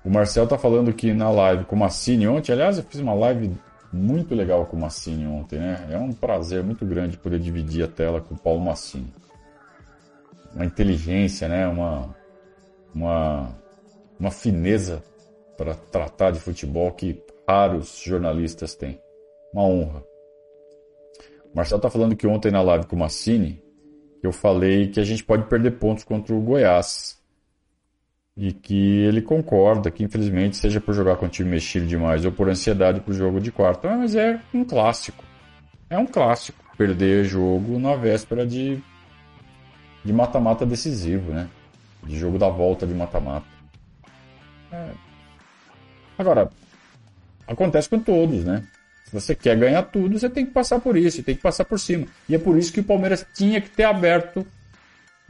o 0.05 0.09
Marcel 0.09 0.47
tá 0.47 0.57
falando 0.57 0.93
que 0.93 1.11
na 1.11 1.31
live 1.31 1.65
com 1.65 1.75
o 1.75 1.79
Massini 1.79 2.27
ontem, 2.27 2.51
aliás, 2.51 2.77
eu 2.77 2.83
fiz 2.83 3.01
uma 3.01 3.15
live 3.15 3.51
muito 3.91 4.35
legal 4.35 4.67
com 4.67 4.77
o 4.77 4.79
Massini 4.79 5.25
ontem, 5.25 5.57
né? 5.57 5.87
É 5.89 5.97
um 5.97 6.13
prazer 6.13 6.63
muito 6.63 6.85
grande 6.85 7.17
poder 7.17 7.39
dividir 7.39 7.83
a 7.83 7.87
tela 7.87 8.21
com 8.21 8.35
o 8.35 8.37
Paulo 8.37 8.61
Massini. 8.61 9.11
Uma 10.53 10.65
inteligência, 10.65 11.47
né? 11.47 11.67
Uma, 11.67 12.15
uma, 12.93 13.57
uma 14.19 14.31
fineza 14.31 15.03
para 15.57 15.73
tratar 15.73 16.29
de 16.29 16.39
futebol 16.39 16.91
que 16.91 17.19
raros 17.47 17.99
jornalistas 18.05 18.75
têm. 18.75 19.01
Uma 19.51 19.63
honra. 19.63 20.03
O 21.51 21.55
Marcel 21.55 21.79
tá 21.79 21.89
falando 21.89 22.15
que 22.15 22.27
ontem 22.27 22.51
na 22.51 22.61
live 22.61 22.85
com 22.85 22.95
o 22.95 22.99
Massini, 22.99 23.59
eu 24.21 24.31
falei 24.31 24.89
que 24.89 24.99
a 24.99 25.03
gente 25.03 25.23
pode 25.23 25.45
perder 25.45 25.79
pontos 25.79 26.03
contra 26.03 26.35
o 26.35 26.41
Goiás 26.41 27.18
e 28.39 28.53
que 28.53 28.99
ele 28.99 29.21
concorda 29.21 29.91
que 29.91 30.01
infelizmente 30.01 30.55
seja 30.55 30.79
por 30.79 30.93
jogar 30.93 31.17
com 31.17 31.25
o 31.25 31.29
time 31.29 31.49
mexido 31.49 31.85
demais 31.85 32.23
ou 32.23 32.31
por 32.31 32.47
ansiedade 32.47 33.01
para 33.01 33.11
o 33.11 33.13
jogo 33.13 33.41
de 33.41 33.51
quarto, 33.51 33.85
ah, 33.85 33.97
mas 33.97 34.15
é 34.15 34.39
um 34.53 34.63
clássico. 34.63 35.25
É 35.89 35.97
um 35.97 36.05
clássico 36.05 36.63
perder 36.77 37.25
jogo 37.25 37.77
na 37.77 37.97
véspera 37.97 38.47
de 38.47 38.81
de 40.05 40.13
mata-mata 40.13 40.65
decisivo, 40.65 41.33
né? 41.33 41.49
De 42.01 42.17
jogo 42.17 42.39
da 42.39 42.47
volta 42.47 42.87
de 42.87 42.93
mata-mata. 42.93 43.45
É. 44.71 44.87
Agora, 46.17 46.49
acontece 47.45 47.89
com 47.89 47.99
todos, 47.99 48.45
né? 48.45 48.63
Se 49.03 49.11
você 49.11 49.35
quer 49.35 49.57
ganhar 49.57 49.83
tudo, 49.83 50.17
você 50.17 50.29
tem 50.29 50.45
que 50.45 50.53
passar 50.53 50.79
por 50.79 50.95
isso, 50.95 51.21
tem 51.23 51.35
que 51.35 51.41
passar 51.41 51.65
por 51.65 51.77
cima. 51.77 52.07
E 52.29 52.35
é 52.35 52.39
por 52.39 52.57
isso 52.57 52.71
que 52.71 52.79
o 52.79 52.85
Palmeiras 52.85 53.27
tinha 53.33 53.59
que 53.59 53.69
ter 53.69 53.83
aberto 53.83 54.47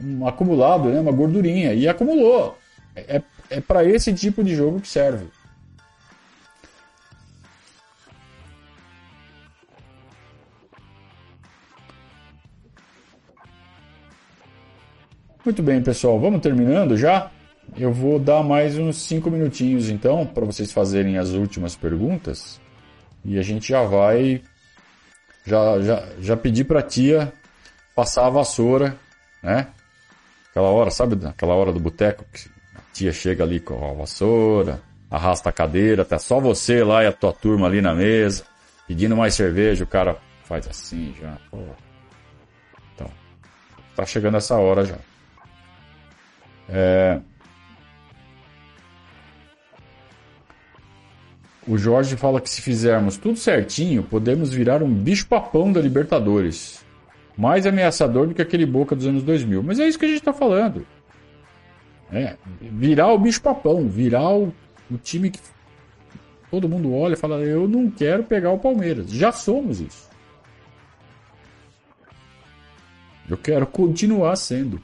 um 0.00 0.28
acumulado, 0.28 0.90
né? 0.90 1.00
Uma 1.00 1.10
gordurinha. 1.10 1.74
E 1.74 1.88
acumulou. 1.88 2.56
É, 3.08 3.22
é 3.50 3.60
para 3.60 3.84
esse 3.84 4.12
tipo 4.14 4.42
de 4.44 4.54
jogo 4.54 4.80
que 4.80 4.88
serve. 4.88 5.26
Muito 15.44 15.62
bem, 15.62 15.82
pessoal, 15.82 16.20
vamos 16.20 16.42
terminando 16.42 16.96
já? 16.96 17.30
Eu 17.76 17.92
vou 17.92 18.18
dar 18.18 18.42
mais 18.42 18.76
uns 18.76 18.96
5 19.02 19.30
minutinhos 19.30 19.88
então 19.88 20.26
para 20.26 20.44
vocês 20.44 20.70
fazerem 20.70 21.16
as 21.16 21.30
últimas 21.30 21.74
perguntas 21.74 22.60
e 23.24 23.38
a 23.38 23.42
gente 23.42 23.68
já 23.68 23.82
vai 23.82 24.42
já 25.46 25.80
já, 25.80 26.08
já 26.20 26.36
pedi 26.36 26.62
para 26.62 26.82
tia 26.82 27.32
passar 27.94 28.26
a 28.26 28.30
vassoura, 28.30 28.96
né? 29.42 29.68
Aquela 30.50 30.68
hora, 30.68 30.90
sabe? 30.90 31.26
Aquela 31.26 31.54
hora 31.54 31.72
do 31.72 31.80
boteco 31.80 32.24
que 32.32 32.50
tia 32.92 33.12
chega 33.12 33.44
ali 33.44 33.60
com 33.60 33.74
a 33.88 33.92
vassoura, 33.94 34.82
arrasta 35.10 35.48
a 35.48 35.52
cadeira, 35.52 36.04
tá 36.04 36.18
só 36.18 36.40
você 36.40 36.84
lá 36.84 37.02
e 37.02 37.06
a 37.06 37.12
tua 37.12 37.32
turma 37.32 37.66
ali 37.66 37.80
na 37.80 37.94
mesa, 37.94 38.44
pedindo 38.86 39.16
mais 39.16 39.34
cerveja, 39.34 39.84
o 39.84 39.86
cara 39.86 40.16
faz 40.44 40.66
assim 40.68 41.14
já. 41.20 41.36
Pô. 41.50 41.58
Então, 42.94 43.10
tá 43.96 44.04
chegando 44.04 44.36
essa 44.36 44.56
hora 44.56 44.84
já. 44.84 44.98
É... 46.68 47.20
O 51.66 51.76
Jorge 51.76 52.16
fala 52.16 52.40
que 52.40 52.50
se 52.50 52.62
fizermos 52.62 53.16
tudo 53.16 53.36
certinho, 53.36 54.02
podemos 54.02 54.52
virar 54.52 54.82
um 54.82 54.92
bicho-papão 54.92 55.72
da 55.72 55.80
Libertadores. 55.80 56.84
Mais 57.36 57.66
ameaçador 57.66 58.26
do 58.26 58.34
que 58.34 58.42
aquele 58.42 58.66
Boca 58.66 58.96
dos 58.96 59.06
anos 59.06 59.22
2000. 59.22 59.62
Mas 59.62 59.78
é 59.78 59.86
isso 59.86 59.98
que 59.98 60.04
a 60.04 60.08
gente 60.08 60.18
está 60.18 60.32
falando. 60.32 60.86
É, 62.12 62.36
virar 62.60 63.12
o 63.12 63.18
bicho-papão, 63.18 63.88
virar 63.88 64.30
o, 64.30 64.52
o 64.90 64.98
time 64.98 65.30
que 65.30 65.38
todo 66.50 66.68
mundo 66.68 66.92
olha 66.92 67.14
e 67.14 67.16
fala: 67.16 67.36
Eu 67.36 67.68
não 67.68 67.90
quero 67.90 68.24
pegar 68.24 68.50
o 68.50 68.58
Palmeiras. 68.58 69.10
Já 69.10 69.30
somos 69.30 69.80
isso. 69.80 70.10
Eu 73.28 73.36
quero 73.36 73.66
continuar 73.66 74.34
sendo. 74.36 74.82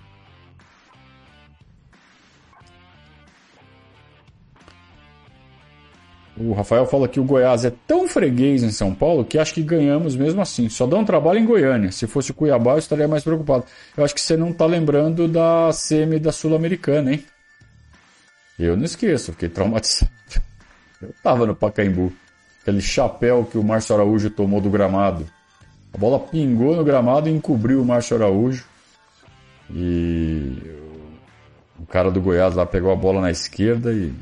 O 6.38 6.52
Rafael 6.52 6.84
fala 6.86 7.08
que 7.08 7.18
o 7.18 7.24
Goiás 7.24 7.64
é 7.64 7.72
tão 7.86 8.06
freguês 8.06 8.62
em 8.62 8.70
São 8.70 8.94
Paulo 8.94 9.24
que 9.24 9.38
acho 9.38 9.54
que 9.54 9.62
ganhamos 9.62 10.14
mesmo 10.14 10.40
assim. 10.42 10.68
Só 10.68 10.86
dá 10.86 10.96
um 10.96 11.04
trabalho 11.04 11.38
em 11.38 11.46
Goiânia. 11.46 11.90
Se 11.90 12.06
fosse 12.06 12.30
o 12.30 12.34
Cuiabá, 12.34 12.72
eu 12.72 12.78
estaria 12.78 13.08
mais 13.08 13.24
preocupado. 13.24 13.64
Eu 13.96 14.04
acho 14.04 14.14
que 14.14 14.20
você 14.20 14.36
não 14.36 14.50
está 14.50 14.66
lembrando 14.66 15.26
da 15.26 15.72
semi 15.72 16.18
da 16.18 16.30
Sul-Americana, 16.32 17.14
hein? 17.14 17.24
Eu 18.58 18.76
não 18.76 18.84
esqueço, 18.84 19.32
fiquei 19.32 19.48
traumatizado. 19.48 20.10
Eu 21.00 21.14
tava 21.22 21.46
no 21.46 21.54
Pacaembu. 21.54 22.12
Aquele 22.60 22.82
chapéu 22.82 23.48
que 23.50 23.56
o 23.56 23.62
Márcio 23.62 23.94
Araújo 23.94 24.28
tomou 24.28 24.60
do 24.60 24.68
gramado. 24.68 25.26
A 25.92 25.96
bola 25.96 26.18
pingou 26.18 26.76
no 26.76 26.84
gramado 26.84 27.28
e 27.28 27.32
encobriu 27.32 27.80
o 27.80 27.84
Márcio 27.84 28.16
Araújo. 28.16 28.66
E 29.70 30.58
o 31.78 31.86
cara 31.86 32.10
do 32.10 32.20
Goiás 32.20 32.54
lá 32.54 32.66
pegou 32.66 32.92
a 32.92 32.96
bola 32.96 33.20
na 33.20 33.30
esquerda 33.30 33.92
e 33.92 34.12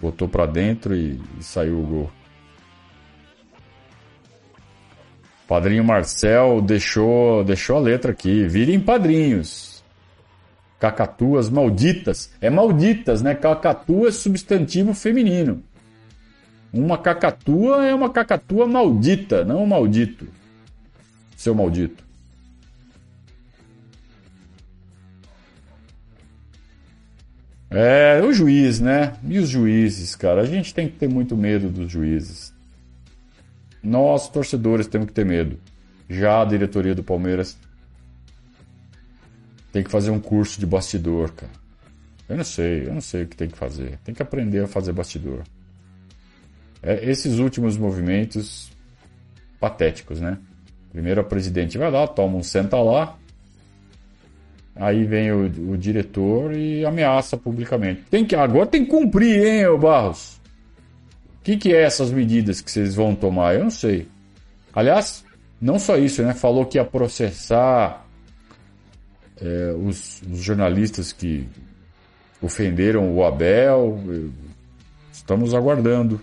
botou 0.00 0.28
para 0.28 0.46
dentro 0.46 0.94
e, 0.94 1.20
e, 1.38 1.42
saiu 1.42 1.78
o 1.78 1.86
gol. 1.86 2.10
Padrinho 5.46 5.84
Marcel 5.84 6.62
deixou, 6.62 7.42
deixou 7.44 7.76
a 7.76 7.80
letra 7.80 8.12
aqui. 8.12 8.46
Virem 8.46 8.78
padrinhos. 8.78 9.84
Cacatuas 10.78 11.50
malditas. 11.50 12.32
É 12.40 12.48
malditas, 12.48 13.20
né? 13.20 13.34
Cacatua 13.34 14.08
é 14.08 14.12
substantivo 14.12 14.94
feminino. 14.94 15.62
Uma 16.72 16.96
cacatua 16.96 17.84
é 17.84 17.94
uma 17.94 18.10
cacatua 18.10 18.64
maldita, 18.66 19.44
não 19.44 19.64
um 19.64 19.66
maldito. 19.66 20.28
Seu 21.36 21.52
maldito. 21.54 22.09
É, 27.70 28.20
o 28.20 28.32
juiz, 28.32 28.80
né? 28.80 29.16
E 29.22 29.38
os 29.38 29.48
juízes, 29.48 30.16
cara? 30.16 30.42
A 30.42 30.46
gente 30.46 30.74
tem 30.74 30.88
que 30.88 30.98
ter 30.98 31.08
muito 31.08 31.36
medo 31.36 31.70
dos 31.70 31.90
juízes. 31.90 32.52
Nós, 33.82 34.28
torcedores, 34.28 34.88
temos 34.88 35.06
que 35.06 35.12
ter 35.12 35.24
medo. 35.24 35.58
Já 36.08 36.42
a 36.42 36.44
diretoria 36.44 36.94
do 36.94 37.04
Palmeiras 37.04 37.56
tem 39.72 39.84
que 39.84 39.90
fazer 39.90 40.10
um 40.10 40.18
curso 40.18 40.58
de 40.58 40.66
bastidor, 40.66 41.30
cara. 41.32 41.52
Eu 42.28 42.36
não 42.36 42.44
sei, 42.44 42.88
eu 42.88 42.94
não 42.94 43.00
sei 43.00 43.22
o 43.22 43.28
que 43.28 43.36
tem 43.36 43.48
que 43.48 43.56
fazer. 43.56 43.98
Tem 44.04 44.14
que 44.14 44.22
aprender 44.22 44.64
a 44.64 44.66
fazer 44.66 44.92
bastidor. 44.92 45.44
É, 46.82 47.08
esses 47.08 47.38
últimos 47.38 47.76
movimentos 47.76 48.70
patéticos, 49.60 50.20
né? 50.20 50.38
Primeiro 50.90 51.20
a 51.20 51.24
presidente 51.24 51.78
vai 51.78 51.90
lá, 51.90 52.06
toma 52.08 52.36
um 52.36 52.42
senta 52.42 52.76
lá, 52.78 53.16
Aí 54.80 55.04
vem 55.04 55.30
o, 55.30 55.44
o, 55.72 55.76
diretor 55.76 56.56
e 56.56 56.86
ameaça 56.86 57.36
publicamente. 57.36 58.02
Tem 58.10 58.24
que, 58.24 58.34
agora 58.34 58.66
tem 58.66 58.82
que 58.82 58.90
cumprir, 58.90 59.44
hein, 59.44 59.66
ô 59.66 59.76
Barros? 59.76 60.40
O 61.38 61.42
que, 61.44 61.58
que 61.58 61.74
é 61.74 61.82
essas 61.82 62.10
medidas 62.10 62.62
que 62.62 62.70
vocês 62.70 62.94
vão 62.94 63.14
tomar? 63.14 63.56
Eu 63.56 63.64
não 63.64 63.70
sei. 63.70 64.08
Aliás, 64.72 65.22
não 65.60 65.78
só 65.78 65.98
isso, 65.98 66.22
né? 66.22 66.32
Falou 66.32 66.64
que 66.64 66.78
ia 66.78 66.84
processar 66.84 68.06
é, 69.38 69.74
os, 69.78 70.22
os 70.22 70.38
jornalistas 70.40 71.12
que 71.12 71.46
ofenderam 72.40 73.14
o 73.14 73.22
Abel. 73.22 74.00
Estamos 75.12 75.52
aguardando 75.52 76.18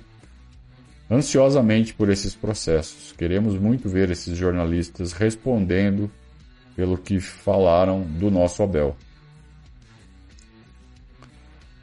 ansiosamente 1.12 1.94
por 1.94 2.10
esses 2.10 2.34
processos. 2.34 3.14
Queremos 3.16 3.56
muito 3.56 3.88
ver 3.88 4.10
esses 4.10 4.36
jornalistas 4.36 5.14
respondendo 5.14 6.10
pelo 6.78 6.96
que 6.96 7.20
falaram 7.20 8.02
do 8.04 8.30
nosso 8.30 8.62
Abel. 8.62 8.96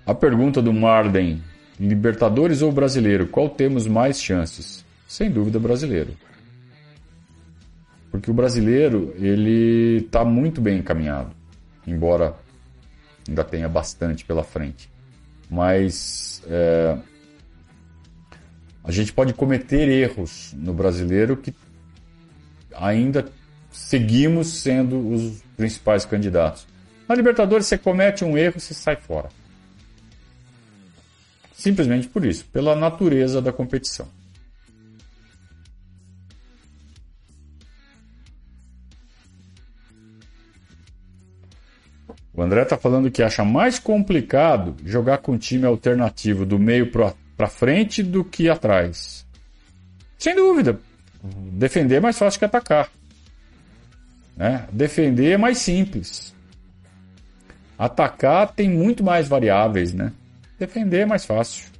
A 0.07 0.15
pergunta 0.15 0.63
do 0.63 0.73
Marden: 0.73 1.43
Libertadores 1.81 2.63
ou 2.63 2.71
brasileiro? 2.71 3.27
Qual 3.27 3.49
temos 3.49 3.89
mais 3.89 4.23
chances? 4.23 4.85
Sem 5.09 5.29
dúvida, 5.29 5.59
brasileiro. 5.59 6.17
Porque 8.13 8.31
o 8.31 8.35
brasileiro, 8.35 9.13
ele 9.19 10.05
está 10.05 10.25
muito 10.25 10.61
bem 10.61 10.79
encaminhado, 10.79 11.35
embora 11.85 12.37
ainda 13.27 13.43
tenha 13.43 13.69
bastante 13.69 14.25
pela 14.25 14.45
frente. 14.45 14.89
Mas 15.51 16.41
é, 16.47 16.97
a 18.85 18.93
gente 18.93 19.13
pode 19.13 19.35
cometer 19.35 19.89
erros 19.89 20.55
no 20.57 20.73
brasileiro 20.73 21.37
que 21.37 21.53
ainda 22.77 23.25
seguimos 23.75 24.47
sendo 24.61 24.97
os 25.13 25.43
principais 25.57 26.05
candidatos. 26.05 26.65
Na 27.09 27.15
Libertadores, 27.15 27.67
você 27.67 27.77
comete 27.77 28.25
um 28.25 28.39
erro, 28.39 28.61
você 28.61 28.73
sai 28.73 28.95
fora. 28.97 29.29
Simplesmente 31.53 32.07
por 32.07 32.25
isso, 32.25 32.45
pela 32.47 32.77
natureza 32.77 33.43
da 33.43 33.53
competição. 33.53 34.09
O 42.33 42.43
André 42.43 42.63
está 42.63 42.77
falando 42.77 43.11
que 43.11 43.23
acha 43.23 43.45
mais 43.45 43.79
complicado 43.79 44.77
jogar 44.85 45.19
com 45.19 45.33
um 45.33 45.39
time 45.39 45.67
alternativo 45.67 46.47
do 46.47 46.59
meio 46.59 46.91
para 46.91 47.49
frente 47.49 48.03
do 48.03 48.25
que 48.25 48.49
atrás. 48.49 49.27
Sem 50.19 50.35
dúvida. 50.35 50.81
Defender 51.23 51.97
é 51.97 52.01
mais 52.01 52.19
fácil 52.19 52.39
que 52.39 52.45
atacar. 52.45 52.91
Né? 54.37 54.67
Defender 54.73 55.33
é 55.33 55.37
mais 55.37 55.59
simples. 55.59 56.35
Atacar 57.79 58.53
tem 58.53 58.69
muito 58.69 59.03
mais 59.03 59.29
variáveis, 59.29 59.93
né? 59.93 60.13
Defender 60.59 61.01
é 61.01 61.07
mais 61.07 61.25
fácil. 61.25 61.75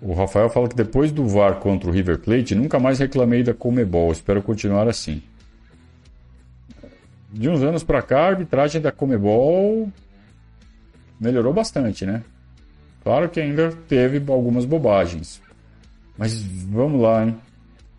O 0.00 0.14
Rafael 0.14 0.48
fala 0.48 0.66
que 0.68 0.74
depois 0.74 1.12
do 1.12 1.26
VAR 1.26 1.56
contra 1.56 1.88
o 1.88 1.92
River 1.92 2.18
Plate, 2.18 2.54
nunca 2.54 2.78
mais 2.78 2.98
reclamei 2.98 3.42
da 3.42 3.52
Comebol. 3.52 4.10
Espero 4.10 4.42
continuar 4.42 4.88
assim. 4.88 5.22
De 7.30 7.48
uns 7.48 7.62
anos 7.62 7.84
para 7.84 8.00
cá, 8.00 8.20
a 8.20 8.28
arbitragem 8.28 8.80
da 8.80 8.90
Comebol 8.90 9.92
melhorou 11.20 11.52
bastante, 11.52 12.06
né? 12.06 12.24
Claro 13.02 13.28
que 13.28 13.40
ainda 13.40 13.72
teve 13.88 14.22
algumas 14.32 14.64
bobagens. 14.64 15.40
Mas 16.16 16.40
vamos 16.42 17.00
lá, 17.00 17.24
hein? 17.24 17.40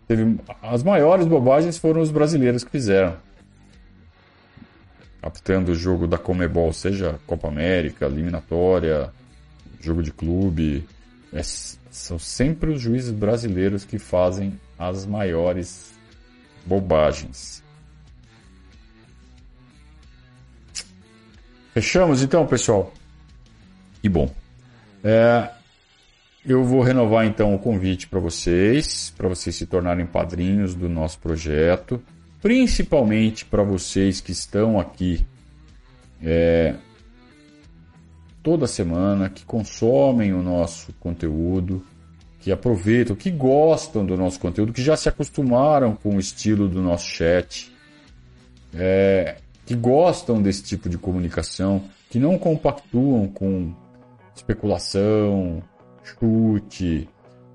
Teve, 0.06 0.38
as 0.62 0.82
maiores 0.82 1.26
bobagens 1.26 1.76
foram 1.76 2.00
os 2.00 2.10
brasileiros 2.10 2.62
que 2.62 2.70
fizeram. 2.70 3.16
Captando 5.20 5.72
o 5.72 5.74
jogo 5.74 6.06
da 6.06 6.18
Comebol, 6.18 6.72
seja 6.72 7.18
Copa 7.26 7.48
América, 7.48 8.06
eliminatória, 8.06 9.12
jogo 9.80 10.02
de 10.02 10.12
clube. 10.12 10.86
É, 11.32 11.42
são 11.42 12.18
sempre 12.18 12.70
os 12.70 12.80
juízes 12.80 13.10
brasileiros 13.10 13.84
que 13.84 13.98
fazem 13.98 14.58
as 14.78 15.06
maiores 15.06 15.92
bobagens. 16.64 17.62
Fechamos 21.72 22.22
então, 22.22 22.46
pessoal? 22.46 22.92
E 24.02 24.08
bom, 24.08 24.30
é, 25.02 25.50
eu 26.44 26.64
vou 26.64 26.82
renovar 26.82 27.24
então 27.24 27.54
o 27.54 27.58
convite 27.58 28.08
para 28.08 28.18
vocês, 28.18 29.12
para 29.16 29.28
vocês 29.28 29.54
se 29.54 29.66
tornarem 29.66 30.06
padrinhos 30.06 30.74
do 30.74 30.88
nosso 30.88 31.18
projeto, 31.18 32.02
principalmente 32.40 33.44
para 33.44 33.62
vocês 33.62 34.20
que 34.20 34.32
estão 34.32 34.78
aqui 34.78 35.24
é, 36.20 36.74
toda 38.42 38.66
semana, 38.66 39.28
que 39.28 39.44
consomem 39.44 40.32
o 40.32 40.42
nosso 40.42 40.92
conteúdo, 40.94 41.84
que 42.40 42.50
aproveitam, 42.50 43.14
que 43.14 43.30
gostam 43.30 44.04
do 44.04 44.16
nosso 44.16 44.40
conteúdo, 44.40 44.72
que 44.72 44.82
já 44.82 44.96
se 44.96 45.08
acostumaram 45.08 45.94
com 45.94 46.16
o 46.16 46.20
estilo 46.20 46.68
do 46.68 46.82
nosso 46.82 47.06
chat, 47.06 47.72
é, 48.74 49.36
que 49.64 49.76
gostam 49.76 50.42
desse 50.42 50.64
tipo 50.64 50.88
de 50.88 50.98
comunicação, 50.98 51.84
que 52.10 52.18
não 52.18 52.36
compactuam 52.36 53.28
com 53.28 53.72
especulação, 54.34 55.62
chute, 56.02 57.08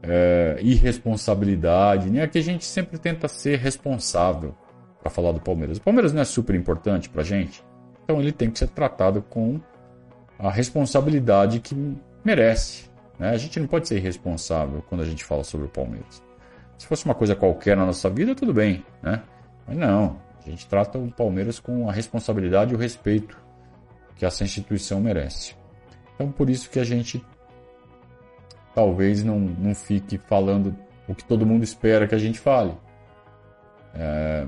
é, 0.04 0.58
irresponsabilidade, 0.62 2.10
né? 2.10 2.28
Que 2.28 2.38
a 2.38 2.44
gente 2.44 2.66
sempre 2.66 2.98
tenta 2.98 3.28
ser 3.28 3.58
responsável 3.58 4.56
para 5.02 5.10
falar 5.10 5.32
do 5.32 5.40
Palmeiras. 5.40 5.78
O 5.78 5.82
Palmeiras 5.82 6.14
não 6.14 6.22
é 6.22 6.26
super 6.26 6.56
importante 6.56 7.10
para 7.10 7.24
gente, 7.24 7.64
então 8.04 8.20
ele 8.20 8.32
tem 8.32 8.50
que 8.50 8.60
ser 8.60 8.70
tratado 8.70 9.22
com 9.22 9.60
a 10.40 10.50
responsabilidade 10.50 11.60
que 11.60 11.76
merece. 12.24 12.90
Né? 13.18 13.32
A 13.32 13.38
gente 13.38 13.60
não 13.60 13.68
pode 13.68 13.88
ser 13.88 13.98
irresponsável 13.98 14.84
quando 14.88 15.02
a 15.02 15.06
gente 15.06 15.24
fala 15.24 15.44
sobre 15.44 15.66
o 15.66 15.70
Palmeiras. 15.70 16.22
Se 16.78 16.86
fosse 16.86 17.06
uma 17.06 17.16
coisa 17.16 17.36
qualquer 17.36 17.76
na 17.76 17.86
nossa 17.86 18.10
vida, 18.10 18.36
tudo 18.36 18.54
bem, 18.54 18.86
né? 19.02 19.24
Mas 19.68 19.78
não, 19.78 20.18
a 20.46 20.50
gente 20.50 20.68
trata 20.68 21.00
o 21.00 21.12
Palmeiras 21.12 21.60
com 21.60 21.90
a 21.90 21.92
responsabilidade 21.92 22.72
e 22.72 22.76
o 22.76 22.80
respeito 22.80 23.38
que 24.16 24.26
essa 24.26 24.44
instituição 24.44 25.02
merece. 25.02 25.56
Então, 26.18 26.32
por 26.32 26.50
isso 26.50 26.68
que 26.72 26.80
a 26.80 26.84
gente 26.84 27.24
talvez 28.74 29.24
não, 29.24 29.40
não 29.40 29.76
fique 29.76 30.18
falando 30.18 30.76
o 31.08 31.14
que 31.14 31.24
todo 31.24 31.46
mundo 31.46 31.64
espera 31.64 32.08
que 32.08 32.16
a 32.16 32.18
gente 32.18 32.40
fale. 32.40 32.74
É, 33.94 34.48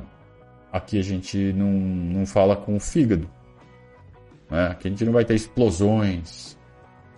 aqui 0.71 0.99
a 0.99 1.03
gente 1.03 1.53
não, 1.53 1.71
não 1.71 2.25
fala 2.25 2.55
com 2.55 2.75
o 2.75 2.79
fígado. 2.79 3.29
Né? 4.49 4.67
Aqui 4.67 4.87
a 4.87 4.91
gente 4.91 5.05
não 5.05 5.13
vai 5.13 5.23
ter 5.23 5.35
explosões, 5.35 6.57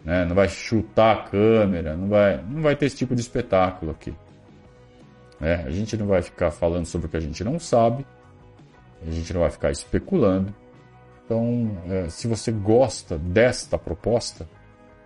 né? 0.04 0.26
não 0.26 0.36
vai 0.36 0.49
chutar 0.49 1.16
a 1.16 1.24
câmera, 1.24 1.95
não 1.95 2.10
vai, 2.10 2.43
não 2.43 2.62
vai 2.62 2.76
ter 2.76 2.88
esse 2.88 2.97
tipo 2.97 3.16
de 3.16 3.22
espetáculo 3.22 3.91
aqui. 3.91 4.14
É, 5.39 5.56
a 5.56 5.72
gente 5.72 5.95
não 5.95 6.08
vai 6.08 6.22
ficar 6.22 6.52
falando 6.52 6.86
sobre 6.86 7.08
o 7.08 7.10
que 7.10 7.18
a 7.18 7.22
gente 7.22 7.41
não 7.43 7.58
sabe, 7.58 8.06
a 9.02 9.10
gente 9.10 9.34
não 9.34 9.41
vai 9.41 9.49
ficar 9.49 9.72
especulando. 9.72 10.54
Então, 11.32 11.72
é, 11.88 12.10
se 12.10 12.28
você 12.28 12.52
gosta 12.52 13.18
desta 13.18 13.78
proposta, 13.78 14.46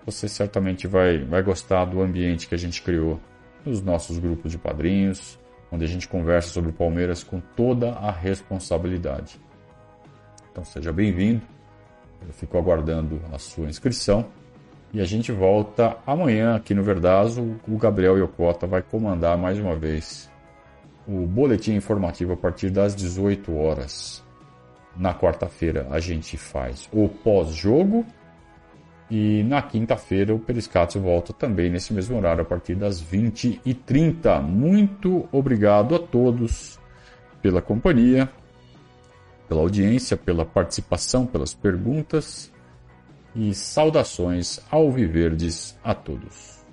você 0.03 0.27
certamente 0.27 0.87
vai, 0.87 1.19
vai 1.19 1.43
gostar 1.43 1.85
do 1.85 2.01
ambiente 2.01 2.47
que 2.47 2.55
a 2.55 2.57
gente 2.57 2.81
criou 2.81 3.19
nos 3.63 3.79
nossos 3.79 4.17
grupos 4.17 4.51
de 4.51 4.57
padrinhos, 4.57 5.37
onde 5.71 5.85
a 5.85 5.87
gente 5.87 6.07
conversa 6.07 6.49
sobre 6.49 6.71
o 6.71 6.73
Palmeiras 6.73 7.23
com 7.23 7.39
toda 7.55 7.91
a 7.91 8.09
responsabilidade. 8.09 9.39
Então 10.51 10.65
seja 10.65 10.91
bem-vindo, 10.91 11.43
eu 12.25 12.33
fico 12.33 12.57
aguardando 12.57 13.21
a 13.31 13.37
sua 13.37 13.67
inscrição 13.67 14.25
e 14.91 15.01
a 15.01 15.05
gente 15.05 15.31
volta 15.31 15.95
amanhã 16.07 16.55
aqui 16.55 16.73
no 16.73 16.81
Verdazo. 16.81 17.55
O 17.67 17.77
Gabriel 17.77 18.17
Yokota 18.17 18.65
vai 18.65 18.81
comandar 18.81 19.37
mais 19.37 19.59
uma 19.59 19.75
vez 19.75 20.27
o 21.07 21.27
boletim 21.27 21.73
informativo 21.73 22.33
a 22.33 22.37
partir 22.37 22.71
das 22.71 22.95
18 22.95 23.55
horas. 23.55 24.24
Na 24.95 25.13
quarta-feira 25.13 25.87
a 25.91 25.99
gente 25.99 26.37
faz 26.37 26.89
o 26.91 27.09
pós-jogo 27.09 28.05
e 29.09 29.43
na 29.43 29.61
quinta-feira 29.61 30.33
o 30.33 30.39
Periscatio 30.39 31.01
volta 31.01 31.31
também 31.31 31.69
nesse 31.69 31.93
mesmo 31.93 32.17
horário 32.17 32.41
a 32.41 32.45
partir 32.45 32.75
das 32.75 33.03
20h30. 33.03 34.41
Muito 34.41 35.27
obrigado 35.31 35.95
a 35.95 35.99
todos 35.99 36.79
pela 37.41 37.61
companhia, 37.61 38.29
pela 39.47 39.61
audiência, 39.61 40.17
pela 40.17 40.45
participação, 40.45 41.25
pelas 41.25 41.53
perguntas 41.53 42.51
e 43.35 43.53
saudações 43.53 44.59
ao 44.71 44.91
Viverdes 44.91 45.77
a 45.83 45.93
todos. 45.93 46.64